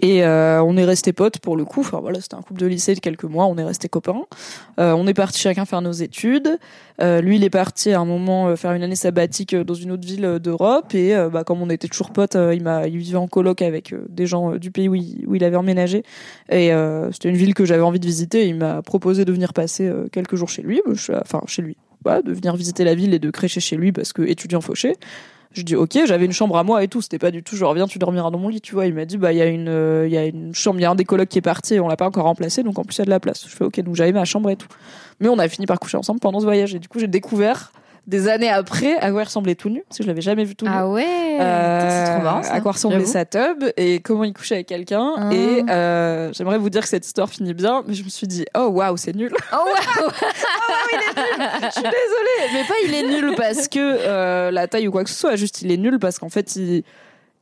Et 0.00 0.24
euh, 0.24 0.62
on 0.62 0.76
est 0.76 0.84
resté 0.84 1.12
potes 1.12 1.38
pour 1.38 1.56
le 1.56 1.64
coup. 1.64 1.80
Enfin 1.80 2.00
voilà, 2.00 2.20
c'était 2.20 2.34
un 2.34 2.42
couple 2.42 2.60
de 2.60 2.66
lycée 2.66 2.94
de 2.94 3.00
quelques 3.00 3.24
mois. 3.24 3.46
On 3.46 3.56
est 3.56 3.64
resté 3.64 3.88
copains. 3.88 4.22
Euh, 4.78 4.92
on 4.92 5.06
est 5.06 5.14
parti 5.14 5.38
chacun 5.38 5.64
faire 5.64 5.82
nos 5.82 5.92
études. 5.92 6.58
Euh, 7.00 7.20
lui, 7.20 7.36
il 7.36 7.44
est 7.44 7.50
parti 7.50 7.92
à 7.92 8.00
un 8.00 8.04
moment 8.04 8.54
faire 8.56 8.72
une 8.72 8.82
année 8.82 8.96
sabbatique 8.96 9.54
dans 9.54 9.74
une 9.74 9.90
autre 9.92 10.06
ville 10.06 10.38
d'Europe. 10.38 10.94
Et 10.94 11.14
bah, 11.32 11.44
comme 11.44 11.60
on 11.62 11.70
était 11.70 11.88
toujours 11.88 12.10
potes, 12.10 12.34
il 12.34 12.62
m'a, 12.62 12.86
il 12.86 12.98
vivait 12.98 13.16
en 13.16 13.28
coloc 13.28 13.62
avec 13.62 13.94
des 14.08 14.26
gens 14.26 14.56
du 14.56 14.70
pays 14.70 14.88
où 14.88 14.94
il, 14.94 15.24
où 15.26 15.34
il 15.34 15.44
avait 15.44 15.56
emménagé. 15.56 16.02
Et 16.50 16.70
c'était 17.12 17.28
une 17.28 17.36
ville 17.36 17.54
que 17.54 17.64
j'avais 17.64 17.82
envie 17.82 18.00
de 18.00 18.06
visiter. 18.06 18.46
Il 18.46 18.56
m'a 18.56 18.82
proposé 18.82 19.24
de 19.24 19.32
venir 19.32 19.52
passer 19.52 19.90
quelques 20.12 20.36
jours 20.36 20.48
chez 20.48 20.62
lui. 20.62 20.82
Enfin 21.22 21.42
chez 21.46 21.62
lui. 21.62 21.76
Voilà, 22.04 22.22
de 22.22 22.32
venir 22.32 22.56
visiter 22.56 22.84
la 22.84 22.94
ville 22.94 23.14
et 23.14 23.18
de 23.18 23.30
crécher 23.30 23.60
chez 23.60 23.76
lui 23.76 23.92
parce 23.92 24.12
que 24.12 24.22
étudiant 24.22 24.60
fauché. 24.60 24.96
Je 25.52 25.62
dis 25.62 25.74
ok, 25.74 25.98
j'avais 26.06 26.26
une 26.26 26.32
chambre 26.32 26.56
à 26.56 26.62
moi 26.62 26.84
et 26.84 26.88
tout, 26.88 27.02
c'était 27.02 27.18
pas 27.18 27.32
du 27.32 27.42
tout 27.42 27.56
je 27.56 27.64
reviens, 27.64 27.88
tu 27.88 27.98
dormiras 27.98 28.30
dans 28.30 28.38
mon 28.38 28.48
lit, 28.48 28.60
tu 28.60 28.74
vois. 28.74 28.86
Il 28.86 28.94
m'a 28.94 29.04
dit 29.04 29.16
bah 29.16 29.32
il 29.32 29.38
y 29.38 29.42
a 29.42 29.46
une 29.46 29.68
euh, 29.68 30.06
il 30.06 30.12
y 30.12 30.16
a 30.16 30.24
une 30.24 30.54
chambre, 30.54 30.78
il 30.78 30.82
y 30.82 30.84
a 30.84 30.90
un 30.90 30.94
des 30.94 31.04
colocs 31.04 31.28
qui 31.28 31.38
est 31.38 31.42
parti 31.42 31.74
et 31.74 31.80
on 31.80 31.88
l'a 31.88 31.96
pas 31.96 32.06
encore 32.06 32.24
remplacé 32.24 32.62
donc 32.62 32.78
en 32.78 32.84
plus 32.84 32.96
il 32.96 33.00
y 33.00 33.02
a 33.02 33.04
de 33.06 33.10
la 33.10 33.20
place. 33.20 33.44
Je 33.48 33.54
fais 33.54 33.64
ok, 33.64 33.80
donc 33.80 33.96
j'avais 33.96 34.12
ma 34.12 34.24
chambre 34.24 34.48
et 34.50 34.56
tout. 34.56 34.68
Mais 35.18 35.28
on 35.28 35.38
a 35.38 35.48
fini 35.48 35.66
par 35.66 35.80
coucher 35.80 35.96
ensemble 35.96 36.20
pendant 36.20 36.38
ce 36.38 36.44
voyage 36.44 36.74
et 36.74 36.78
du 36.78 36.88
coup 36.88 37.00
j'ai 37.00 37.08
découvert 37.08 37.72
des 38.06 38.28
années 38.28 38.48
après 38.48 38.96
à 38.96 39.10
quoi 39.10 39.22
il 39.22 39.24
ressemblait 39.24 39.54
tout 39.54 39.68
nu 39.68 39.82
parce 39.88 39.98
que 39.98 40.04
je 40.04 40.08
l'avais 40.08 40.20
jamais 40.20 40.44
vu 40.44 40.56
tout 40.56 40.64
nu. 40.64 40.70
Ah 40.74 40.88
ouais. 40.88 41.38
Euh, 41.40 42.04
C'est 42.06 42.14
trop 42.14 42.22
marrant 42.22 42.42
ça. 42.42 42.52
à 42.54 42.60
quoi 42.60 42.72
ressemblait 42.72 43.04
sa 43.04 43.24
tub 43.24 43.64
et 43.76 44.00
comment 44.00 44.24
il 44.24 44.32
couchait 44.32 44.56
avec 44.56 44.66
quelqu'un. 44.68 45.12
Ah. 45.16 45.32
et 45.32 45.64
euh, 45.68 46.32
j'aimerais 46.32 46.58
vous 46.58 46.70
dire 46.70 46.82
que 46.82 46.88
cette 46.88 47.06
histoire 47.06 47.28
finit 47.28 47.54
bien 47.54 47.82
mais 47.86 47.94
je 47.94 48.02
me 48.04 48.08
suis 48.08 48.26
dit 48.26 48.44
oh 48.56 48.68
waouh 48.68 48.96
c'est 48.96 49.14
nul. 49.14 49.32
Oh 49.52 49.56
ouais 49.66 49.72
je 51.62 51.70
suis 51.70 51.82
désolée, 51.82 52.52
mais 52.54 52.64
pas 52.64 52.74
il 52.86 52.94
est 52.94 53.08
nul 53.08 53.34
parce 53.36 53.68
que 53.68 53.78
euh, 53.78 54.50
la 54.50 54.66
taille 54.66 54.88
ou 54.88 54.92
quoi 54.92 55.04
que 55.04 55.10
ce 55.10 55.16
soit, 55.16 55.36
juste 55.36 55.62
il 55.62 55.70
est 55.70 55.76
nul 55.76 55.98
parce 55.98 56.18
qu'en 56.18 56.28
fait 56.28 56.56
il 56.56 56.82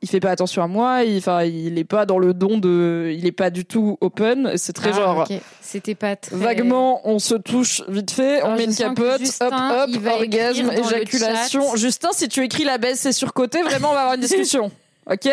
il 0.00 0.08
fait 0.08 0.20
pas 0.20 0.30
attention 0.30 0.62
à 0.62 0.68
moi, 0.68 1.02
il 1.04 1.18
enfin 1.18 1.42
il 1.42 1.76
est 1.78 1.84
pas 1.84 2.06
dans 2.06 2.18
le 2.18 2.32
don 2.34 2.58
de 2.58 3.12
il 3.16 3.26
est 3.26 3.32
pas 3.32 3.50
du 3.50 3.64
tout 3.64 3.98
open, 4.00 4.52
c'est 4.56 4.72
très 4.72 4.90
Ah, 4.90 4.92
genre 4.92 5.26
ok. 5.30 5.36
C'était 5.60 5.94
pas 5.94 6.14
très... 6.16 6.36
vaguement 6.36 7.00
on 7.04 7.18
se 7.18 7.34
touche 7.34 7.82
vite 7.88 8.10
fait, 8.12 8.42
on 8.42 8.46
Alors, 8.46 8.56
met 8.58 8.64
une 8.64 8.74
capote, 8.74 9.18
Justin, 9.18 9.46
hop 9.84 9.90
hop, 9.94 10.06
orgasme, 10.06 10.70
éjaculation. 10.72 11.76
Justin, 11.76 12.10
si 12.12 12.28
tu 12.28 12.44
écris 12.44 12.64
la 12.64 12.78
baisse 12.78 13.00
c'est 13.00 13.12
surcoté, 13.12 13.62
vraiment 13.62 13.90
on 13.90 13.94
va 13.94 14.00
avoir 14.00 14.14
une 14.14 14.20
discussion. 14.20 14.70
OK? 15.10 15.28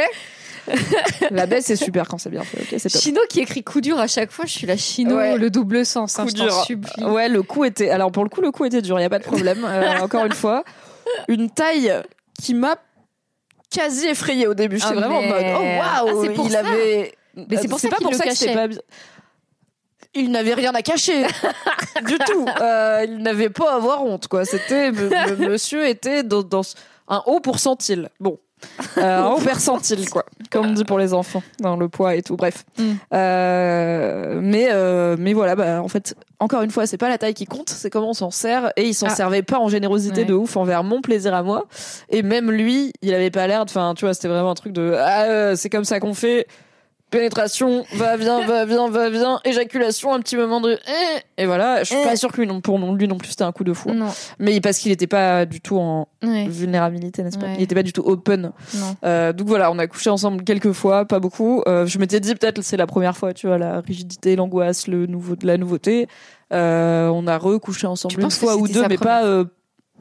La 1.32 1.46
baisse 1.46 1.66
c'est 1.66 1.76
super 1.76 2.08
quand 2.08 2.18
c'est 2.18 2.30
bien 2.32 2.44
fait. 2.44 2.80
Top. 2.80 3.02
Chino 3.02 3.22
qui 3.30 3.40
écrit 3.42 3.64
coup 3.64 3.82
dur 3.82 4.00
à 4.00 4.08
chaque 4.08 4.32
fois, 4.32 4.46
je 4.46 4.52
suis 4.52 4.66
la 4.68 4.78
Chino, 4.78 5.16
Ouais. 5.16 5.38
le 5.38 5.50
double 5.52 5.86
sens, 5.86 6.18
hein, 6.18 6.26
Coup 6.26 6.32
je. 6.36 7.06
Ouais, 7.06 7.30
le 7.30 7.44
coup 7.44 7.66
était. 7.66 7.92
Alors 7.92 8.12
pour 8.12 8.24
le 8.24 8.30
coup, 8.30 8.42
le 8.42 8.52
coup 8.52 8.66
était 8.66 8.82
dur. 8.82 9.00
Il 9.00 9.04
y 9.04 9.06
a 9.06 9.10
pas 9.10 9.20
de 9.20 9.24
problème. 9.24 9.64
Euh, 9.64 10.00
encore 10.02 10.26
une 10.26 10.34
fois, 10.34 10.64
une 11.28 11.52
taille 11.52 11.94
qui 12.42 12.56
m'a 12.56 12.78
quasi 13.76 14.08
effrayée 14.08 14.48
au 14.48 14.54
début. 14.54 14.78
J'étais 14.78 14.94
Ah, 14.96 15.00
vraiment 15.00 15.20
en 15.20 15.22
mode 15.24 15.44
oh 15.44 15.80
Ah, 15.84 16.06
waouh. 16.06 16.26
il 16.46 16.52
ça. 16.52 16.60
avait. 16.60 17.14
Mais 17.36 17.58
c'est 17.62 17.68
pour 17.68 17.80
ça 17.80 17.90
pas 17.90 17.98
pour 17.98 18.12
le 18.12 18.18
ça 18.18 18.24
que 18.26 18.34
c'était 18.36 18.54
pas. 18.54 18.68
Il 20.14 20.32
n'avait 20.32 20.54
rien 20.54 20.74
à 20.74 20.82
cacher 20.82 21.24
du 22.06 22.18
tout. 22.20 22.46
Euh, 22.62 23.06
il 23.06 23.18
n'avait 23.18 23.50
pas 23.50 23.74
à 23.74 23.76
avoir 23.76 24.04
honte 24.06 24.28
quoi. 24.30 24.46
C'était 24.46 24.92
me- 24.92 25.36
monsieur 25.50 25.86
était 25.88 26.24
dans, 26.24 26.42
dans 26.42 26.62
un 27.10 27.22
haut 27.26 27.42
pourcentile. 27.42 28.10
Bon. 28.20 28.40
Euh, 28.98 29.24
haut 29.30 29.40
percentile 29.42 30.10
quoi 30.10 30.26
comme 30.52 30.68
on 30.68 30.72
dit 30.74 30.86
pour 30.86 30.98
les 31.00 31.14
enfants 31.14 31.44
dans 31.60 31.76
le 31.76 31.90
poids 31.90 32.16
et 32.16 32.22
tout 32.22 32.36
bref 32.38 32.64
Mm. 32.78 32.84
Euh, 33.14 34.40
mais 34.42 34.68
euh, 34.72 35.16
mais 35.18 35.34
voilà 35.34 35.56
bah 35.56 35.82
en 35.82 35.88
fait 35.88 36.16
encore 36.40 36.62
une 36.62 36.72
fois 36.72 36.86
c'est 36.88 36.98
pas 36.98 37.10
la 37.10 37.18
taille 37.18 37.34
qui 37.34 37.46
compte 37.46 37.70
c'est 37.70 37.90
comment 37.90 38.10
on 38.10 38.14
s'en 38.14 38.32
sert 38.32 38.72
et 38.76 38.84
il 38.88 38.94
s'en 38.94 39.08
Ah. 39.08 39.16
servait 39.16 39.42
pas 39.44 39.60
en 39.60 39.70
générosité 39.70 40.22
Ouais. 40.22 40.26
de 40.26 40.34
ouf 40.34 40.58
envers 40.58 40.84
mon 40.84 41.02
plaisir 41.02 41.34
à 41.34 41.44
moi 41.44 41.66
et 42.10 42.22
même 42.22 42.52
lui 42.52 42.94
il 43.02 43.14
avait 43.14 43.32
pas 43.32 43.48
l'air 43.48 43.66
de 43.66 43.70
enfin 43.72 43.94
tu 43.96 44.06
vois 44.06 44.14
c'était 44.14 44.28
vraiment 44.28 44.52
un 44.52 44.56
truc 44.56 44.74
de 44.74 44.96
ah 44.98 45.24
euh, 45.26 45.56
c'est 45.56 45.70
comme 45.70 45.86
ça 45.86 46.00
qu'on 46.00 46.14
fait 46.14 46.48
pénétration 47.16 47.86
va 47.96 48.18
vient 48.18 48.46
va 48.46 48.66
vient 48.66 48.90
va 48.90 49.10
vient 49.10 49.40
éjaculation 49.46 50.14
un 50.14 50.20
petit 50.20 50.36
moment 50.38 50.62
de 50.62 50.74
eh, 50.88 51.42
et 51.42 51.46
voilà 51.46 51.80
je 51.80 51.86
suis 51.86 51.96
Eh. 52.00 52.04
pas 52.04 52.16
sûre 52.16 52.32
que 52.32 52.42
lui 52.42 52.48
non 52.48 52.62
pour 52.62 52.78
lui 52.78 53.08
non 53.08 53.18
plus 53.18 53.30
c'était 53.30 53.44
un 53.44 53.52
coup 53.52 53.64
de 53.64 53.74
fou 53.74 53.92
Non, 53.94 54.08
mais 54.40 54.60
parce 54.62 54.78
qu'il 54.80 54.92
était 54.92 55.08
pas 55.08 55.46
du 55.46 55.62
tout 55.62 55.78
en 55.78 56.08
ouais, 56.24 56.48
vulnérabilité 56.48 57.24
n'est-ce 57.24 57.38
pas? 57.38 57.46
Ouais. 57.48 57.56
il 57.58 57.64
était 57.64 57.76
pas 57.76 57.84
du 57.84 57.94
tout 57.94 58.04
open 58.06 58.52
non. 58.76 58.96
euh, 59.06 59.34
donc 59.34 59.48
voilà, 59.48 59.72
on 59.72 59.80
a 59.80 59.88
couché 59.88 60.10
ensemble 60.10 60.44
quelques 60.44 60.72
fois, 60.74 61.06
pas 61.06 61.20
beaucoup. 61.20 61.62
Euh, 61.68 61.86
je 61.86 61.98
m'étais 62.00 62.20
dit 62.20 62.34
peut-être 62.36 62.62
c'est 62.62 62.78
la 62.78 62.88
première 62.88 63.16
fois, 63.18 63.34
tu 63.34 63.48
vois, 63.48 63.58
la 63.58 63.82
rigidité, 63.82 64.36
l'angoisse, 64.36 64.88
le 64.88 65.06
nouveau, 65.06 65.36
la 65.44 65.58
nouveauté. 65.58 66.08
Euh, 66.54 67.08
on 67.10 67.26
a 67.28 67.38
recouché 67.38 67.88
ensemble 67.88 68.16
Tu 68.16 68.22
une 68.22 68.32
fois 68.32 68.56
ou 68.58 68.68
deux, 68.68 68.88
mais 68.88 68.98
pas. 68.98 69.24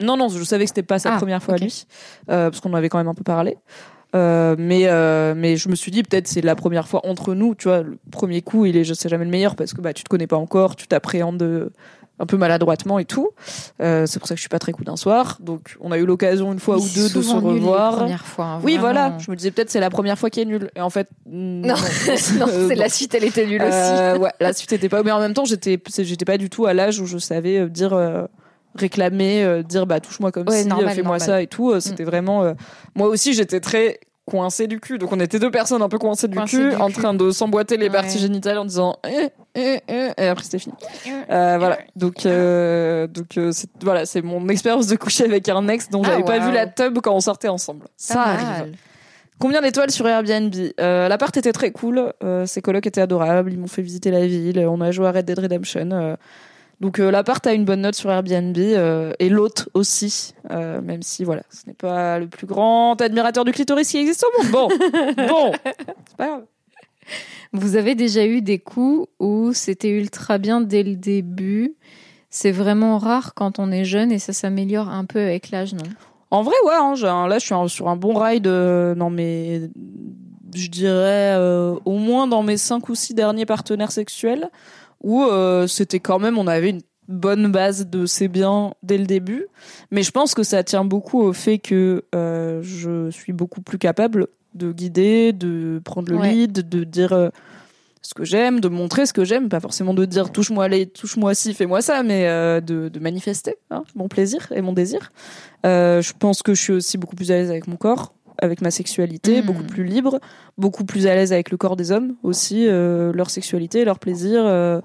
Non, 0.01 0.17
non, 0.17 0.27
je 0.27 0.43
savais 0.43 0.65
que 0.65 0.69
c'était 0.69 0.83
pas 0.83 0.99
sa 0.99 1.13
Ah, 1.13 1.17
première 1.17 1.41
fois 1.41 1.53
à 1.53 1.57
lui, 1.57 1.85
parce 2.27 2.59
qu'on 2.59 2.71
en 2.71 2.75
avait 2.75 2.89
quand 2.89 2.97
même 2.97 3.07
un 3.07 3.13
peu 3.13 3.23
parlé. 3.23 3.57
Euh, 4.15 4.55
mais 4.57 4.83
euh, 4.85 5.33
mais 5.35 5.57
je 5.57 5.67
me 5.67 5.75
suis 5.75 5.91
dit 5.91 6.03
peut-être 6.03 6.27
c'est 6.27 6.41
la 6.41 6.55
première 6.55 6.87
fois 6.87 7.05
entre 7.05 7.33
nous, 7.33 7.53
tu 7.53 7.67
vois, 7.67 7.81
le 7.81 7.97
premier 8.11 8.41
coup 8.41 8.65
il 8.65 8.77
est 8.77 8.83
je 8.83 8.93
sais 8.93 9.09
jamais 9.09 9.25
le 9.25 9.31
meilleur 9.31 9.55
parce 9.55 9.73
que 9.73 9.81
bah 9.81 9.93
tu 9.93 10.03
te 10.03 10.09
connais 10.09 10.27
pas 10.27 10.37
encore, 10.37 10.75
tu 10.75 10.87
t'appréhendes 10.87 11.41
euh, 11.43 11.69
un 12.19 12.25
peu 12.25 12.37
maladroitement 12.37 12.97
et 12.97 13.03
tout. 13.03 13.31
Euh, 13.81 14.05
c'est 14.05 14.19
pour 14.19 14.27
ça 14.27 14.35
que 14.35 14.37
je 14.37 14.41
suis 14.43 14.49
pas 14.49 14.59
très 14.59 14.71
coup 14.71 14.85
d'un 14.85 14.95
soir. 14.95 15.37
Donc 15.41 15.75
on 15.81 15.91
a 15.91 15.97
eu 15.97 16.05
l'occasion 16.05 16.53
une 16.53 16.59
fois 16.59 16.77
Mais 16.77 16.83
ou 16.83 16.87
deux 16.95 17.09
de 17.09 17.21
se 17.21 17.35
revoir. 17.35 18.07
fois, 18.23 18.45
hein, 18.45 18.59
Oui, 18.63 18.77
voilà. 18.79 19.17
Je 19.19 19.29
me 19.29 19.35
disais 19.35 19.51
peut-être 19.51 19.69
c'est 19.69 19.81
la 19.81 19.89
première 19.89 20.17
fois 20.17 20.29
qui 20.29 20.39
est 20.39 20.45
nul. 20.45 20.69
Et 20.75 20.81
en 20.81 20.89
fait, 20.89 21.09
Non, 21.25 21.75
non, 22.39 22.47
c'est 22.69 22.75
la 22.75 22.87
suite, 22.87 23.13
elle 23.15 23.25
était 23.25 23.45
nulle 23.45 23.63
aussi. 23.63 24.21
Ouais, 24.21 24.31
la 24.39 24.53
suite 24.53 24.71
était 24.71 24.87
pas. 24.87 25.03
Mais 25.03 25.11
en 25.11 25.19
même 25.19 25.33
temps, 25.33 25.45
j'étais, 25.45 25.77
j'étais 25.97 26.25
pas 26.25 26.37
du 26.37 26.49
tout 26.49 26.65
à 26.65 26.73
l'âge 26.73 27.01
où 27.01 27.05
je 27.05 27.17
savais 27.17 27.67
dire, 27.67 27.97
réclamer, 28.75 29.43
euh, 29.43 29.63
dire 29.63 29.85
bah 29.85 29.99
touche-moi 29.99 30.31
comme 30.31 30.47
Ouais, 30.47 30.63
si, 30.63 30.69
euh, 30.71 30.87
fais-moi 30.89 31.19
ça 31.19 31.41
et 31.41 31.47
tout. 31.47 31.71
Euh, 31.71 31.79
C'était 31.79 32.03
vraiment. 32.03 32.43
euh, 32.43 32.53
Moi 32.95 33.07
aussi, 33.07 33.33
j'étais 33.33 33.59
très 33.59 33.99
coincée 34.25 34.65
du 34.67 34.79
cul. 34.79 34.97
Donc 34.97 35.11
on 35.11 35.19
était 35.19 35.37
deux 35.37 35.51
personnes 35.51 35.81
un 35.83 35.87
peu 35.89 35.99
coincées 35.99 36.27
du 36.27 36.35
Coincées 36.35 36.57
cul, 36.57 36.69
du 36.71 36.75
en 36.77 36.89
train 36.89 37.13
de 37.13 37.29
s'emboîter 37.29 37.77
les 37.77 37.85
Ouais. 37.85 37.91
parties 37.91 38.17
génitales 38.17 38.57
en 38.57 38.65
disant. 38.65 38.97
Eh, 39.07 39.29
euh, 39.57 39.77
euh, 39.91 40.09
et 40.17 40.27
après 40.27 40.43
c'était 40.43 40.57
fini. 40.59 40.73
Euh, 41.29 41.57
voilà. 41.59 41.77
Donc, 41.95 42.25
euh, 42.25 43.05
donc 43.07 43.37
euh, 43.37 43.51
c'est 43.51 43.69
voilà, 43.81 44.05
c'est 44.07 44.21
mon 44.23 44.47
expérience 44.49 44.87
de 44.87 44.95
coucher 44.95 45.25
avec 45.25 45.47
un 45.47 45.67
ex 45.67 45.89
dont 45.89 46.01
Ah, 46.03 46.07
j'avais 46.09 46.23
pas 46.23 46.37
waouh. 46.39 46.47
vu 46.49 46.53
la 46.55 46.65
tub 46.65 46.97
quand 47.03 47.13
on 47.13 47.19
sortait 47.19 47.49
ensemble. 47.49 47.85
Ça 47.97 48.15
Pas 48.15 48.21
arrive. 48.23 48.75
Combien 49.37 49.61
d'étoiles 49.61 49.91
sur 49.91 50.07
Airbnb? 50.07 50.55
Euh, 50.79 51.07
L'appart 51.09 51.35
était 51.37 51.51
très 51.51 51.71
cool. 51.71 52.11
Euh, 52.23 52.45
ses 52.45 52.61
colocs 52.61 52.87
étaient 52.87 53.01
adorables. 53.01 53.51
Ils 53.51 53.59
m'ont 53.59 53.67
fait 53.67 53.81
visiter 53.83 54.09
la 54.09 54.25
ville. 54.25 54.57
On 54.67 54.79
a 54.81 54.91
joué 54.91 55.07
à 55.07 55.11
Red 55.11 55.25
Dead 55.25 55.37
Redemption. 55.37 55.89
euh. 55.91 56.15
Donc 56.81 56.99
euh, 56.99 57.09
l'appart 57.09 57.45
a 57.47 57.53
une 57.53 57.65
bonne 57.65 57.81
note 57.81 57.95
sur 57.95 58.11
Airbnb 58.11 58.57
euh, 58.57 59.13
et 59.19 59.29
l'hôte 59.29 59.69
aussi. 59.73 60.33
Euh, 60.51 60.81
même 60.81 61.01
si 61.01 61.23
voilà, 61.23 61.43
ce 61.49 61.67
n'est 61.67 61.73
pas 61.73 62.19
le 62.19 62.27
plus 62.27 62.47
grand 62.47 62.99
admirateur 63.01 63.45
du 63.45 63.51
clitoris 63.51 63.89
qui 63.89 63.97
existe 63.97 64.25
au 64.25 64.43
monde. 64.43 64.51
Bon, 64.51 64.67
bon, 65.27 65.51
c'est 66.07 66.17
pas 66.17 66.27
grave. 66.27 66.45
Vous 67.53 67.77
avez 67.77 67.95
déjà 67.95 68.25
eu 68.25 68.41
des 68.41 68.59
coups 68.59 69.07
où 69.19 69.53
c'était 69.53 69.89
ultra 69.89 70.37
bien 70.37 70.59
dès 70.59 70.83
le 70.83 70.95
début. 70.95 71.75
C'est 72.29 72.51
vraiment 72.51 72.97
rare 72.97 73.33
quand 73.33 73.59
on 73.59 73.71
est 73.71 73.85
jeune 73.85 74.11
et 74.11 74.19
ça 74.19 74.33
s'améliore 74.33 74.89
un 74.89 75.05
peu 75.05 75.19
avec 75.19 75.51
l'âge, 75.51 75.73
non? 75.73 75.83
En 76.31 76.41
vrai, 76.41 76.55
ouais. 76.65 76.73
Hein, 76.73 77.27
là, 77.27 77.39
je 77.39 77.45
suis 77.45 77.69
sur 77.69 77.87
un 77.87 77.95
bon 77.95 78.13
ride. 78.15 78.47
euh, 78.47 78.95
dans 78.95 79.09
mes, 79.09 79.69
je 80.53 80.67
dirais 80.67 81.35
au 81.85 81.97
moins 81.97 82.27
dans 82.27 82.43
mes 82.43 82.57
cinq 82.57 82.89
ou 82.89 82.95
six 82.95 83.13
derniers 83.13 83.45
partenaires 83.45 83.93
sexuels, 83.93 84.49
où 85.03 85.23
euh, 85.23 85.67
c'était 85.67 85.99
quand 85.99 86.19
même, 86.19 86.37
on 86.37 86.47
avait 86.47 86.69
une 86.71 86.81
bonne 87.07 87.51
base 87.51 87.87
de 87.87 88.05
c'est 88.07 88.27
bien 88.27 88.73
dès 88.81 88.97
le 88.97 89.05
début. 89.05 89.45
Mais 89.91 90.01
je 90.03 90.11
pense 90.11 90.33
que 90.33 90.43
ça 90.43 90.63
tient 90.63 90.83
beaucoup 90.85 91.21
au 91.21 91.33
fait 91.33 91.59
que 91.59 92.03
euh, 92.15 92.61
je 92.63 93.09
suis 93.11 93.33
beaucoup 93.33 93.61
plus 93.61 93.77
capable 93.77 94.27
de 94.55 94.71
guider, 94.71 95.31
de 95.33 95.79
prendre 95.83 96.09
le 96.11 96.17
Ouais. 96.17 96.31
lead, 96.31 96.67
de 96.67 96.83
dire 96.83 97.13
euh, 97.13 97.29
ce 98.01 98.13
que 98.13 98.23
j'aime, 98.23 98.59
de 98.59 98.69
montrer 98.69 99.05
ce 99.05 99.13
que 99.13 99.23
j'aime, 99.25 99.49
pas 99.49 99.59
forcément 99.59 99.93
de 99.93 100.05
dire 100.05 100.31
touche-moi 100.31 100.67
les, 100.67 100.85
touche-moi 100.87 101.35
ci, 101.35 101.53
fais-moi 101.53 101.81
ça, 101.81 102.01
mais 102.03 102.27
euh, 102.27 102.61
de, 102.61 102.87
de 102.89 102.99
manifester 102.99 103.57
hein, 103.69 103.83
mon 103.95 104.07
plaisir 104.07 104.51
et 104.55 104.61
mon 104.61 104.73
désir. 104.73 105.11
Je 105.63 106.11
pense 106.17 106.41
que 106.41 106.53
je 106.53 106.61
suis 106.61 106.73
aussi 106.73 106.97
beaucoup 106.97 107.15
plus 107.15 107.31
à 107.31 107.35
l'aise 107.35 107.49
avec 107.49 107.67
mon 107.67 107.75
corps, 107.77 108.13
avec 108.39 108.61
ma 108.61 108.71
sexualité, 108.71 109.41
Mm. 109.41 109.45
beaucoup 109.45 109.63
plus 109.63 109.83
libre, 109.83 110.19
beaucoup 110.57 110.85
plus 110.85 111.07
à 111.07 111.15
l'aise 111.15 111.33
avec 111.33 111.51
le 111.51 111.57
corps 111.57 111.75
des 111.75 111.91
hommes 111.91 112.15
aussi, 112.23 112.67
euh, 112.67 113.11
leur 113.13 113.29
sexualité, 113.29 113.85
leur 113.85 113.99
plaisir. 113.99 114.43
euh, 114.45 114.81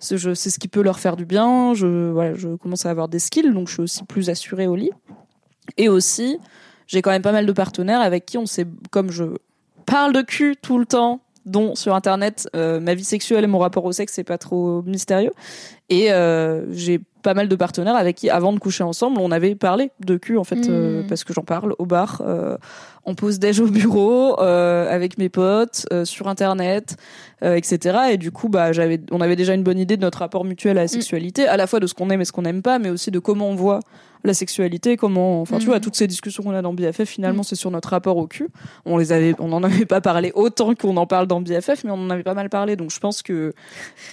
c'est 0.00 0.18
ce 0.18 0.58
qui 0.58 0.66
peut 0.66 0.82
leur 0.82 0.98
faire 0.98 1.16
du 1.16 1.24
bien. 1.24 1.74
Je, 1.74 2.10
voilà, 2.10 2.34
je 2.34 2.56
commence 2.56 2.86
à 2.86 2.90
avoir 2.90 3.08
des 3.08 3.20
skills, 3.20 3.52
donc 3.52 3.68
je 3.68 3.74
suis 3.74 3.82
aussi 3.82 4.02
plus 4.04 4.30
assurée 4.30 4.66
au 4.66 4.74
lit. 4.74 4.90
Et 5.76 5.88
aussi, 5.88 6.38
j'ai 6.88 7.02
quand 7.02 7.10
même 7.10 7.22
pas 7.22 7.30
mal 7.30 7.46
de 7.46 7.52
partenaires 7.52 8.00
avec 8.00 8.26
qui 8.26 8.36
on 8.36 8.46
sait, 8.46 8.66
comme 8.90 9.12
je 9.12 9.24
parle 9.86 10.12
de 10.12 10.22
cul 10.22 10.56
tout 10.60 10.78
le 10.78 10.86
temps, 10.86 11.20
dont 11.46 11.74
sur 11.76 11.94
internet, 11.94 12.48
euh, 12.56 12.80
ma 12.80 12.94
vie 12.94 13.04
sexuelle 13.04 13.44
et 13.44 13.46
mon 13.46 13.58
rapport 13.58 13.84
au 13.84 13.92
sexe, 13.92 14.14
c'est 14.14 14.24
pas 14.24 14.38
trop 14.38 14.82
mystérieux. 14.82 15.32
Et 15.88 16.12
euh, 16.12 16.64
j'ai 16.72 17.00
pas 17.22 17.34
mal 17.34 17.48
de 17.48 17.56
partenaires 17.56 17.96
avec 17.96 18.16
qui, 18.16 18.30
avant 18.30 18.52
de 18.52 18.58
coucher 18.58 18.82
ensemble, 18.84 19.18
on 19.20 19.30
avait 19.30 19.54
parlé 19.54 19.90
de 20.00 20.16
cul, 20.16 20.36
en 20.36 20.44
fait, 20.44 20.68
euh, 20.68 21.02
Mm. 21.02 21.06
parce 21.06 21.24
que 21.24 21.32
j'en 21.32 21.42
parle 21.42 21.74
au 21.78 21.86
bar, 21.86 22.20
euh, 22.26 22.56
en 23.04 23.14
pause 23.14 23.38
déj 23.38 23.60
au 23.60 23.66
bureau, 23.66 24.40
euh, 24.40 24.92
avec 24.92 25.18
mes 25.18 25.28
potes, 25.28 25.86
sur 26.04 26.28
internet, 26.28 26.96
etc. 27.42 27.98
Et 28.12 28.16
du 28.18 28.30
coup, 28.30 28.48
bah, 28.48 28.72
j'avais, 28.72 29.00
on 29.10 29.20
avait 29.20 29.36
déjà 29.36 29.54
une 29.54 29.64
bonne 29.64 29.78
idée 29.78 29.96
de 29.96 30.02
notre 30.02 30.18
rapport 30.18 30.44
mutuel 30.44 30.78
à 30.78 30.82
la 30.82 30.88
sexualité, 30.88 31.48
à 31.48 31.56
la 31.56 31.66
fois 31.66 31.80
de 31.80 31.86
ce 31.86 31.94
qu'on 31.94 32.10
aime 32.10 32.20
et 32.20 32.24
ce 32.24 32.32
qu'on 32.32 32.42
n'aime 32.42 32.62
pas, 32.62 32.78
mais 32.78 32.90
aussi 32.90 33.10
de 33.10 33.18
comment 33.18 33.48
on 33.48 33.56
voit 33.56 33.80
la 34.24 34.34
sexualité, 34.34 34.96
comment, 34.96 35.40
enfin, 35.40 35.58
tu 35.58 35.66
vois, 35.66 35.80
toutes 35.80 35.96
ces 35.96 36.06
discussions 36.06 36.42
qu'on 36.44 36.54
a 36.54 36.62
dans 36.62 36.72
BFF, 36.72 37.08
finalement, 37.08 37.42
c'est 37.42 37.56
sur 37.56 37.70
notre 37.70 37.88
rapport 37.88 38.16
au 38.16 38.26
cul. 38.26 38.48
On 38.84 38.98
les 38.98 39.12
avait, 39.12 39.34
on 39.40 39.48
n'en 39.48 39.62
avait 39.64 39.86
pas 39.86 40.00
parlé 40.00 40.30
autant 40.34 40.74
qu'on 40.74 40.96
en 40.96 41.06
parle 41.06 41.26
dans 41.26 41.40
BFF, 41.40 41.82
mais 41.84 41.90
on 41.90 41.94
en 41.94 42.10
avait 42.10 42.22
pas 42.22 42.34
mal 42.34 42.48
parlé. 42.48 42.76
Donc, 42.76 42.92
je 42.92 43.00
pense 43.00 43.22
que 43.22 43.52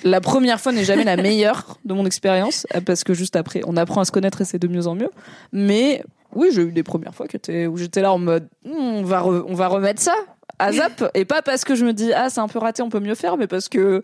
la 0.04 0.20
première 0.22 0.60
fois 0.60 0.72
n'est 0.72 0.84
jamais 0.84 1.04
la 1.04 1.16
meilleure 1.16 1.59
de 1.86 1.94
mon 1.94 2.06
expérience, 2.06 2.66
euh, 2.76 2.82
parce 2.82 3.04
que 3.04 3.14
juste 3.14 3.36
après, 3.36 3.62
on 3.66 3.76
apprend 3.78 4.02
à 4.02 4.06
se 4.06 4.12
connaître 4.12 4.42
et 4.42 4.46
c'est 4.46 4.60
de 4.60 4.68
mieux 4.68 4.88
en 4.88 4.96
mieux. 4.96 5.10
Mais 5.52 6.04
oui, 6.36 6.50
j'ai 6.54 6.62
eu 6.64 6.72
des 6.72 6.84
premières 6.84 7.16
fois 7.16 7.26
étaient, 7.32 7.68
où 7.68 7.78
j'étais 7.78 8.02
là 8.02 8.12
en 8.14 8.20
mode, 8.20 8.48
Hmm, 8.66 8.72
on 8.76 9.04
va, 9.04 9.22
re- 9.22 9.44
on 9.48 9.54
va 9.56 9.68
remettre 9.68 10.02
ça 10.02 10.14
à 10.60 10.72
zap, 10.74 11.10
et 11.14 11.24
pas 11.26 11.42
parce 11.42 11.64
que 11.64 11.74
je 11.76 11.86
me 11.86 11.94
dis, 11.94 12.12
ah, 12.14 12.30
c'est 12.30 12.42
un 12.42 12.48
peu 12.50 12.60
raté, 12.60 12.82
on 12.82 12.90
peut 12.90 13.00
mieux 13.00 13.16
faire, 13.16 13.38
mais 13.38 13.48
parce 13.48 13.70
que, 13.70 14.04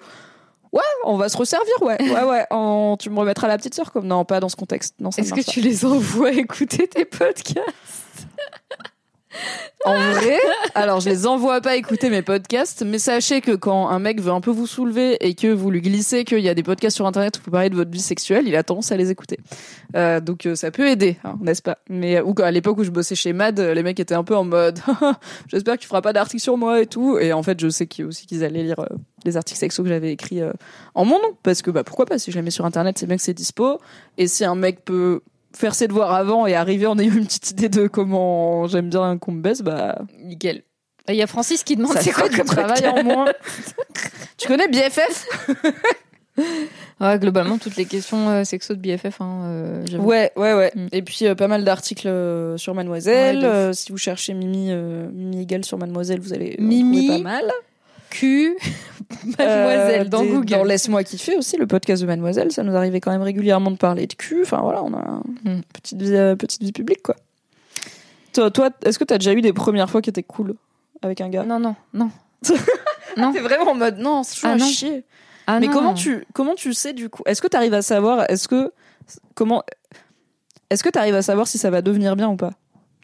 ouais, 0.72 0.82
on 1.04 1.18
va 1.18 1.28
se 1.30 1.36
resservir, 1.38 1.74
ouais, 1.82 1.98
ouais, 2.13 2.24
ouais, 2.24 2.46
en- 2.50 2.96
tu 2.98 3.10
me 3.10 3.20
remettras 3.20 3.48
la 3.50 3.58
petite 3.58 3.74
sœur, 3.76 3.91
comme, 3.91 4.08
non, 4.08 4.24
pas 4.26 4.39
dans 4.39 4.48
ce 4.50 4.56
contexte, 4.56 4.96
non, 5.02 5.10
Est-ce 5.18 5.34
que 5.34 5.41
tu 5.41 5.60
les 5.62 5.86
envoies 5.86 6.32
écouter 6.34 6.88
tes 6.88 7.04
podcasts? 7.06 8.28
En 9.86 9.93
vrai, 10.12 10.39
alors 10.74 11.00
je 11.00 11.10
les 11.10 11.28
envoie 11.28 11.62
pas 11.62 11.76
écouter 11.76 12.10
mes 12.10 12.24
podcasts, 12.24 12.84
mais 12.84 12.98
sachez 12.98 13.41
que 13.41 13.52
quand 13.52 13.89
un 13.89 14.00
mec 14.00 14.19
veut 14.19 14.32
un 14.32 14.41
peu 14.41 14.50
vous 14.50 14.65
soulever 14.65 15.17
et 15.19 15.36
que 15.36 15.48
vous 15.48 15.69
lui 15.69 15.82
glissez 15.82 16.24
qu'il 16.24 16.39
y 16.39 16.50
a 16.50 16.56
des 16.56 16.63
podcasts 16.63 16.95
sur 16.95 17.06
internet 17.06 17.38
où 17.38 17.41
vous 17.45 17.52
parlez 17.52 17.69
de 17.69 17.76
votre 17.76 17.91
vie 17.91 18.02
sexuelle, 18.02 18.48
il 18.48 18.56
a 18.56 18.63
tendance 18.63 18.91
à 18.91 18.98
les 18.98 19.12
écouter. 19.12 19.38
Euh, 19.95 20.19
donc 20.19 20.48
euh, 20.48 20.56
ça 20.56 20.71
peut 20.71 20.88
aider, 20.88 21.17
hein, 21.24 21.38
n'est-ce 21.41 21.62
pas? 21.62 21.78
Mais 21.88 22.19
ou 22.19 22.34
à 22.41 22.50
l'époque 22.50 22.80
où 22.80 22.84
je 22.84 22.89
bossais 22.89 23.15
chez 23.15 23.34
Mad, 23.34 23.60
euh, 23.60 23.74
les 23.76 23.84
mecs 23.84 24.00
étaient 24.00 24.15
un 24.15 24.24
peu 24.24 24.36
en 24.36 24.43
mode 24.43 24.80
j'espère 25.48 25.76
que 25.76 25.82
tu 25.82 25.88
feras 25.88 26.02
pas 26.02 26.13
d'articles 26.13 26.41
sur 26.41 26.58
moi 26.58 26.82
et 26.82 26.88
tout. 26.88 27.17
Et 27.17 27.34
en 27.34 27.43
fait, 27.43 27.60
je 27.60 27.69
sais 27.69 27.88
aussi 28.04 28.26
qu'ils 28.26 28.43
allaient 28.43 28.63
lire 28.63 28.80
euh, 28.80 28.95
les 29.26 29.38
articles 29.38 29.60
sexo 29.60 29.84
que 29.84 29.89
j'avais 29.89 30.12
écrits 30.12 30.41
euh, 30.41 30.52
en 30.93 31.06
mon 31.06 31.21
nom 31.21 31.38
parce 31.43 31.62
que 31.62 31.71
bah 31.71 31.84
pourquoi 31.84 32.06
pas? 32.06 32.17
Si 32.17 32.32
je 32.32 32.38
les 32.38 32.41
mets 32.41 32.52
sur 32.52 32.65
internet, 32.65 32.98
c'est 32.98 33.06
bien 33.06 33.15
que 33.15 33.21
c'est 33.21 33.34
dispo 33.34 33.80
et 34.17 34.28
si 34.28 34.45
un 34.45 34.56
mec 34.56 34.84
peut 34.84 35.21
faire 35.56 35.76
ses 35.76 35.88
devoirs 35.88 36.13
avant 36.13 36.46
et 36.48 36.56
arriver 36.56 36.86
en 36.86 36.98
ayant 37.00 37.13
une 37.13 37.26
petite 37.26 37.52
idée 37.52 37.70
de 37.70 37.88
comment 37.88 38.68
j'aime 38.68 38.89
bien 38.89 39.18
qu'on 39.18 39.32
me 39.32 39.41
baisse, 39.41 39.62
bah 39.62 40.00
Nickel. 40.24 40.63
Il 41.08 41.15
y 41.15 41.22
a 41.22 41.28
Francis 41.28 41.63
qui 41.63 41.76
demande 41.76 41.98
c'est 42.00 42.12
quoi 42.12 42.30
comme 42.30 42.48
travail 42.48 42.88
en 42.88 43.04
moins. 43.04 43.26
tu 44.38 44.48
connais 44.48 44.68
BFF 44.68 45.28
Ouais, 47.02 47.20
globalement, 47.20 47.58
toutes 47.58 47.76
les 47.76 47.86
questions 47.86 48.30
euh, 48.30 48.44
sexo 48.44 48.74
de 48.74 48.80
BFF, 48.80 49.20
hein, 49.20 49.41
euh. 49.46 49.98
Ouais, 49.98 50.32
ouais, 50.36 50.54
ouais. 50.54 50.72
Mm. 50.76 50.88
Et 50.91 51.02
puis 51.02 51.20
euh, 51.26 51.36
pas 51.36 51.48
mal 51.48 51.63
d'articles 51.63 52.08
euh, 52.08 52.58
sur 52.58 52.74
Mademoiselle. 52.74 53.46
Ouais, 53.46 53.74
si 53.74 53.91
vous 53.91 53.98
cherchez 53.98 54.34
Mimi, 54.34 54.74
Mimi 54.74 55.41
égale 55.41 55.65
sur 55.65 55.78
Mademoiselle, 55.78 56.20
vous 56.20 56.34
allez 56.34 56.56
en 56.60 56.63
Mimi. 56.63 57.08
trouver 57.08 57.24
pas 57.24 57.30
mal. 57.30 57.52
Q, 58.19 58.56
mademoiselle, 59.38 60.01
Euh, 60.01 60.10
dans 60.10 60.21
des- 60.21 60.30
Google. 60.30 60.45
Dans 60.58 60.63
Laisse-moi 60.63 61.04
kiffer 61.04 61.36
aussi, 61.38 61.58
le 61.58 61.67
podcast 61.67 62.01
de 62.01 62.08
Mademoiselle, 62.08 62.51
ça 62.51 62.63
nous 62.63 62.75
arrivait 62.75 62.99
quand 63.01 63.12
même 63.12 63.21
régulièrement 63.21 63.71
de 63.71 63.78
parler 63.78 64.08
de 64.08 64.13
cul. 64.13 64.41
Enfin 64.43 64.60
voilà, 64.62 64.84
on 64.84 64.93
a 64.93 65.21
une 65.45 65.58
Mm. 65.58 65.62
petite 65.73 66.01
vie, 66.01 66.15
euh, 66.15 66.36
petite 66.36 66.62
vie 66.63 66.71
publique 66.71 67.01
quoi. 67.04 67.15
Toi, 68.34 68.51
toi 68.51 68.69
est-ce 68.84 68.97
que 68.99 69.04
t'as 69.04 69.17
déjà 69.17 69.34
eu 69.34 69.41
des 69.41 69.54
premières 69.54 69.89
fois 69.89 70.01
qui 70.01 70.10
étaient 70.10 70.23
cool 70.23 70.56
avec 71.01 71.21
un 71.21 71.30
gars 71.30 71.43
Non, 71.43 71.60
non, 71.60 71.75
non. 71.93 72.10
non. 73.17 73.32
T'es 73.34 73.39
vraiment 73.39 73.71
en 73.71 73.75
mode 73.75 73.97
non, 73.97 74.23
c'est 74.23 74.45
Ah 74.47 74.58
chier. 74.60 75.04
Ah 75.47 75.60
Mais 75.60 75.67
non. 75.67 75.73
comment 75.73 75.93
tu 75.93 76.25
comment 76.34 76.56
tu 76.56 76.73
sais 76.73 76.93
du 76.93 77.10
coup 77.10 77.21
Est-ce 77.25 77.41
que 77.41 77.47
tu 77.47 77.56
arrives 77.58 77.73
à 77.73 77.82
savoir 77.82 78.25
Est-ce 78.30 78.47
que 78.47 78.71
comment 79.36 79.63
Est-ce 80.69 80.84
que 80.84 80.89
tu 80.89 80.97
arrives 80.99 81.15
à 81.15 81.21
savoir 81.21 81.47
si 81.47 81.58
ça 81.58 81.69
va 81.69 81.82
devenir 81.82 82.15
bien 82.15 82.30
ou 82.30 82.36
pas? 82.36 82.51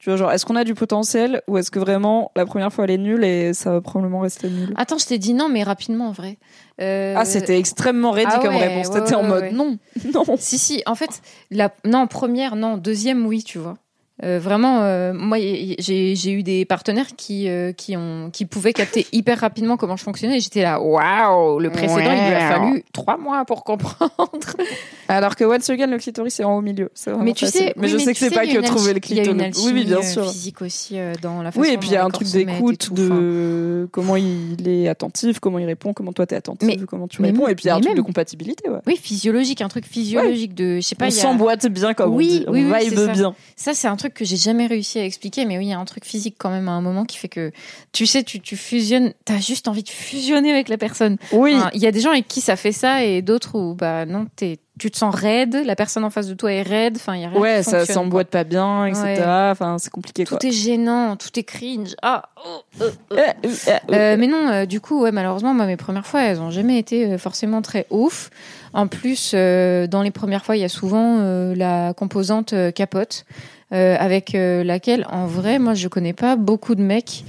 Tu 0.02 0.10
vois 0.10 0.18
genre 0.18 0.32
est-ce 0.32 0.48
qu'on 0.48 0.56
a 0.56 0.64
du 0.64 0.74
potentiel 0.74 1.44
ou 1.48 1.60
est-ce 1.60 1.70
que 1.70 1.78
vraiment 1.78 2.32
la 2.36 2.48
première 2.48 2.74
fois 2.74 2.86
elle 2.86 2.92
est 2.92 2.98
nulle 2.98 3.24
et 3.24 3.54
ça 3.54 3.72
va 3.72 3.82
probablement 3.82 4.22
rester 4.22 4.50
nul? 4.50 4.74
Attends, 4.76 4.98
je 4.98 5.06
t'ai 5.06 5.20
dit 5.20 5.36
non, 5.36 5.48
mais 5.48 5.62
rapidement 5.62 6.08
en 6.08 6.12
vrai. 6.12 6.40
Euh, 6.82 7.14
Ah 7.16 7.24
c'était 7.24 7.60
extrêmement 7.60 8.10
ready 8.10 8.32
ah 8.34 8.40
comme 8.40 8.56
ouais, 8.56 8.68
réponse. 8.68 8.88
ouais, 8.88 9.00
T'étais 9.00 9.14
en 9.14 9.22
mode 9.22 9.52
non 9.54 9.78
non. 10.16 10.24
Si, 10.40 10.58
si, 10.58 10.82
en 10.88 10.96
fait, 10.96 11.22
la... 11.52 11.72
non, 11.86 12.08
première, 12.08 12.56
non, 12.56 12.78
deuxième, 12.78 13.28
oui, 13.28 13.44
tu 13.44 13.60
vois. 13.60 13.78
Euh, 14.24 14.40
vraiment, 14.40 14.82
euh, 14.82 15.14
moi, 15.14 15.38
j'ai 15.40 16.32
eu 16.32 16.44
des 16.44 16.66
partenaires 16.66 17.16
qui, 17.18 17.50
euh, 17.50 17.72
qui, 17.74 17.98
ont, 17.98 18.30
qui 18.32 18.46
pouvaient 18.46 18.74
capter 18.74 19.08
hyper 19.12 19.40
rapidement 19.40 19.78
comment 19.78 19.96
je 19.98 20.04
fonctionnais. 20.04 20.38
et 20.38 20.40
J'étais 20.40 20.62
là, 20.62 20.80
waouh, 20.80 21.60
le 21.60 21.70
précédent, 21.72 22.12
il 22.12 22.28
lui 22.30 22.36
a 22.36 22.50
fallu 22.52 22.84
trois 22.94 23.18
mois 23.18 23.46
pour 23.46 23.64
comprendre. 23.64 24.10
Alors 25.08 25.36
que 25.36 25.44
once 25.44 25.70
again 25.70 25.88
le 25.88 25.98
clitoris 25.98 26.36
c'est 26.36 26.44
en 26.44 26.58
haut 26.58 26.62
milieu. 26.62 26.90
Mais 27.20 27.34
tu 27.34 27.46
facile. 27.46 27.62
sais, 27.62 27.74
mais 27.76 27.88
oui, 27.88 27.94
je 27.94 27.98
sais 27.98 28.14
que 28.14 28.20
c'est 28.20 28.30
pas 28.30 28.46
que 28.46 28.62
trouver 28.62 28.94
le 28.94 29.00
alchi- 29.00 29.12
il 29.12 29.18
y 29.18 29.20
a 29.20 29.24
une 29.26 29.38
clitoris. 29.38 29.66
Oui 29.66 29.72
oui 29.74 29.86
bien 29.86 30.02
sûr. 30.02 30.24
physique 30.32 30.62
aussi 30.62 30.96
dans 31.22 31.42
la 31.42 31.52
façon 31.52 31.62
Oui, 31.62 31.70
et 31.74 31.78
puis 31.78 31.90
il 31.90 31.94
y 31.94 31.98
a 31.98 32.06
un 32.06 32.10
truc 32.10 32.30
d'écoute, 32.30 32.94
de 32.94 33.90
comment 33.92 34.16
il 34.16 34.68
est 34.68 34.88
attentif, 34.88 35.40
comment 35.40 35.60
il 35.60 35.66
répond, 35.66 35.94
comment 35.94 36.14
toi 36.14 36.26
t'es 36.26 36.36
attentif, 36.36 36.68
Mais- 36.68 36.78
comment 36.86 37.08
tu 37.08 37.22
réponds, 37.22 37.48
et 37.48 37.56
puis 37.56 37.66
il 37.66 37.68
y 37.68 37.72
a 37.72 37.76
un 37.76 37.82
truc 37.82 37.96
de 37.96 38.02
compatibilité. 38.02 38.70
Ouais. 38.70 38.80
Oui, 38.88 38.98
physiologique, 39.02 39.62
un 39.62 39.68
truc 39.68 39.86
physiologique 39.86 40.54
de, 40.54 40.76
je 40.78 40.82
sais 40.82 40.96
pas, 40.96 41.08
on 41.08 41.12
s'emboîte 41.12 41.68
bien 41.68 41.94
comme 41.94 42.14
Oui, 42.14 42.46
on 42.48 42.54
dit, 42.54 42.66
on 42.72 42.78
vibe 42.78 43.12
bien. 43.14 43.36
Ça, 43.56 43.74
c'est 43.74 43.88
un 43.88 43.96
truc 43.96 44.11
que 44.14 44.26
j'ai 44.26 44.38
jamais 44.38 44.68
réussi 44.68 45.00
à 45.00 45.06
expliquer, 45.06 45.46
mais 45.46 45.58
oui, 45.58 45.66
il 45.66 45.70
y 45.70 45.74
a 45.74 45.80
un 45.80 45.86
truc 45.86 46.06
physique 46.06 46.36
quand 46.38 46.50
même 46.50 46.68
à 46.68 46.72
un 46.72 46.82
moment 46.82 47.06
qui 47.06 47.18
fait 47.18 47.30
que, 47.30 47.52
tu 47.92 48.06
sais, 48.06 48.24
tu, 48.24 48.40
tu 48.40 48.58
fusionnes, 48.58 49.14
t'as 49.26 49.40
juste 49.40 49.68
envie 49.68 49.84
de 49.84 49.90
fusionner 49.90 50.52
avec 50.52 50.70
la 50.70 50.78
personne. 50.78 51.18
Oui, 51.32 51.56
Enfin, 51.56 51.70
Il 51.74 51.82
y 51.82 51.88
a 51.88 51.92
des 51.92 52.00
gens 52.02 52.12
avec 52.12 52.28
qui 52.28 52.42
ça 52.42 52.56
fait 52.56 52.72
ça 52.72 53.04
et 53.04 53.22
d'autres 53.22 53.58
où, 53.58 53.76
bah 53.76 54.06
non, 54.06 54.28
t'es, 54.36 54.60
tu 54.80 54.90
te 54.90 54.98
sens 54.98 55.14
raide, 55.14 55.62
la 55.66 55.76
personne 55.76 56.04
en 56.04 56.10
face 56.10 56.28
de 56.28 56.34
toi 56.34 56.52
est 56.52 56.64
raide, 56.64 56.96
enfin, 56.96 57.16
il 57.16 57.22
y 57.22 57.26
a 57.26 57.30
rien 57.30 57.40
ouais, 57.40 57.58
qui 57.60 57.70
ça 57.70 57.86
s'emboîte 57.86 58.30
pas 58.30 58.44
bien, 58.44 58.88
etc. 58.88 59.04
Ouais. 59.04 59.50
Enfin, 59.52 59.78
c'est 59.78 59.92
compliqué 59.92 60.24
quoi. 60.24 60.38
quoi. 60.38 60.40
Tout 60.40 60.48
est 60.48 60.52
gênant, 60.52 61.16
tout 61.18 61.30
est 61.38 61.44
cringe. 61.44 61.96
Ah, 62.02 62.30
oh, 62.44 62.62
oh, 62.80 62.86
oh. 63.12 63.16
Euh, 63.16 63.28
euh, 63.46 63.78
euh, 63.92 64.16
mais 64.18 64.28
non, 64.28 64.48
euh, 64.50 64.66
du 64.66 64.82
coup, 64.82 65.02
ouais, 65.02 65.12
malheureusement, 65.12 65.54
moi, 65.54 65.66
mes 65.68 65.78
premières 65.78 66.08
fois, 66.08 66.24
elles 66.24 66.40
ont 66.42 66.50
jamais 66.50 66.80
été 66.80 67.18
forcément 67.18 67.62
très 67.62 67.86
ouf. 67.92 68.32
En 68.74 68.88
plus, 68.88 69.34
euh, 69.36 69.86
dans 69.86 70.02
les 70.02 70.12
premières 70.12 70.46
fois, 70.46 70.56
il 70.56 70.62
y 70.62 70.66
a 70.66 70.70
souvent 70.70 71.20
la 71.56 71.94
composante 71.94 72.56
capote, 72.74 73.26
euh, 73.74 73.96
avec 74.00 74.36
euh, 74.36 74.64
laquelle, 74.64 75.06
en 75.10 75.26
vrai, 75.28 75.60
moi, 75.60 75.74
je 75.74 75.88
connais 75.88 76.14
pas 76.14 76.36
beaucoup 76.36 76.76
de 76.76 76.82
mecs 76.82 77.24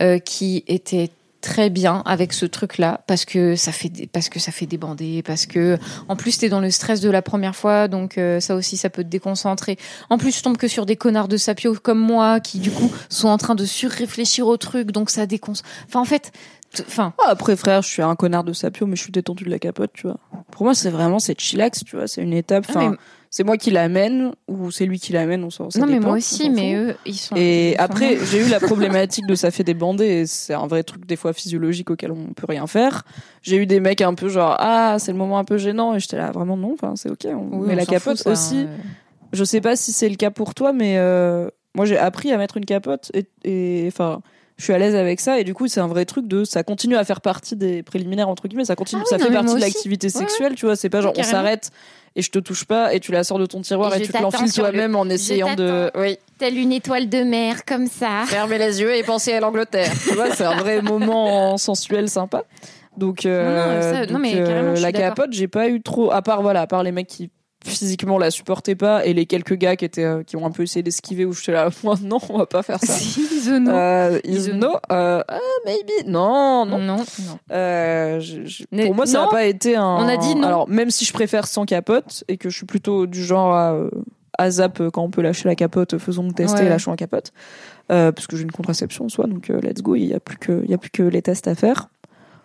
euh, 0.00 0.18
qui 0.18 0.64
étaient 0.66 1.10
très 1.40 1.68
bien 1.68 2.02
avec 2.06 2.32
ce 2.32 2.46
truc-là 2.46 3.02
parce 3.06 3.26
que 3.26 3.54
ça 3.54 3.70
fait 3.70 3.90
des, 3.90 4.06
parce 4.06 4.30
que 4.30 4.40
ça 4.40 4.50
fait 4.50 4.64
débander, 4.64 5.22
parce 5.22 5.44
que 5.44 5.76
en 6.08 6.16
plus 6.16 6.38
t'es 6.38 6.48
dans 6.48 6.58
le 6.60 6.70
stress 6.70 7.02
de 7.02 7.10
la 7.10 7.20
première 7.20 7.54
fois, 7.54 7.86
donc 7.86 8.16
euh, 8.16 8.40
ça 8.40 8.54
aussi 8.54 8.78
ça 8.78 8.88
peut 8.88 9.04
te 9.04 9.10
déconcentrer. 9.10 9.76
En 10.08 10.16
plus, 10.16 10.34
je 10.38 10.42
tombe 10.42 10.56
que 10.56 10.68
sur 10.68 10.86
des 10.86 10.96
connards 10.96 11.28
de 11.28 11.36
sapio 11.36 11.74
comme 11.74 11.98
moi 11.98 12.40
qui 12.40 12.60
du 12.60 12.70
coup 12.70 12.90
sont 13.10 13.28
en 13.28 13.36
train 13.36 13.54
de 13.54 13.66
surréfléchir 13.66 14.46
au 14.46 14.56
truc, 14.56 14.90
donc 14.90 15.10
ça 15.10 15.26
déconcentre. 15.26 15.68
Enfin, 15.86 16.00
en 16.00 16.06
fait, 16.06 16.32
enfin, 16.80 17.12
Ah, 17.22 17.28
après, 17.32 17.56
frère, 17.56 17.82
je 17.82 17.88
suis 17.88 18.00
un 18.02 18.16
connard 18.16 18.44
de 18.44 18.54
sapio, 18.54 18.86
mais 18.86 18.96
je 18.96 19.02
suis 19.02 19.12
détendu 19.12 19.44
de 19.44 19.50
la 19.50 19.58
capote, 19.58 19.90
tu 19.92 20.06
vois. 20.06 20.16
Pour 20.50 20.64
moi, 20.64 20.74
c'est 20.74 20.88
vraiment, 20.88 21.18
c'est 21.18 21.38
chillax, 21.38 21.84
tu 21.84 21.96
vois. 21.96 22.06
C'est 22.08 22.22
une 22.22 22.32
étape. 22.32 22.64
Ah, 22.68 22.72
Enfin, 22.72 22.90
mais- 22.92 22.96
c'est 23.36 23.42
moi 23.42 23.56
qui 23.56 23.72
l'amène 23.72 24.30
ou 24.46 24.70
c'est 24.70 24.86
lui 24.86 25.00
qui 25.00 25.12
l'amène, 25.12 25.42
on 25.42 25.50
s'en 25.50 25.64
non 25.76 25.86
mais 25.86 25.94
dépend, 25.94 26.06
moi 26.10 26.16
aussi, 26.18 26.50
mais 26.50 26.74
eux 26.76 26.94
ils 27.04 27.16
sont. 27.16 27.34
Et 27.34 27.72
ils 27.72 27.76
après, 27.80 28.16
j'ai 28.26 28.38
eu 28.38 28.48
la 28.48 28.60
problématique 28.70 29.26
de 29.26 29.34
ça 29.34 29.50
fait 29.50 29.64
des 29.64 29.74
bandés, 29.74 30.24
c'est 30.26 30.54
un 30.54 30.68
vrai 30.68 30.84
truc 30.84 31.04
des 31.04 31.16
fois 31.16 31.32
physiologique 31.32 31.90
auquel 31.90 32.12
on 32.12 32.32
peut 32.32 32.46
rien 32.48 32.68
faire. 32.68 33.02
J'ai 33.42 33.56
eu 33.56 33.66
des 33.66 33.80
mecs 33.80 34.02
un 34.02 34.14
peu 34.14 34.28
genre 34.28 34.54
ah 34.60 34.98
c'est 35.00 35.10
le 35.10 35.18
moment 35.18 35.40
un 35.40 35.44
peu 35.44 35.58
gênant 35.58 35.96
et 35.96 35.98
j'étais 35.98 36.16
là 36.16 36.30
vraiment 36.30 36.56
non, 36.56 36.74
enfin 36.74 36.94
c'est 36.94 37.10
ok. 37.10 37.26
On 37.26 37.58
Oui, 37.58 37.66
met 37.66 37.72
on 37.72 37.76
la 37.76 37.86
capote 37.86 38.18
fout, 38.18 38.24
ça, 38.24 38.30
aussi. 38.30 38.68
hein. 38.68 38.76
Je 39.32 39.42
sais 39.42 39.60
pas 39.60 39.74
si 39.74 39.90
c'est 39.92 40.08
le 40.08 40.14
cas 40.14 40.30
pour 40.30 40.54
toi, 40.54 40.72
mais 40.72 40.94
euh, 40.98 41.48
moi 41.74 41.86
j'ai 41.86 41.98
appris 41.98 42.30
à 42.30 42.38
mettre 42.38 42.56
une 42.56 42.66
capote 42.66 43.10
et- 43.14 43.26
et 43.42 43.88
enfin. 43.88 44.20
Je 44.56 44.64
suis 44.64 44.72
à 44.72 44.78
l'aise 44.78 44.94
avec 44.94 45.20
ça 45.20 45.38
et 45.40 45.44
du 45.44 45.52
coup 45.54 45.66
c'est 45.68 45.80
un 45.80 45.88
vrai 45.88 46.04
truc 46.04 46.28
de 46.28 46.44
ça 46.44 46.62
continue 46.62 46.96
à 46.96 47.04
faire 47.04 47.20
partie 47.20 47.56
des 47.56 47.82
préliminaires 47.82 48.28
entre 48.28 48.46
guillemets 48.48 48.64
ça 48.64 48.76
continue 48.76 49.02
Ah 49.02 49.08
oui, 49.10 49.10
ça 49.10 49.18
non, 49.18 49.26
fait 49.26 49.32
partie 49.40 49.54
de 49.56 49.60
l'activité 49.60 50.06
Ouais, 50.06 50.12
sexuelle 50.12 50.54
tu 50.54 50.66
vois 50.66 50.76
c'est 50.76 50.88
pas 50.90 51.00
genre 51.00 51.12
on 51.16 51.22
s'arrête 51.24 51.70
et 52.16 52.22
je 52.22 52.30
te 52.30 52.38
touche 52.38 52.64
pas 52.64 52.94
et 52.94 53.00
tu 53.00 53.10
la 53.10 53.24
sors 53.24 53.40
de 53.40 53.46
ton 53.46 53.60
tiroir 53.62 53.92
Et 53.96 54.00
tu 54.02 54.12
te 54.12 54.22
l'enfiles 54.22 54.46
le- 54.46 54.52
toi-même 54.52 54.94
en 54.94 55.06
essayant 55.06 55.54
de 55.56 55.90
oui 55.96 56.18
Telle 56.38 56.56
une 56.58 56.72
étoile 56.72 57.08
de 57.08 57.22
mer 57.22 57.64
comme 57.64 57.86
ça. 57.86 58.24
fermer 58.26 58.58
les 58.58 58.80
yeux 58.80 58.94
et 58.94 59.02
penser 59.02 59.32
à 59.32 59.40
l'Angleterre. 59.40 59.90
tu 60.02 60.14
vois, 60.14 60.30
c'est 60.34 60.44
un 60.44 60.56
vrai 60.56 60.82
moment 60.82 61.56
sensuel 61.56 62.08
sympa. 62.08 62.42
Donc, 62.96 63.24
euh, 63.24 63.44
Non, 63.44 63.74
non, 63.76 63.82
ça- 63.82 64.06
non, 64.06 64.12
donc, 64.14 64.22
mais 64.22 64.34
euh, 64.34 64.74
la 64.80 64.90
capote, 64.92 65.32
j'ai 65.32 65.46
pas 65.48 65.68
eu 65.68 65.80
trop. 65.80 66.10
À 66.12 66.22
part 66.22 66.42
voilà, 66.42 66.62
à 66.62 66.66
part 66.66 66.82
les 66.82 66.90
mecs 66.92 67.06
qui 67.06 67.30
physiquement 67.64 68.18
la 68.18 68.30
supportaient 68.30 68.74
pas 68.74 69.04
et 69.06 69.14
les 69.14 69.26
quelques 69.26 69.54
gars 69.54 69.74
qui 69.76 69.84
étaient 69.84 70.04
euh, 70.04 70.22
qui 70.22 70.36
ont 70.36 70.44
un 70.46 70.50
peu 70.50 70.62
essayé 70.62 70.82
d'esquiver 70.82 71.24
où 71.24 71.32
j'étais 71.32 71.52
là 71.52 71.70
moi 71.82 71.96
non 72.02 72.18
on 72.28 72.38
va 72.38 72.46
pas 72.46 72.62
faire 72.62 72.78
ça 72.80 72.94
Isono. 73.36 73.70
euh, 73.70 74.20
Isono. 74.24 74.76
Euh, 74.92 75.22
ah, 75.26 75.38
maybe 75.66 76.06
non 76.06 76.66
non 76.66 76.78
non, 76.78 76.96
non. 76.96 77.38
euh, 77.52 78.20
je- 78.20 78.44
je- 78.44 78.64
Mais 78.72 78.86
pour 78.86 78.94
moi, 78.94 79.06
ça 79.06 79.22
n'a 79.22 79.28
pas 79.28 79.44
été 79.44 79.76
un. 79.76 79.84
On 79.84 80.08
a 80.08 80.16
dit 80.16 80.34
non. 80.34 80.46
Alors, 80.46 80.68
même 80.68 80.90
si 80.90 81.04
je 81.04 81.12
préfère 81.12 81.46
sans 81.46 81.64
capote 81.66 82.24
et 82.28 82.36
que 82.36 82.50
je 82.50 82.56
suis 82.56 82.66
plutôt 82.66 83.06
du 83.06 83.22
genre 83.24 83.54
à, 83.54 83.72
euh, 83.72 83.90
à 84.38 84.50
zap 84.50 84.80
euh, 84.80 84.90
quand 84.90 85.02
on 85.02 85.10
peut 85.10 85.22
lâcher 85.22 85.48
la 85.48 85.54
capote, 85.54 85.98
faisons 85.98 86.28
tester, 86.30 86.62
Ouais. 86.62 86.68
lâchons 86.68 86.90
la 86.90 86.96
capote. 86.96 87.32
Euh, 87.92 88.12
parce 88.12 88.26
que 88.26 88.36
j'ai 88.36 88.42
une 88.44 88.52
contraception 88.52 89.04
en 89.04 89.08
soi, 89.08 89.26
donc 89.26 89.48
let's 89.48 89.82
go, 89.82 89.94
il 89.94 90.06
n'y 90.06 90.14
a, 90.14 90.20
plus 90.20 90.38
que- 90.38 90.62
il 90.64 90.70
y 90.70 90.74
a 90.74 90.78
plus 90.78 90.90
que 90.90 91.02
les 91.02 91.20
tests 91.22 91.48
à 91.48 91.54
faire. 91.54 91.88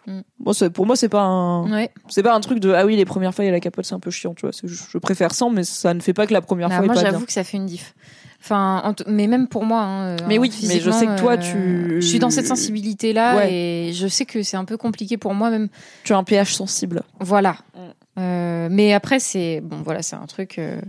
Mm. 0.10 0.69
Pour 0.74 0.86
moi, 0.86 0.95
c'est 0.95 1.10
pas 1.10 1.22
un. 1.22 1.72
Ouais. 1.72 1.91
C'est 2.08 2.24
pas 2.24 2.34
un 2.34 2.39
truc 2.39 2.60
de 2.60 2.72
ah 2.74 2.86
oui 2.86 2.95
les 2.95 3.06
premières 3.06 3.34
fois 3.34 3.43
il 3.45 3.48
y 3.48 3.50
a 3.50 3.54
la 3.54 3.60
capote 3.60 3.86
c'est 3.86 3.93
un 3.95 4.00
peu 4.00 4.12
chiant 4.12 4.34
tu 4.34 4.41
vois 4.48 4.52
je 4.63 4.98
préfère 4.98 5.34
sans 5.34 5.50
mais 5.50 5.63
ça 5.63 5.93
ne 5.93 6.00
fait 6.00 6.13
pas 6.13 6.26
que 6.28 6.34
la 6.34 6.41
première 6.41 6.69
Bah, 6.69 6.78
fois 6.78 6.86
moi, 6.86 6.95
j'avoue 6.95 7.26
que 7.26 7.32
ça 7.32 7.43
fait 7.43 7.58
une 7.58 7.65
diff. 7.67 7.93
Enfin, 8.41 8.95
mais 9.06 9.28
même 9.28 9.48
pour 9.50 9.65
moi. 9.65 9.82
hein, 9.82 10.15
Mais 10.28 10.38
euh, 10.38 10.41
oui, 10.41 10.52
mais 10.67 10.80
je 10.80 10.89
sais 10.91 11.06
que 11.06 11.17
toi, 11.19 11.38
tu- 11.38 11.98
Je 12.00 12.08
suis 12.08 12.19
dans 12.19 12.30
cette 12.30 12.48
sensibilité-là 12.48 13.36
Ouais. 13.36 13.54
et 13.54 13.93
je 13.93 14.08
sais 14.08 14.24
que 14.26 14.43
c'est 14.43 14.56
un 14.56 14.63
peu 14.63 14.78
compliqué 14.78 15.17
pour 15.17 15.34
moi, 15.34 15.50
même. 15.50 15.67
tu 16.06 16.13
as 16.13 16.17
un 16.17 16.24
pH 16.24 16.54
sensible 16.54 17.04
Voilà. 17.19 17.58
Mm. 17.76 17.80
Euh, 18.22 18.67
mais 18.72 18.93
après, 18.93 19.19
c'est 19.19 19.62
bon, 19.62 19.82
voilà, 19.84 20.02
c'est 20.02 20.15
un 20.15 20.26
truc. 20.26 20.58
euh, 20.58 20.80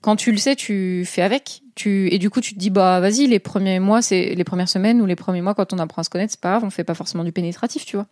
quand 0.00 0.14
tu 0.16 0.30
le 0.32 0.38
sais, 0.38 0.54
tu 0.56 1.04
fais 1.04 1.22
avec. 1.22 1.62
Tu 1.74 2.12
et 2.12 2.18
du 2.18 2.28
coup, 2.30 2.40
tu 2.40 2.54
te 2.54 2.58
dis 2.58 2.70
bah 2.70 3.00
vas-y, 3.00 3.26
les 3.26 3.38
premiers 3.38 3.80
mois, 3.80 4.00
c'est 4.02 4.34
les 4.34 4.44
premières 4.44 4.68
semaines 4.68 5.00
ou 5.00 5.06
les 5.06 5.16
premiers 5.16 5.42
mois 5.42 5.54
quand 5.54 5.72
on 5.72 5.78
apprend 5.78 6.00
à 6.02 6.04
se 6.04 6.10
connaître, 6.10 6.30
c'est 6.32 6.40
pas 6.40 6.50
grave, 6.50 6.64
on 6.64 6.70
fait 6.70 6.84
pas 6.84 6.94
forcément 6.94 7.24
du 7.24 7.32
pénétratif, 7.32 7.84
tu 7.86 7.96
vois. 7.96 8.06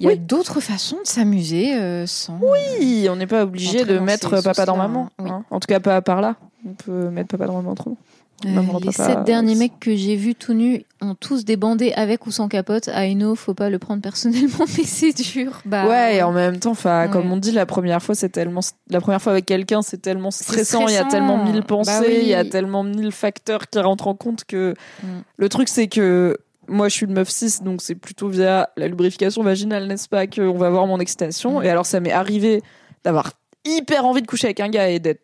Il 0.00 0.04
y 0.04 0.08
a 0.08 0.12
Oui. 0.12 0.18
d'autres 0.18 0.60
façons 0.60 0.98
de 1.02 1.06
s'amuser 1.08 1.74
euh, 1.74 2.06
sans. 2.06 2.38
Oui, 2.42 3.06
on 3.10 3.16
n'est 3.16 3.26
pas 3.26 3.42
obligé 3.44 3.84
de 3.84 3.98
mettre 3.98 4.42
papa 4.42 4.66
dans 4.66 4.76
maman 4.76 5.08
oui. 5.18 5.30
hein. 5.30 5.44
en 5.50 5.58
tout 5.60 5.66
cas 5.68 5.80
pas 5.80 6.02
par 6.02 6.20
là 6.20 6.36
on 6.68 6.74
peut 6.74 7.08
mettre 7.10 7.28
papa 7.28 7.46
dans 7.46 7.54
maman 7.54 7.72
autrement 7.72 7.96
Euh, 8.44 8.60
les 8.84 8.92
sept 8.92 9.24
derniers 9.24 9.54
mecs 9.54 9.80
que 9.80 9.96
j'ai 9.96 10.14
vus 10.14 10.34
tout 10.34 10.52
nus 10.52 10.84
ont 11.00 11.14
tous 11.14 11.46
débandé 11.46 11.92
avec 11.96 12.26
ou 12.26 12.30
sans 12.30 12.48
capote. 12.48 12.90
I 12.94 13.14
know, 13.14 13.34
faut 13.34 13.54
pas 13.54 13.70
le 13.70 13.78
prendre 13.78 14.02
personnellement, 14.02 14.66
mais 14.76 14.84
c'est 14.84 15.12
dur. 15.14 15.62
Bah, 15.64 15.86
ouais, 15.88 16.16
et 16.16 16.22
en 16.22 16.32
même 16.32 16.58
temps, 16.58 16.74
Ouais. 16.84 17.08
comme 17.10 17.32
on 17.32 17.38
dit, 17.38 17.50
la 17.52 17.64
première 17.64 18.02
fois, 18.02 18.14
c'est 18.14 18.28
tellement, 18.28 18.60
la 18.90 19.00
première 19.00 19.22
fois 19.22 19.32
avec 19.32 19.46
quelqu'un, 19.46 19.80
c'est 19.80 20.02
tellement 20.02 20.30
stressant. 20.30 20.86
Il 20.86 20.92
y 20.92 20.98
a 20.98 21.04
tellement 21.04 21.42
mille 21.42 21.62
pensées, 21.62 21.90
Bah 21.92 22.06
oui. 22.06 22.18
il 22.24 22.28
y 22.28 22.34
a 22.34 22.44
tellement 22.44 22.82
mille 22.84 23.10
facteurs 23.12 23.70
qui 23.70 23.78
rentrent 23.78 24.06
en 24.08 24.14
compte 24.14 24.44
que 24.44 24.74
Mm. 25.02 25.06
le 25.38 25.48
truc, 25.48 25.68
c'est 25.70 25.86
que 25.88 26.36
moi, 26.68 26.88
je 26.88 26.94
suis 26.94 27.06
une 27.06 27.12
meuf 27.12 27.28
6, 27.28 27.62
donc 27.62 27.82
c'est 27.82 27.94
plutôt 27.94 28.28
via 28.28 28.70
la 28.76 28.88
lubrification 28.88 29.42
vaginale, 29.42 29.86
n'est-ce 29.86 30.08
pas, 30.08 30.26
qu'on 30.26 30.56
va 30.56 30.66
avoir 30.66 30.86
mon 30.86 30.98
excitation. 30.98 31.60
Mm. 31.60 31.64
Et 31.64 31.68
alors, 31.70 31.86
ça 31.86 32.00
m'est 32.00 32.12
arrivé 32.12 32.62
d'avoir 33.04 33.32
hyper 33.64 34.04
envie 34.04 34.22
de 34.22 34.26
coucher 34.26 34.46
avec 34.46 34.60
un 34.60 34.68
gars 34.68 34.88
et 34.88 34.98
d'être 34.98 35.22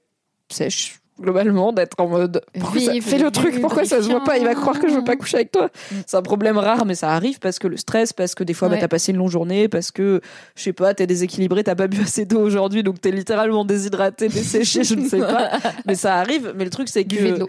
sèche. 0.48 0.98
Globalement, 1.20 1.72
d'être 1.72 2.00
en 2.00 2.08
mode 2.08 2.42
ça 2.54 3.00
fait 3.00 3.18
le 3.18 3.30
truc, 3.30 3.60
pourquoi 3.60 3.84
ça 3.84 4.02
se 4.02 4.08
voit 4.08 4.24
pas, 4.24 4.38
il 4.38 4.44
va 4.44 4.54
croire 4.54 4.80
que 4.80 4.88
je 4.88 4.94
veux 4.94 5.04
pas 5.04 5.14
coucher 5.14 5.36
avec 5.36 5.52
toi. 5.52 5.66
Mm. 5.66 5.96
C'est 6.06 6.16
un 6.16 6.22
problème 6.22 6.58
rare, 6.58 6.84
mais 6.84 6.94
ça 6.94 7.10
arrive 7.10 7.38
parce 7.38 7.58
que 7.58 7.68
le 7.68 7.76
stress, 7.76 8.12
parce 8.12 8.34
que 8.34 8.42
des 8.42 8.54
fois, 8.54 8.68
bah, 8.68 8.76
t'as 8.80 8.88
passé 8.88 9.12
une 9.12 9.18
longue 9.18 9.30
journée, 9.30 9.68
parce 9.68 9.90
que, 9.90 10.20
je 10.56 10.62
sais 10.62 10.72
pas, 10.72 10.94
t'es 10.94 11.06
déséquilibré, 11.06 11.62
t'as 11.64 11.74
pas 11.74 11.86
bu 11.86 12.00
assez 12.02 12.24
d'eau 12.24 12.40
aujourd'hui, 12.40 12.82
donc 12.82 13.00
t'es 13.00 13.10
littéralement 13.10 13.64
déshydraté, 13.64 14.28
desséché, 14.30 14.84
je 14.84 14.94
ne 14.94 15.08
sais 15.08 15.20
pas. 15.20 15.50
Mais 15.86 15.94
ça 15.94 16.16
arrive. 16.16 16.54
Mais 16.56 16.64
le 16.64 16.70
truc, 16.70 16.88
c'est 16.88 17.04
que. 17.04 17.46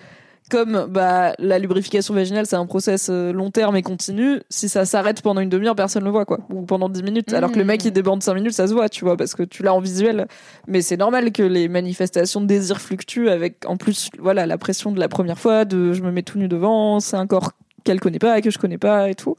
Comme 0.54 0.86
bah, 0.88 1.34
la 1.40 1.58
lubrification 1.58 2.14
vaginale, 2.14 2.46
c'est 2.46 2.56
un 2.56 2.68
process 2.68 3.08
euh, 3.10 3.34
long 3.34 3.50
terme 3.50 3.76
et 3.76 3.82
continu, 3.82 4.40
si 4.52 4.70
ça 4.70 4.86
s'arrête 4.86 5.24
pendant 5.24 5.42
une 5.42 5.50
demi-heure, 5.50 5.76
personne 5.76 6.04
ne 6.04 6.06
le 6.06 6.12
voit, 6.12 6.26
quoi. 6.26 6.42
Ou 6.54 6.62
pendant 6.62 6.90
10 6.90 7.02
minutes. 7.02 7.34
Alors 7.34 7.52
que 7.52 7.58
le 7.58 7.66
mec, 7.66 7.84
il 7.86 7.92
débande 7.92 8.22
5 8.22 8.36
minutes, 8.36 8.54
ça 8.54 8.68
se 8.68 8.74
voit, 8.74 8.88
tu 8.88 9.04
vois, 9.04 9.18
parce 9.18 9.34
que 9.34 9.42
tu 9.42 9.64
l'as 9.64 9.74
en 9.74 9.80
visuel. 9.80 10.28
Mais 10.68 10.84
c'est 10.84 10.96
normal 10.96 11.32
que 11.32 11.42
les 11.42 11.68
manifestations 11.68 12.40
de 12.40 12.46
désir 12.46 12.80
fluctuent 12.80 13.30
avec, 13.30 13.66
en 13.66 13.78
plus, 13.78 14.12
voilà, 14.20 14.46
la 14.46 14.60
pression 14.60 14.92
de 14.92 15.00
la 15.00 15.10
première 15.10 15.40
fois, 15.40 15.66
de 15.66 15.92
je 15.92 16.04
me 16.04 16.12
mets 16.12 16.22
tout 16.22 16.38
nu 16.38 16.48
devant, 16.48 17.00
c'est 17.00 17.18
un 17.18 17.26
corps 17.26 17.54
qu'elle 17.84 18.00
connaît 18.00 18.20
pas, 18.20 18.40
que 18.42 18.52
je 18.52 18.60
connais 18.60 18.78
pas 18.78 19.10
et 19.10 19.16
tout. 19.16 19.36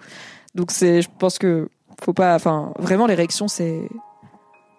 Donc 0.57 0.73
c'est, 0.73 1.01
je 1.01 1.09
pense 1.21 1.39
que 1.39 1.69
faut 2.03 2.13
pas, 2.13 2.35
enfin, 2.35 2.73
vraiment 2.81 3.07
l'érection, 3.07 3.47
c'est, 3.47 3.89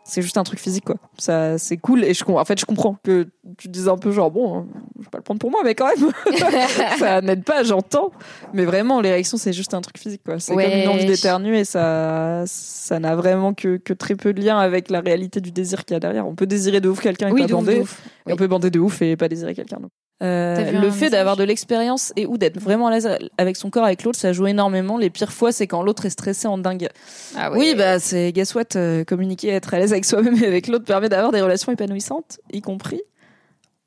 c'est 0.08 0.22
juste 0.22 0.38
un 0.38 0.44
truc 0.44 0.60
physique, 0.60 0.86
quoi. 0.86 0.96
Ça, 1.18 1.58
c'est 1.58 1.78
cool 1.78 2.04
et 2.04 2.14
je, 2.14 2.24
en 2.26 2.46
fait, 2.46 2.60
je 2.60 2.66
comprends 2.66 2.96
que 3.04 3.28
tu 3.58 3.68
dises 3.70 3.90
un 3.90 3.98
peu 3.98 4.12
genre, 4.12 4.30
bon, 4.30 4.60
hein, 4.60 4.68
je 5.00 5.04
vais 5.04 5.10
pas 5.10 5.18
le 5.18 5.24
prendre 5.24 5.40
pour 5.40 5.50
moi, 5.50 5.62
mais 5.64 5.74
quand 5.74 5.88
même, 5.88 6.12
ça 7.00 7.22
n'aide 7.22 7.44
pas, 7.44 7.64
j'entends. 7.64 8.12
Mais 8.54 8.66
vraiment, 8.66 9.02
l'érection, 9.02 9.38
c'est 9.38 9.52
juste 9.54 9.74
un 9.74 9.82
truc 9.82 9.98
physique, 9.98 10.22
quoi. 10.24 10.40
C'est 10.40 10.54
Ouais. 10.54 10.64
comme 10.70 10.80
une 10.80 10.88
envie 10.90 11.06
d'éternuer 11.06 11.62
et 11.62 11.66
ça, 11.66 12.44
ça 12.46 13.00
n'a 13.00 13.16
vraiment 13.16 13.54
que, 13.56 13.78
que 13.78 13.94
très 13.94 14.16
peu 14.16 14.32
de 14.34 14.42
lien 14.42 14.58
avec 14.60 14.90
la 14.92 15.02
réalité 15.02 15.42
du 15.42 15.52
désir 15.52 15.86
qu'il 15.86 15.96
y 15.96 15.98
a 15.98 16.00
derrière. 16.00 16.28
On 16.28 16.36
peut 16.36 16.46
désirer 16.48 16.82
de 16.82 16.90
ouf 16.90 17.02
quelqu'un 17.02 17.30
et 17.30 17.32
Oui, 17.32 17.42
pas 17.42 17.48
de 17.48 17.54
ouf, 17.54 17.60
bander. 17.66 17.76
de 17.78 17.82
ouf. 17.82 18.02
Et 18.28 18.34
on 18.34 18.36
peut 18.36 18.48
bander 18.48 18.70
de 18.70 18.80
ouf 18.80 19.02
et 19.02 19.16
pas 19.18 19.28
désirer 19.28 19.56
quelqu'un. 19.56 19.80
Euh, 20.24 20.72
le 20.72 20.92
fait 20.92 21.10
d'avoir 21.10 21.36
de 21.36 21.44
l'expérience 21.44 22.14
et 22.16 22.26
ou 22.26 22.38
d'être 22.38 22.58
vraiment 22.58 22.88
à 22.88 22.92
l'aise 22.92 23.10
avec 23.38 23.58
son 23.58 23.70
corps, 23.70 23.84
avec 23.84 24.04
l'autre, 24.04 24.18
ça 24.18 24.32
joue 24.32 24.48
énormément. 24.48 24.98
Les 24.98 25.10
pires 25.10 25.34
fois, 25.34 25.52
c'est 25.52 25.68
quand 25.68 25.84
l'autre 25.84 26.06
est 26.06 26.10
stressé 26.10 26.48
en 26.48 26.58
dingue. 26.58 26.88
Ah 27.36 27.52
ouais. 27.52 27.58
Oui, 27.58 27.76
bah 27.76 28.00
c'est 28.00 28.32
guess 28.32 28.56
what, 28.56 28.64
euh, 28.76 29.04
communiquer, 29.04 29.50
être 29.50 29.74
à 29.74 29.80
l'aise 29.80 29.92
avec 29.92 30.06
soi-même 30.06 30.42
et 30.42 30.48
avec 30.48 30.68
l'autre 30.68 30.86
permet 30.86 31.10
d'avoir 31.10 31.32
des 31.32 31.42
relations 31.42 31.72
épanouissantes, 31.72 32.40
y 32.54 32.62
compris 32.62 33.02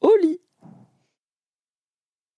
au 0.02 0.12
lit. 0.22 0.38